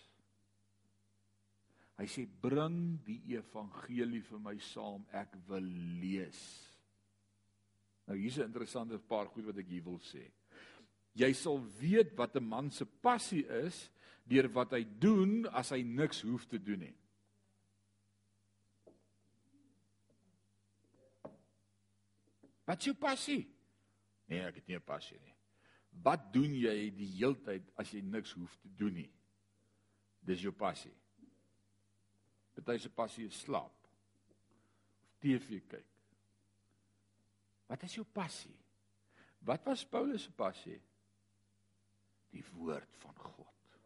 Hy 1.98 2.06
sê 2.06 2.24
bring 2.40 2.98
die 3.06 3.18
evangelie 3.34 4.22
vir 4.22 4.40
my 4.42 4.54
saam, 4.62 5.04
ek 5.10 5.34
wil 5.48 5.66
lees. 6.00 6.40
Nou 8.08 8.16
hier's 8.16 8.38
'n 8.38 8.48
interessante 8.48 8.98
paar 8.98 9.26
goed 9.26 9.44
wat 9.44 9.58
ek 9.58 9.68
hier 9.68 9.84
wil 9.84 9.98
sê. 9.98 10.30
Jy 11.14 11.32
sal 11.32 11.58
weet 11.80 12.14
wat 12.16 12.36
'n 12.36 12.48
man 12.48 12.70
se 12.70 12.84
passie 12.84 13.44
is 13.66 13.90
deur 14.24 14.48
wat 14.48 14.72
hy 14.72 14.84
doen 14.84 15.46
as 15.46 15.70
hy 15.70 15.82
niks 15.82 16.22
hoef 16.22 16.46
te 16.46 16.58
doen 16.58 16.78
nie. 16.78 16.96
Wat 22.68 22.82
is 22.82 22.90
jou 22.90 22.96
passie? 23.00 23.42
Nee, 24.28 24.44
ek 24.44 24.60
het 24.60 24.66
nie 24.68 24.76
'n 24.76 24.84
passie 24.84 25.18
nie. 25.24 25.34
Wat 26.04 26.32
doen 26.32 26.52
jy 26.54 26.90
die 26.94 27.10
heeltyd 27.16 27.70
as 27.76 27.90
jy 27.90 28.00
niks 28.00 28.32
hoef 28.32 28.56
te 28.60 28.68
doen 28.68 28.94
nie? 28.94 29.12
Dis 30.20 30.42
jou 30.42 30.52
passie. 30.52 30.92
Party 32.68 32.82
se 32.82 32.90
passie 32.90 33.24
is 33.26 33.38
slaap 33.40 33.86
of 33.86 35.14
TV 35.22 35.62
kyk. 35.64 35.86
Wat 37.68 37.82
is 37.82 37.94
jou 37.96 38.04
passie? 38.04 38.56
Wat 39.40 39.64
was 39.64 39.86
Paulus 39.88 40.26
se 40.26 40.32
passie? 40.36 40.76
Die 42.30 42.44
woord 42.52 42.96
van 43.00 43.14
God. 43.14 43.78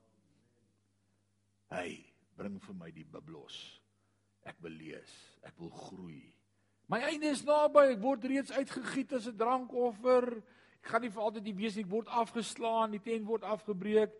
Hy 1.70 1.94
bring 2.36 2.58
vir 2.62 2.74
my 2.74 2.90
die 2.90 3.06
Byblos. 3.06 3.58
Ek 4.42 4.58
wil 4.64 4.74
lees, 4.74 5.12
ek 5.46 5.58
wil 5.62 5.70
groei. 5.70 6.24
My 6.92 7.00
einde 7.08 7.30
is 7.32 7.40
naby, 7.48 7.86
ek 7.94 8.02
word 8.02 8.24
reeds 8.28 8.52
uitgegiet 8.52 9.14
as 9.16 9.26
'n 9.30 9.36
drankoffer. 9.36 10.42
Ek 10.82 10.90
gaan 10.90 11.00
nie 11.00 11.14
vir 11.14 11.22
altyd 11.22 11.44
die 11.44 11.56
wees 11.56 11.76
nie, 11.76 11.84
ek 11.84 11.90
word 11.90 12.08
afgeslaan, 12.08 12.92
die 12.92 13.00
tent 13.00 13.24
word 13.24 13.46
afgebreek. 13.48 14.12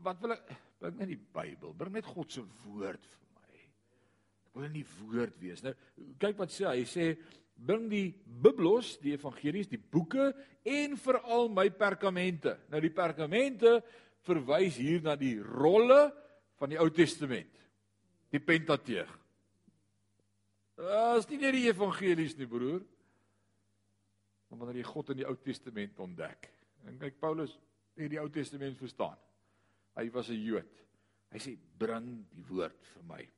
Wat 0.00 0.20
wil 0.22 0.32
ek 0.32 0.48
bring 0.80 0.96
net 0.98 1.08
die 1.08 1.20
Bybel, 1.20 1.74
bring 1.76 1.92
net 1.92 2.06
God 2.06 2.32
se 2.32 2.40
woord 2.64 3.02
vir 3.04 3.14
wil 4.54 4.68
in 4.68 4.76
die 4.78 4.86
woord 5.02 5.34
wees. 5.42 5.62
Nou 5.64 5.74
kyk 6.22 6.38
wat 6.38 6.52
sê 6.54 6.66
hy, 6.68 6.76
hy 6.82 6.86
sê 6.88 7.06
bring 7.54 7.88
die 7.90 8.14
biblos, 8.42 8.94
die 9.02 9.14
evangelies, 9.14 9.68
die 9.70 9.78
boeke 9.78 10.32
en 10.64 10.96
veral 10.96 11.50
my 11.52 11.68
perkamente. 11.70 12.56
Nou 12.70 12.80
die 12.82 12.92
perkamente 12.94 13.80
verwys 14.24 14.78
hier 14.80 15.02
na 15.04 15.16
die 15.18 15.36
rolle 15.42 16.06
van 16.60 16.72
die 16.72 16.80
Ou 16.80 16.88
Testament. 16.94 17.50
Die 18.30 18.42
Pentateeg. 18.42 19.10
As 20.84 21.28
nie 21.30 21.38
net 21.40 21.54
die 21.56 21.68
evangelies 21.70 22.36
nie, 22.36 22.48
broer. 22.50 22.82
Maar 24.48 24.60
wanneer 24.60 24.82
jy 24.82 24.88
God 24.88 25.12
in 25.14 25.22
die 25.22 25.28
Ou 25.28 25.36
Testament 25.40 26.00
ontdek. 26.04 26.50
En 26.84 26.98
kyk 27.00 27.16
Paulus 27.22 27.56
het 27.96 28.10
die 28.12 28.20
Ou 28.20 28.28
Testament 28.32 28.76
verstaan. 28.78 29.16
Hy 29.96 30.10
was 30.10 30.28
'n 30.30 30.42
Jood. 30.42 30.84
Hy 31.30 31.38
sê 31.38 31.56
bring 31.78 32.26
die 32.34 32.44
woord 32.46 32.84
vir 32.92 33.02
my. 33.02 33.28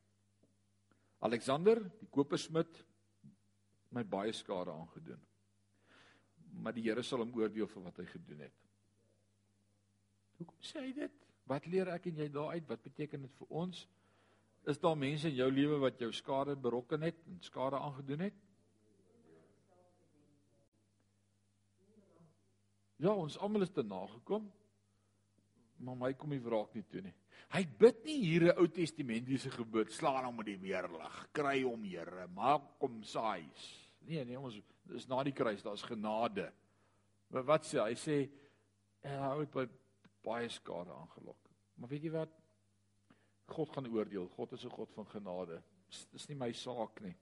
Alexander, 1.20 1.80
die 2.00 2.08
kopersmid, 2.12 2.84
my 3.90 4.02
baie 4.04 4.32
skade 4.32 4.70
aangedoen. 4.70 5.20
Maar 6.62 6.72
die 6.72 6.82
Here 6.82 7.02
sal 7.02 7.18
hom 7.18 7.34
oordeel 7.34 7.66
vir 7.66 7.82
wat 7.82 7.96
hy 7.96 8.04
gedoen 8.04 8.40
het. 8.40 8.52
Hoekom 10.38 10.60
sê 10.60 10.80
hy 10.80 10.92
dit? 10.92 11.12
Wat 11.48 11.66
leer 11.66 11.88
ek 11.94 12.06
en 12.10 12.16
jy 12.16 12.28
daaruit? 12.32 12.68
Wat 12.68 12.82
beteken 12.82 13.22
dit 13.22 13.38
vir 13.38 13.46
ons? 13.48 13.86
Is 14.66 14.80
daar 14.82 14.96
mense 14.98 15.28
in 15.30 15.38
jou 15.38 15.46
lewe 15.52 15.78
wat 15.78 16.00
jou 16.02 16.10
skade 16.12 16.56
berokken 16.58 17.04
het 17.06 17.20
en 17.30 17.38
skade 17.40 17.78
aangedoen 17.78 18.24
het? 18.26 18.38
Ja, 22.96 23.12
ons 23.12 23.36
almal 23.38 23.66
is 23.66 23.70
te 23.70 23.84
nagekom. 23.86 24.48
Maar 25.84 25.98
my 26.00 26.12
kom 26.16 26.32
nie 26.32 26.40
wraak 26.40 26.72
nie 26.74 26.82
toe 26.88 27.02
nie. 27.04 27.14
Hy 27.52 27.62
bid 27.78 28.04
nie 28.08 28.16
hier 28.24 28.46
'n 28.48 28.58
Ou 28.58 28.66
Testamentiese 28.66 29.50
gebed, 29.50 29.92
slaan 29.92 30.24
hom 30.24 30.36
met 30.36 30.46
die 30.46 30.58
weerlig, 30.58 31.28
kry 31.32 31.62
hom 31.62 31.84
Here, 31.84 32.26
maak 32.26 32.80
hom 32.80 33.02
saais. 33.02 33.90
Nee, 34.00 34.24
nee, 34.24 34.38
ons 34.38 34.60
is 34.94 35.06
na 35.06 35.22
die 35.22 35.32
kruis, 35.32 35.62
daar's 35.62 35.82
genade. 35.82 36.52
Maar 37.28 37.44
wat 37.44 37.64
sê 37.64 37.78
hy? 37.78 37.90
Hy 37.90 37.94
sê 37.94 38.30
hy 39.02 39.40
het 39.40 39.52
by 39.52 39.68
baie 40.24 40.48
skade 40.48 40.90
aangelok. 40.90 41.38
Maar 41.76 41.88
weet 41.88 42.02
jy 42.02 42.10
wat? 42.10 42.30
God 43.46 43.70
gaan 43.70 43.86
oordeel. 43.86 44.28
God 44.36 44.52
is 44.52 44.64
'n 44.64 44.70
God 44.70 44.92
van 44.92 45.06
genade. 45.06 45.62
Dis 46.12 46.28
nie 46.28 46.36
my 46.36 46.52
saak 46.52 47.00
nie. 47.00 47.14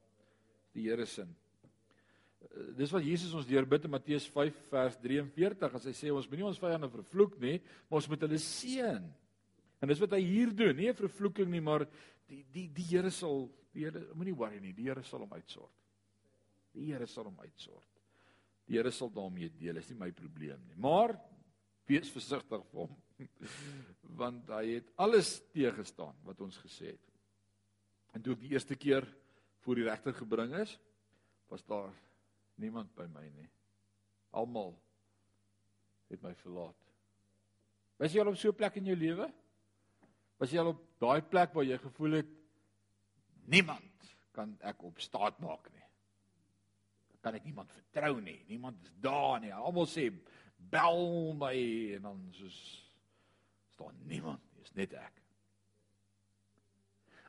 Die 0.73 0.89
Here 0.89 1.07
se 1.07 1.27
dis 2.77 2.93
wat 2.93 3.05
Jesus 3.05 3.33
ons 3.37 3.47
deurbid 3.47 3.87
in 3.87 3.91
Matteus 3.95 4.27
5 4.29 4.57
vers 4.71 4.97
43 5.03 5.77
as 5.79 5.87
hy 5.89 5.95
sê 5.97 6.13
ons 6.13 6.29
moenie 6.29 6.47
ons 6.47 6.61
vyande 6.61 6.91
vervloek 6.93 7.39
nie, 7.43 7.61
maar 7.89 8.01
ons 8.01 8.09
moet 8.09 8.27
hulle 8.27 8.41
seën. 8.43 9.07
En 9.81 9.89
dis 9.89 10.01
wat 10.01 10.17
hy 10.17 10.21
hier 10.25 10.53
doen, 10.55 10.77
nie 10.77 10.89
'n 10.89 10.95
vervloeking 10.95 11.51
nie, 11.51 11.61
maar 11.61 11.87
die 12.29 12.45
die 12.53 12.69
die 12.69 12.89
Here 12.91 13.11
sal 13.11 13.51
die 13.73 13.85
Here 13.85 14.15
moenie 14.15 14.37
worry 14.37 14.61
nie, 14.61 14.73
die 14.73 14.85
Here 14.85 15.03
sal 15.03 15.21
hom 15.21 15.33
uitsort. 15.33 15.73
Die 16.73 16.93
Here 16.93 17.07
sal 17.07 17.25
hom 17.25 17.39
uitsort. 17.39 17.89
Die 18.67 18.77
Here 18.77 18.91
sal 18.91 19.11
daarmee 19.11 19.51
deel, 19.51 19.77
is 19.77 19.91
nie 19.91 19.99
my 19.99 20.11
probleem 20.11 20.61
nie. 20.67 20.77
Maar 20.77 21.19
wees 21.87 22.11
versigtig 22.11 22.65
vir 22.71 22.81
hom 22.81 22.97
want 24.21 24.49
hy 24.55 24.79
het 24.79 24.91
alles 25.01 25.37
teëgestaan 25.55 26.17
wat 26.27 26.41
ons 26.45 26.59
gesê 26.63 26.93
het. 26.95 27.13
En 28.15 28.23
toe 28.23 28.35
ek 28.37 28.45
die 28.45 28.55
eerste 28.55 28.77
keer 28.79 29.07
voor 29.65 29.81
die 29.81 29.87
regter 29.89 30.15
gebring 30.15 30.55
is, 30.61 30.77
was 31.51 31.65
daar 31.67 31.93
niemand 32.61 32.93
by 32.95 33.07
my 33.11 33.25
nie. 33.35 33.49
Almal 34.35 34.75
het 36.11 36.23
my 36.23 36.35
verlaat. 36.43 36.79
Was 37.99 38.15
jy 38.15 38.23
al 38.23 38.33
op 38.33 38.39
so 38.39 38.51
'n 38.51 38.59
plek 38.59 38.77
in 38.77 38.91
jou 38.91 38.97
lewe? 38.97 39.33
Was 40.39 40.51
jy 40.51 40.59
al 40.59 40.75
op 40.75 40.83
daai 40.99 41.23
plek 41.23 41.55
waar 41.55 41.65
jy 41.65 41.79
gevoel 41.79 42.13
het 42.13 42.31
niemand 43.47 44.17
kan 44.33 44.57
ek 44.61 44.83
op 44.83 44.99
staat 45.01 45.39
maak 45.39 45.71
nie? 45.73 45.83
Kan 47.21 47.35
ek 47.35 47.45
niemand 47.45 47.73
vertrou 47.73 48.21
nie? 48.21 48.45
Niemand 48.49 48.83
is 48.83 48.93
daar 49.01 49.41
nie. 49.41 49.53
Almal 49.53 49.87
sê 49.87 50.11
bel 50.59 51.35
my 51.35 51.55
en 51.95 52.03
dan 52.03 52.29
soos 52.33 52.84
staan 53.75 53.99
niemand, 54.09 54.43
dis 54.61 54.73
net 54.79 54.95
ek. 54.99 55.21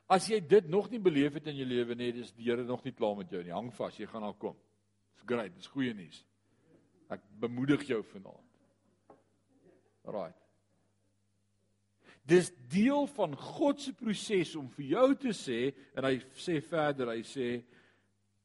As 0.06 0.28
jy 0.30 0.38
dit 0.38 0.68
nog 0.70 0.86
nie 0.92 1.02
beleef 1.02 1.34
het 1.34 1.48
in 1.50 1.58
jou 1.58 1.66
lewe 1.66 1.96
nie, 1.98 2.12
dis 2.14 2.30
die 2.36 2.46
Here 2.46 2.62
nog 2.62 2.84
nie 2.86 2.94
klaar 2.94 3.16
met 3.18 3.32
jou 3.32 3.42
nie. 3.42 3.54
Hang 3.54 3.72
vas, 3.74 3.98
jy 3.98 4.06
gaan 4.06 4.22
daar 4.22 4.36
kom. 4.38 4.54
Great, 5.26 5.56
dis 5.56 5.70
goeie 5.72 5.94
nuus. 5.98 6.20
Ek 7.10 7.24
bemoedig 7.42 7.82
jou 7.88 7.98
vanaand. 8.12 8.44
Right. 10.06 10.38
Dis 12.26 12.52
deel 12.70 13.08
van 13.16 13.34
God 13.38 13.82
se 13.82 13.92
proses 13.98 14.54
om 14.58 14.68
vir 14.76 14.92
jou 14.92 15.08
te 15.26 15.34
sê 15.34 15.60
en 15.94 16.06
hy 16.06 16.20
sê 16.38 16.60
verder, 16.62 17.10
hy 17.14 17.26
sê 17.26 17.50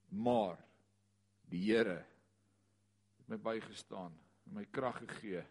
maar 0.09 0.57
die 1.51 1.61
Here 1.67 1.99
het 2.01 3.29
my 3.29 3.37
bygestaan, 3.41 4.13
my 4.49 4.65
krag 4.73 5.03
gegee 5.05 5.45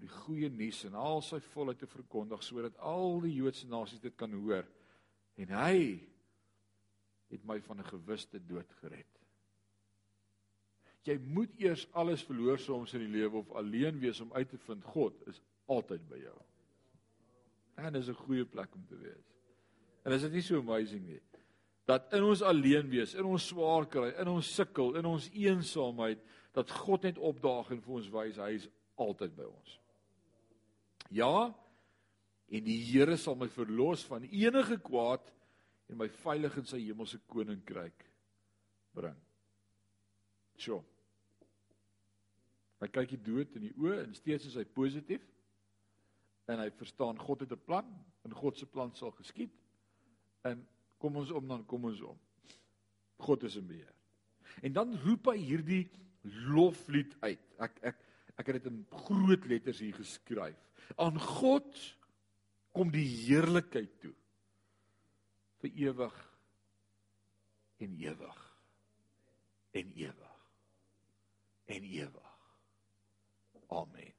die 0.00 0.10
goeie 0.10 0.50
nuus 0.50 0.84
in 0.84 0.94
al 0.98 1.22
sy 1.22 1.40
volheid 1.52 1.78
te 1.78 1.86
verkondig 1.86 2.42
sodat 2.42 2.76
al 2.78 3.20
die 3.20 3.34
Joodse 3.34 3.68
nasies 3.70 4.02
dit 4.02 4.16
kan 4.16 4.32
hoor 4.32 4.66
en 5.36 5.56
hy 5.58 5.76
het 7.30 7.44
my 7.44 7.60
van 7.60 7.78
'n 7.80 7.90
gewiste 7.92 8.38
dood 8.38 8.72
gered 8.80 9.14
jy 11.08 11.18
moet 11.36 11.52
eers 11.60 11.84
alles 11.92 12.24
verloor 12.24 12.58
soms 12.60 12.94
in 12.96 13.04
die 13.04 13.12
lewe 13.20 13.42
of 13.42 13.52
alleen 13.60 14.00
wees 14.00 14.20
om 14.24 14.32
uit 14.32 14.48
te 14.48 14.58
vind 14.66 14.84
God 14.94 15.16
is 15.28 15.40
altyd 15.70 16.04
by 16.08 16.20
jou. 16.22 16.38
En 17.80 17.92
dis 17.92 18.08
'n 18.08 18.22
goeie 18.24 18.44
plek 18.44 18.74
om 18.74 18.86
te 18.86 18.96
wees. 18.96 19.26
En 20.04 20.12
is 20.12 20.22
dit 20.22 20.32
nie 20.32 20.42
so 20.42 20.58
amazing 20.58 21.06
nie 21.06 21.20
dat 21.84 22.12
in 22.12 22.22
ons 22.22 22.42
alleen 22.42 22.88
wees, 22.88 23.14
in 23.14 23.24
ons 23.24 23.46
swaar 23.46 23.86
kry, 23.86 24.08
in 24.18 24.28
ons 24.28 24.54
sukkel, 24.54 24.94
in 24.96 25.04
ons 25.04 25.28
eensaamheid 25.32 26.18
dat 26.52 26.70
God 26.70 27.02
net 27.02 27.18
opdaag 27.18 27.70
en 27.70 27.82
vir 27.82 27.94
ons 27.94 28.08
wys 28.08 28.36
hy 28.36 28.54
is 28.54 28.68
altyd 28.94 29.36
by 29.36 29.44
ons. 29.44 29.80
Ja, 31.14 31.52
en 32.50 32.66
die 32.66 32.80
Here 32.88 33.16
sal 33.20 33.36
my 33.38 33.48
verlos 33.52 34.02
van 34.08 34.26
enige 34.26 34.80
kwaad 34.82 35.30
en 35.90 36.00
my 36.00 36.08
veilig 36.22 36.56
in 36.58 36.66
sy 36.68 36.80
hemelse 36.82 37.20
koninkryk 37.30 38.04
bring. 38.94 39.16
Sjoe. 40.58 40.82
Hy 42.82 42.90
kyk 42.92 43.14
die 43.14 43.22
dood 43.24 43.54
in 43.56 43.68
die 43.68 43.74
oë 43.80 44.02
en 44.02 44.16
steeds 44.16 44.48
is 44.50 44.58
hy 44.58 44.64
positief. 44.76 45.24
En 46.50 46.60
hy 46.60 46.68
verstaan 46.76 47.18
God 47.20 47.44
het 47.46 47.52
'n 47.52 47.64
plan 47.64 47.86
en 48.24 48.34
God 48.34 48.58
se 48.58 48.66
plan 48.66 48.92
sal 48.94 49.12
geskied. 49.16 49.52
En 50.44 50.66
kom 50.98 51.16
ons 51.16 51.30
om 51.30 51.48
dan 51.48 51.64
kom 51.66 51.84
ons 51.84 52.00
om. 52.00 52.18
God 53.18 53.42
is 53.42 53.56
in 53.56 53.66
beheer. 53.66 53.94
En 54.62 54.72
dan 54.72 54.96
roep 55.04 55.26
hy 55.26 55.38
hierdie 55.38 55.88
loflied 56.22 57.16
uit. 57.20 57.40
Ek 57.58 57.78
ek 57.82 58.03
ek 58.40 58.50
het 58.50 58.62
dit 58.62 58.70
in 58.72 58.82
groot 59.06 59.46
letters 59.50 59.80
hier 59.82 59.96
geskryf. 59.96 60.58
Aan 61.00 61.18
God 61.20 61.78
kom 62.74 62.90
die 62.92 63.06
heerlikheid 63.06 63.92
toe 64.02 64.14
vir 65.62 65.78
ewig 65.86 66.16
en 67.84 67.94
ewig 68.02 68.40
en 69.74 69.94
ewig 69.96 70.34
en 71.74 71.86
ewig. 71.88 72.34
Amen. 73.74 74.12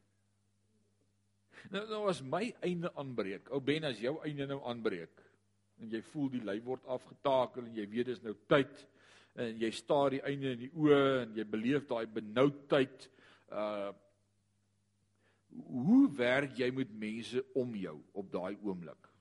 Nou 1.74 1.84
nou 1.90 2.02
as 2.10 2.22
my 2.26 2.48
einde 2.66 2.92
aanbreek, 2.98 3.50
ou 3.54 3.62
Ben 3.64 3.88
as 3.88 4.02
jou 4.02 4.18
einde 4.26 4.48
nou 4.50 4.60
aanbreek 4.70 5.22
en 5.82 5.92
jy 5.92 6.02
voel 6.12 6.32
die 6.34 6.44
lyf 6.46 6.64
word 6.66 6.86
afgetakel 6.96 7.66
en 7.66 7.76
jy 7.76 7.86
weet 7.92 8.12
dis 8.14 8.24
nou 8.24 8.36
tyd 8.50 8.86
en 9.44 9.60
jy 9.60 9.72
staar 9.76 10.16
die 10.16 10.24
einde 10.24 10.54
in 10.56 10.62
die 10.62 10.72
oë 10.72 11.02
en 11.26 11.34
jy 11.36 11.46
beleef 11.52 11.88
daai 11.90 12.06
benoudheid 12.08 13.10
uh 13.52 13.92
hoe 15.64 16.12
werk 16.18 16.58
jy 16.60 16.70
met 16.76 16.92
mense 17.00 17.44
om 17.56 17.76
jou 17.76 17.96
op 18.14 18.32
daai 18.32 18.56
oomblik? 18.62 19.12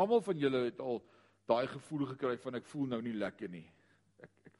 Almal 0.00 0.22
van 0.24 0.38
julle 0.38 0.64
het 0.68 0.80
al 0.80 1.02
daai 1.50 1.66
gevoel 1.68 2.06
gekry 2.14 2.36
van 2.40 2.60
ek 2.60 2.68
voel 2.70 2.88
nou 2.94 3.00
nie 3.04 3.16
lekker 3.16 3.50
nie. 3.52 3.66
Ek 4.22 4.32
ek 4.46 4.56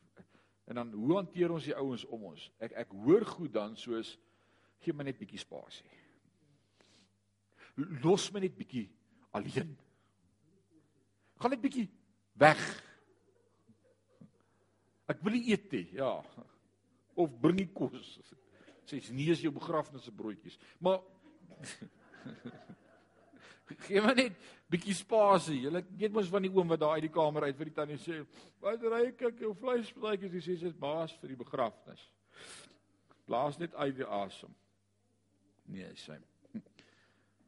en 0.70 0.78
dan 0.78 0.92
hoe 0.94 1.16
hanteer 1.16 1.50
ons 1.50 1.64
die 1.66 1.74
ouens 1.74 2.04
om 2.06 2.28
ons? 2.30 2.50
Ek 2.62 2.76
ek 2.84 2.92
hoor 3.04 3.24
goed 3.26 3.52
dan 3.54 3.76
soos 3.78 4.16
gee 4.80 4.94
my 4.96 5.04
net 5.06 5.18
bietjie 5.20 5.40
spasie. 5.40 5.88
Los 8.04 8.28
my 8.32 8.44
net 8.44 8.56
bietjie 8.56 8.86
alleen. 9.36 9.72
Gaan 11.40 11.54
net 11.54 11.64
bietjie 11.64 11.88
weg. 12.40 12.60
Ek 15.10 15.24
wil 15.24 15.34
nie 15.36 15.50
eet 15.50 15.72
nie, 15.74 15.86
ja. 15.98 16.12
Of 17.18 17.32
bring 17.42 17.58
nie 17.58 17.70
kos. 17.74 18.18
Sê 18.90 18.98
nee 19.14 19.30
is 19.30 19.44
jou 19.44 19.52
begrafnis 19.54 20.04
se 20.04 20.12
broodjies. 20.12 20.58
Maar 20.82 20.98
gee 23.86 24.02
my 24.02 24.14
net 24.18 24.38
bietjie 24.70 24.96
spasie. 24.98 25.60
Julle 25.64 25.84
weet 25.98 26.14
mos 26.14 26.30
van 26.32 26.42
die 26.42 26.50
oom 26.50 26.72
wat 26.72 26.82
daar 26.82 26.96
uit 26.98 27.06
die 27.06 27.14
kamer 27.14 27.46
uit 27.46 27.58
vir 27.58 27.70
die 27.70 27.76
tannie 27.76 27.98
sê, 28.02 28.24
"Wat 28.62 28.82
ry 28.82 29.04
ek 29.10 29.40
jou 29.40 29.52
vleisplaatjies?" 29.54 30.32
Hy 30.32 30.40
sê 30.40 30.58
dit 30.58 30.72
is 30.72 30.74
baas 30.74 31.14
vir 31.20 31.34
die 31.34 31.42
begrafnis. 31.44 32.02
Blaas 33.26 33.58
net 33.58 33.74
uit 33.74 33.96
die 33.96 34.06
asem. 34.06 34.54
Nee, 35.70 35.92
sê. 35.94 36.18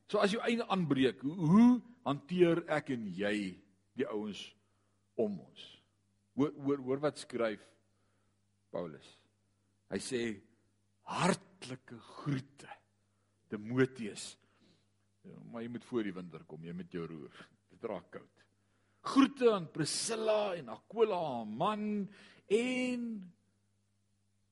So 0.07 0.19
as 0.19 0.31
jou 0.31 0.43
einde 0.45 0.67
aanbreek, 0.69 1.23
hoe, 1.23 1.35
hoe 1.35 1.83
hanteer 2.05 2.63
ek 2.69 2.91
en 2.91 3.07
jy 3.17 3.59
die 3.97 4.07
ouens 4.07 4.55
om 5.17 5.41
ons? 5.41 5.83
Hoor 6.37 6.53
hoor 6.65 6.79
hoor 6.79 7.01
wat 7.01 7.19
skryf 7.19 7.61
Paulus. 8.71 9.19
Hy 9.91 9.99
sê 9.99 10.23
hartlike 11.09 11.99
groete 12.23 12.71
Timoteus. 13.51 14.33
Ja, 15.23 15.39
maar 15.51 15.63
jy 15.63 15.71
moet 15.71 15.85
voor 15.87 16.07
die 16.07 16.15
winter 16.17 16.45
kom, 16.49 16.65
jy 16.65 16.75
met 16.75 16.95
jou 16.95 17.05
roer. 17.07 17.43
Dit 17.71 17.85
raak 17.87 18.09
koud. 18.15 18.45
Groete 19.13 19.51
aan 19.51 19.69
Priscilla 19.75 20.55
en 20.59 20.71
Aquila, 20.75 21.43
man 21.45 22.09
en 22.53 23.07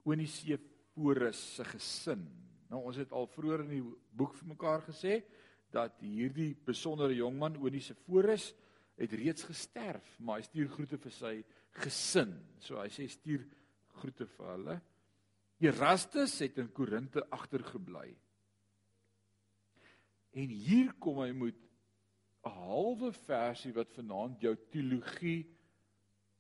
Onesiforus 0.07 1.43
se 1.57 1.67
gesin. 1.71 2.25
Nou 2.71 2.83
ons 2.87 2.99
het 2.99 3.13
al 3.15 3.29
vroeër 3.31 3.65
in 3.67 3.73
die 3.77 3.85
boek 4.17 4.35
vir 4.39 4.51
mekaar 4.53 4.85
gesê 4.87 5.21
dat 5.75 5.99
hierdie 6.03 6.53
besondere 6.67 7.15
jongman 7.15 7.59
Onesiforus 7.63 8.51
het 9.01 9.15
reeds 9.17 9.47
gesterf, 9.49 10.07
maar 10.19 10.41
hy 10.41 10.47
stuur 10.49 10.71
groete 10.75 10.99
vir 11.01 11.15
sy 11.15 11.35
gesin. 11.81 12.35
So 12.61 12.79
hy 12.83 12.91
sê 12.93 13.07
stuur 13.11 13.47
groete 14.01 14.27
vir 14.37 14.51
hulle. 14.55 14.77
Erastus 15.61 16.39
het 16.41 16.57
in 16.59 16.71
Korinte 16.73 17.27
agtergebly. 17.29 18.15
En 20.33 20.49
hier 20.49 20.93
kom 21.03 21.21
hy 21.21 21.33
met 21.37 21.59
'n 22.45 22.49
halwe 22.49 23.13
versie 23.13 23.73
wat 23.77 23.93
vanaand 23.93 24.41
jou 24.41 24.57
teologie 24.71 25.51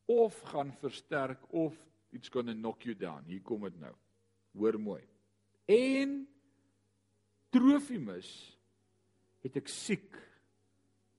of 0.07 0.41
gaan 0.41 0.73
versterk 0.73 1.53
of 1.53 1.77
iets 2.11 2.29
gaan 2.29 2.55
knock 2.55 2.83
you 2.83 2.97
down. 2.97 3.25
Hier 3.25 3.43
kom 3.43 3.62
dit 3.62 3.79
nou. 3.79 3.95
Hoor 4.53 4.81
mooi. 4.81 5.03
En 5.66 6.27
Trofimus 7.51 8.59
het 9.43 9.57
ek 9.57 9.68
siek 9.68 10.16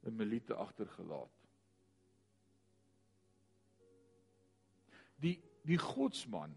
in 0.07 0.15
Melite 0.15 0.55
agtergelaat. 0.55 1.33
Die 5.21 5.37
die 5.61 5.77
godsman 5.77 6.55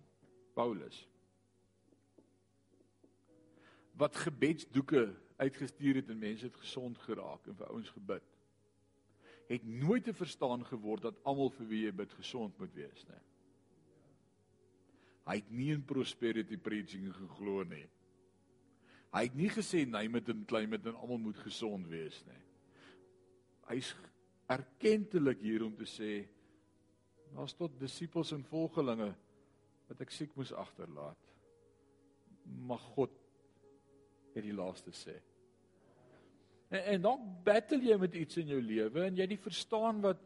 Paulus 0.55 1.03
wat 3.97 4.17
gebedsdoeke 4.17 5.07
uitgestuur 5.37 6.01
het 6.03 6.09
en 6.11 6.19
mense 6.19 6.47
het 6.47 6.57
gesond 6.57 6.99
geraak 6.99 7.47
en 7.47 7.57
vir 7.59 7.71
ouens 7.71 7.91
gebid 7.95 8.35
het 9.47 9.65
nooit 9.65 10.05
te 10.05 10.15
verstaan 10.15 10.65
geword 10.65 11.03
dat 11.03 11.21
almal 11.23 11.51
vir 11.59 11.69
wie 11.69 11.83
jy 11.85 11.93
bid 11.97 12.13
gesond 12.17 12.57
moet 12.59 12.73
wees 12.77 13.05
nie. 13.09 13.21
Hy 15.25 15.37
het 15.41 15.51
nie 15.53 15.71
in 15.73 15.85
prosperity 15.85 16.57
preaching 16.61 17.09
geglo 17.17 17.65
nie. 17.69 17.87
Hy 19.15 19.23
het 19.29 19.37
nie 19.39 19.51
gesê 19.53 19.85
Nymit 19.89 20.29
en 20.33 20.45
Kleinmit 20.49 20.87
en 20.89 20.97
almal 20.97 21.21
moet 21.29 21.41
gesond 21.45 21.89
wees 21.89 22.19
nie. 22.29 22.41
Hy's 23.71 23.95
erkentelik 24.53 25.41
hier 25.41 25.65
om 25.65 25.77
te 25.77 25.89
sê 25.89 26.25
daar's 27.35 27.55
tot 27.57 27.77
disippels 27.81 28.33
en 28.37 28.45
volgelinge 28.47 29.13
wat 29.89 30.03
ek 30.05 30.13
siek 30.13 30.35
moes 30.37 30.53
agterlaat. 30.57 31.31
Mag 32.45 32.83
God 32.97 33.13
het 34.39 34.47
die 34.47 34.57
laaste 34.57 34.93
sê. 34.97 35.17
En, 36.71 36.81
en 36.95 37.09
dan 37.09 37.27
battle 37.47 37.81
jy 37.85 37.99
met 38.01 38.15
iets 38.19 38.41
in 38.43 38.55
jou 38.55 38.61
lewe 38.63 39.07
en 39.09 39.19
jy 39.19 39.27
nie 39.31 39.41
verstaan 39.41 40.01
wat 40.05 40.23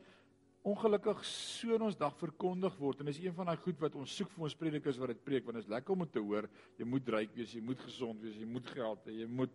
ongelukkig 0.69 1.23
so 1.25 1.77
in 1.77 1.85
ons 1.87 1.97
dag 1.97 2.17
verkondig 2.19 2.75
word 2.81 3.01
en 3.01 3.09
is 3.13 3.21
een 3.23 3.35
van 3.37 3.49
daai 3.49 3.61
goed 3.63 3.79
wat 3.81 3.95
ons 3.97 4.17
soek 4.19 4.31
vir 4.35 4.49
ons 4.49 4.59
predikers 4.59 4.99
wat 5.01 5.15
dit 5.15 5.25
preek 5.25 5.47
want 5.47 5.57
dit 5.61 5.65
is 5.65 5.71
lekker 5.71 5.95
om 5.95 6.05
te 6.11 6.21
hoor 6.21 6.49
jy 6.77 6.89
moet 6.89 7.09
ryk 7.15 7.37
wees 7.39 7.55
jy 7.55 7.63
moet 7.65 7.81
gesond 7.87 8.21
wees 8.25 8.37
jy 8.37 8.49
moet 8.49 8.67
geld 8.75 9.07
hê 9.07 9.21
jy 9.21 9.29
moet 9.31 9.55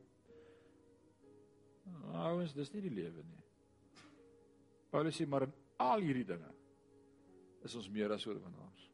ouens 2.24 2.54
dis 2.56 2.72
nie 2.74 2.84
die 2.86 2.94
lewe 2.94 3.24
nie. 3.28 3.42
Paulus 4.94 5.18
sê 5.18 5.28
maar 5.30 5.48
in 5.48 5.54
al 5.84 6.04
hierdie 6.06 6.28
dinge 6.28 6.52
is 7.66 7.76
ons 7.80 7.90
meer 7.92 8.12
as 8.14 8.26
oorwinnaars. 8.28 8.90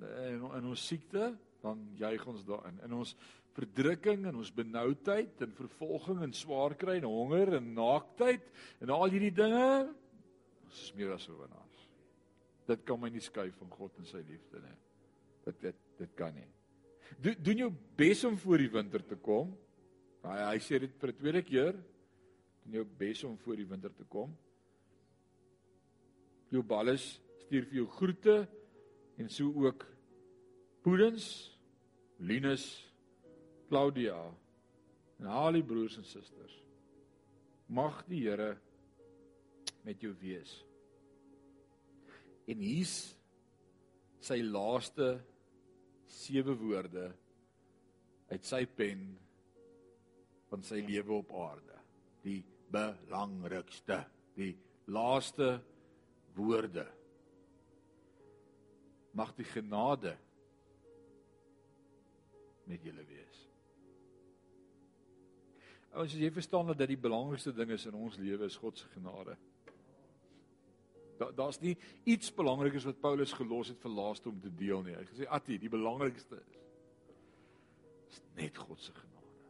In, 0.00 0.42
in 0.58 0.68
ons 0.72 0.86
siekte 0.86 1.30
dan 1.60 1.82
juig 1.98 2.26
ons 2.28 2.44
daarin. 2.48 2.78
In 2.86 2.96
ons 2.96 3.14
verdrukking 3.56 4.26
en 4.30 4.38
ons 4.40 4.52
benoudheid 4.54 5.42
en 5.44 5.56
vervolging 5.56 6.22
en 6.22 6.32
swaar 6.36 6.76
kry 6.78 6.98
en 7.00 7.08
honger 7.10 7.56
en 7.58 7.72
naaktheid 7.74 8.46
en 8.80 8.92
al 8.94 9.08
hierdie 9.10 9.34
dinge 9.34 9.66
ons 10.70 10.84
is 10.84 10.94
meer 10.94 11.10
as 11.16 11.26
oorwinnaars. 11.26 11.86
Dit 12.70 12.84
kan 12.86 13.00
my 13.02 13.10
nie 13.10 13.22
skei 13.24 13.48
van 13.56 13.70
God 13.74 13.96
en 13.98 14.06
sy 14.06 14.20
liefde 14.22 14.62
nie. 14.62 14.76
Dit 15.46 15.64
dit 15.66 15.86
dit 15.98 16.12
kan 16.16 16.34
nie. 16.36 16.46
Do, 17.18 17.34
doen 17.34 17.64
jou 17.64 17.70
bes 17.98 18.22
om 18.28 18.36
voor 18.38 18.62
die 18.62 18.70
winter 18.70 19.02
te 19.04 19.18
kom. 19.18 19.50
Hy 20.22 20.36
hy 20.46 20.60
sê 20.62 20.78
dit 20.78 20.94
vir 21.00 21.10
'n 21.10 21.18
tweede 21.18 21.42
keer. 21.42 21.74
Doen 22.64 22.78
jou 22.78 22.84
bes 22.84 23.24
om 23.24 23.36
voor 23.38 23.56
die 23.56 23.66
winter 23.66 23.90
te 23.90 24.04
kom. 24.04 24.36
Jou 26.50 26.62
balles 26.62 27.20
stuur 27.46 27.66
vir 27.66 27.74
jou 27.82 27.86
groete 27.86 28.48
en 29.18 29.28
so 29.28 29.52
ook 29.64 29.86
Poedens, 30.82 31.58
Linus, 32.18 32.89
Claudia 33.70 34.18
en 35.20 35.28
al 35.30 35.60
die 35.60 35.66
broers 35.66 35.98
en 36.00 36.06
susters. 36.08 36.56
Mag 37.70 38.02
die 38.08 38.24
Here 38.24 38.56
met 39.86 40.02
jou 40.02 40.12
wees. 40.20 40.52
En 42.50 42.60
hier's 42.64 42.96
sy 44.20 44.40
laaste 44.42 45.12
sewe 46.10 46.56
woorde 46.58 47.06
uit 48.30 48.46
sy 48.46 48.64
pen 48.66 49.04
van 50.50 50.64
sy 50.66 50.80
lewe 50.82 51.20
op 51.20 51.30
aarde. 51.38 51.78
Die 52.24 52.40
belangrikste, 52.74 54.00
die 54.34 54.52
laaste 54.90 55.52
woorde. 56.36 56.86
Mag 59.14 59.32
die 59.38 59.46
genade 59.46 60.16
met 62.70 62.84
julle 62.86 63.06
wees. 63.06 63.29
Ouens, 65.90 66.12
as 66.14 66.20
jy 66.20 66.30
verstaan 66.30 66.70
dat 66.70 66.78
dit 66.78 66.92
die 66.94 67.00
belangrikste 67.00 67.52
ding 67.54 67.72
is 67.74 67.86
in 67.90 67.96
ons 67.98 68.18
lewe 68.20 68.46
is 68.46 68.58
God 68.62 68.78
se 68.78 68.86
genade. 68.94 69.36
Daar 71.18 71.34
daar's 71.36 71.60
nie 71.60 71.76
iets 72.08 72.30
belangrikers 72.34 72.86
wat 72.88 73.00
Paulus 73.00 73.32
gelos 73.36 73.68
het 73.68 73.80
vir 73.82 73.92
laaste 73.92 74.30
om 74.30 74.38
te 74.40 74.52
deel 74.54 74.82
nie. 74.86 74.94
Hy 74.94 75.02
het 75.02 75.12
gesê 75.12 75.28
Atti, 75.28 75.58
die 75.60 75.72
belangrikste 75.72 76.38
is 76.40 76.60
is 78.10 78.20
net 78.34 78.58
God 78.58 78.80
se 78.82 78.92
genade. 78.92 79.44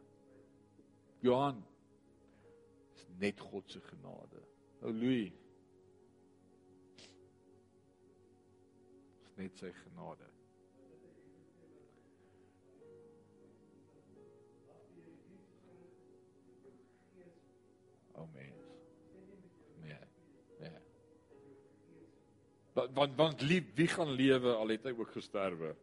Johan 1.19 1.65
is 2.95 3.05
net 3.17 3.39
God 3.39 3.69
se 3.71 3.81
genade. 3.81 4.41
Ou 4.81 4.93
Louis 4.93 5.31
net 9.37 9.57
sy 9.57 9.71
genade. 9.73 10.27
Want 22.73 22.93
want 22.95 23.15
want 23.19 23.41
lief, 23.41 23.67
wie 23.75 23.87
gaan 23.87 24.13
lewe 24.15 24.53
al 24.55 24.71
het 24.71 24.85
hy 24.87 24.93
ook 24.95 25.11
gesterwe? 25.15 25.73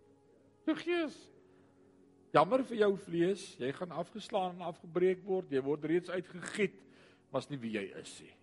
Jou 0.69 0.77
gees. 0.79 1.17
Jammer 2.33 2.65
vir 2.69 2.83
jou 2.83 2.91
vlees, 3.01 3.45
jy 3.61 3.71
gaan 3.77 3.93
afgeslaan 3.97 4.57
en 4.57 4.69
afgebreek 4.69 5.23
word, 5.25 5.53
jy 5.53 5.63
word 5.65 5.87
reeds 5.89 6.13
uitgegiet, 6.13 6.77
maar 7.31 7.45
is 7.45 7.49
nie 7.49 7.61
wie 7.61 7.73
jy 7.77 7.87
is 8.01 8.13
nie. 8.21 8.35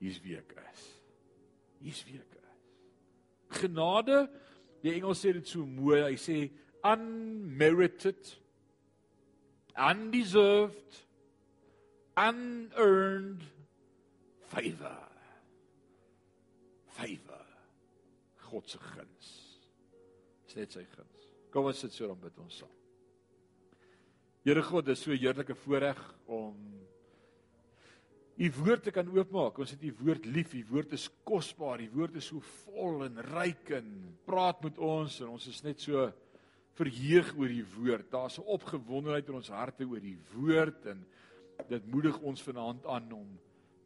Hier's 0.00 0.20
wie 0.22 0.36
ek 0.38 0.54
is. 0.62 0.84
Hier's 1.82 2.02
wie 2.06 2.20
ek 2.20 2.36
is. 2.38 2.60
Genade, 3.60 4.22
die 4.84 4.94
Engels 4.94 5.22
sê 5.24 5.34
dit 5.34 5.50
so 5.50 5.66
mooi, 5.66 5.98
hy 6.06 6.14
sê 6.22 6.38
unmerited, 6.86 8.30
undeserved, 9.74 11.02
unearned 12.16 13.44
favor. 14.54 15.08
Favor. 16.94 17.29
God 18.50 18.68
se 18.68 18.78
guns. 18.78 19.30
Dis 20.46 20.58
net 20.58 20.74
sy 20.74 20.84
guns. 20.96 21.32
Kom 21.54 21.70
ons 21.70 21.80
sit 21.82 21.94
so 21.94 22.10
dan 22.10 22.20
bid 22.20 22.38
ons 22.42 22.60
saam. 22.62 22.76
Here 24.46 24.62
God, 24.64 24.86
dis 24.86 25.02
so 25.02 25.12
'n 25.12 25.18
heerlike 25.18 25.54
voorreg 25.54 26.00
om 26.26 26.56
u 28.40 28.48
woord 28.62 28.82
te 28.82 28.90
kan 28.90 29.08
oopmaak. 29.08 29.58
Ons 29.58 29.74
het 29.74 29.82
u 29.84 29.92
woord 30.00 30.24
lief. 30.26 30.54
U 30.54 30.64
woord 30.70 30.92
is 30.92 31.10
kosbaar. 31.24 31.80
U 31.80 31.90
woord 31.92 32.16
is 32.16 32.30
so 32.30 32.40
vol 32.40 33.04
en 33.04 33.20
ryk 33.20 33.70
en 33.70 34.16
praat 34.24 34.62
met 34.64 34.78
ons 34.78 35.20
en 35.20 35.28
ons 35.28 35.46
is 35.46 35.62
net 35.62 35.80
so 35.80 36.06
verheug 36.78 37.34
oor 37.36 37.52
u 37.52 37.64
woord. 37.76 38.10
Daar's 38.10 38.38
'n 38.38 38.48
opgewondenheid 38.48 39.28
in 39.28 39.34
ons 39.34 39.48
harte 39.48 39.84
oor 39.84 40.00
u 40.00 40.16
woord 40.34 40.86
en 40.86 41.06
dit 41.68 41.86
moedig 41.86 42.18
ons 42.20 42.42
vanaand 42.42 42.86
aan 42.86 43.12
om 43.12 43.38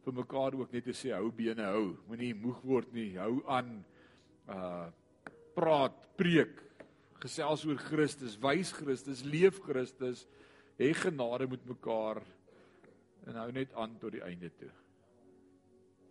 vir 0.05 0.13
mekaar 0.13 0.55
ook 0.55 0.71
net 0.71 0.83
te 0.83 0.93
sê 0.93 1.11
hou 1.11 1.31
bene 1.31 1.63
hou. 1.63 1.97
Moenie 2.07 2.33
moeg 2.33 2.61
word 2.61 2.93
nie. 2.93 3.17
Hou 3.17 3.43
aan 3.47 3.83
uh 4.49 4.87
praat, 5.55 5.95
preek, 6.19 6.57
gesels 7.23 7.61
oor 7.63 7.77
Christus, 7.79 8.33
wys 8.43 8.73
Christus, 8.75 9.21
leef 9.23 9.61
Christus 9.63 10.25
hê 10.75 10.91
genade 10.93 11.47
met 11.47 11.63
mekaar 11.69 12.19
en 13.25 13.39
hou 13.39 13.51
net 13.55 13.71
aan 13.79 13.95
tot 14.01 14.13
die 14.13 14.23
einde 14.25 14.51
toe. 14.59 14.71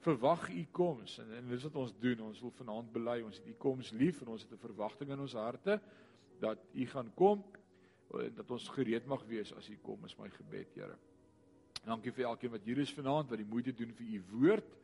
Verwag 0.04 0.48
u 0.52 0.64
koms 0.72 1.18
en, 1.22 1.30
en 1.38 1.52
dis 1.52 1.66
wat 1.68 1.76
ons 1.80 1.92
doen. 2.00 2.24
Ons 2.26 2.40
wil 2.44 2.52
vanaand 2.58 2.90
bely 2.92 3.18
ons 3.24 3.38
het 3.40 3.46
u 3.48 3.54
koms 3.60 3.92
lief 3.96 4.22
en 4.22 4.34
ons 4.34 4.42
het 4.42 4.52
'n 4.52 4.64
verwagting 4.64 5.12
in 5.12 5.20
ons 5.20 5.36
harte 5.36 5.80
dat 6.40 6.58
u 6.72 6.86
gaan 6.86 7.12
kom 7.14 7.44
en 8.14 8.34
dat 8.34 8.50
ons 8.50 8.68
gereed 8.68 9.06
mag 9.06 9.24
wees 9.26 9.52
as 9.52 9.68
u 9.68 9.76
kom 9.82 10.04
is 10.04 10.16
my 10.18 10.28
gebed, 10.28 10.74
Here. 10.74 10.96
Dankie 11.84 12.12
vir 12.12 12.24
elkeen 12.24 12.50
wat 12.50 12.64
hier 12.64 12.78
is 12.78 12.92
vanaand 12.92 13.28
wat 13.28 13.38
die 13.38 13.48
moeite 13.48 13.72
doen 13.72 13.92
vir 13.92 14.06
u 14.06 14.22
woord. 14.30 14.76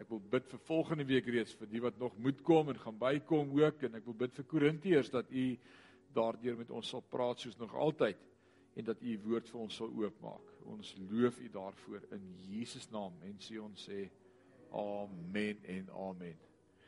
Ek 0.00 0.08
wil 0.10 0.20
bid 0.30 0.46
vir 0.50 0.62
volgende 0.66 1.06
week 1.06 1.26
reeds 1.30 1.54
vir 1.54 1.70
die 1.70 1.82
wat 1.82 1.98
nog 1.98 2.16
moet 2.18 2.40
kom 2.42 2.70
en 2.72 2.80
gaan 2.82 2.98
bykom 2.98 3.52
ook 3.60 3.84
en 3.86 3.98
ek 4.00 4.06
wil 4.08 4.16
bid 4.24 4.34
vir 4.34 4.48
Korintiërs 4.50 5.12
dat 5.14 5.30
u 5.30 5.44
daardeur 6.14 6.56
met 6.58 6.70
ons 6.70 6.88
sal 6.88 7.04
praat 7.10 7.42
soos 7.42 7.58
nog 7.58 7.74
altyd 7.74 8.18
en 8.74 8.88
dat 8.88 9.02
u 9.02 9.12
u 9.14 9.20
woord 9.28 9.50
vir 9.50 9.60
ons 9.60 9.76
sal 9.78 9.92
oopmaak. 9.94 10.50
Ons 10.66 10.94
loof 11.10 11.38
u 11.40 11.48
daarvoor 11.52 12.08
in 12.16 12.26
Jesus 12.48 12.88
naam 12.90 13.14
en 13.22 13.38
sê 13.38 13.60
ons 13.62 13.86
sê 13.88 14.08
amen 14.74 15.62
en 15.76 15.90
amen. 16.08 16.38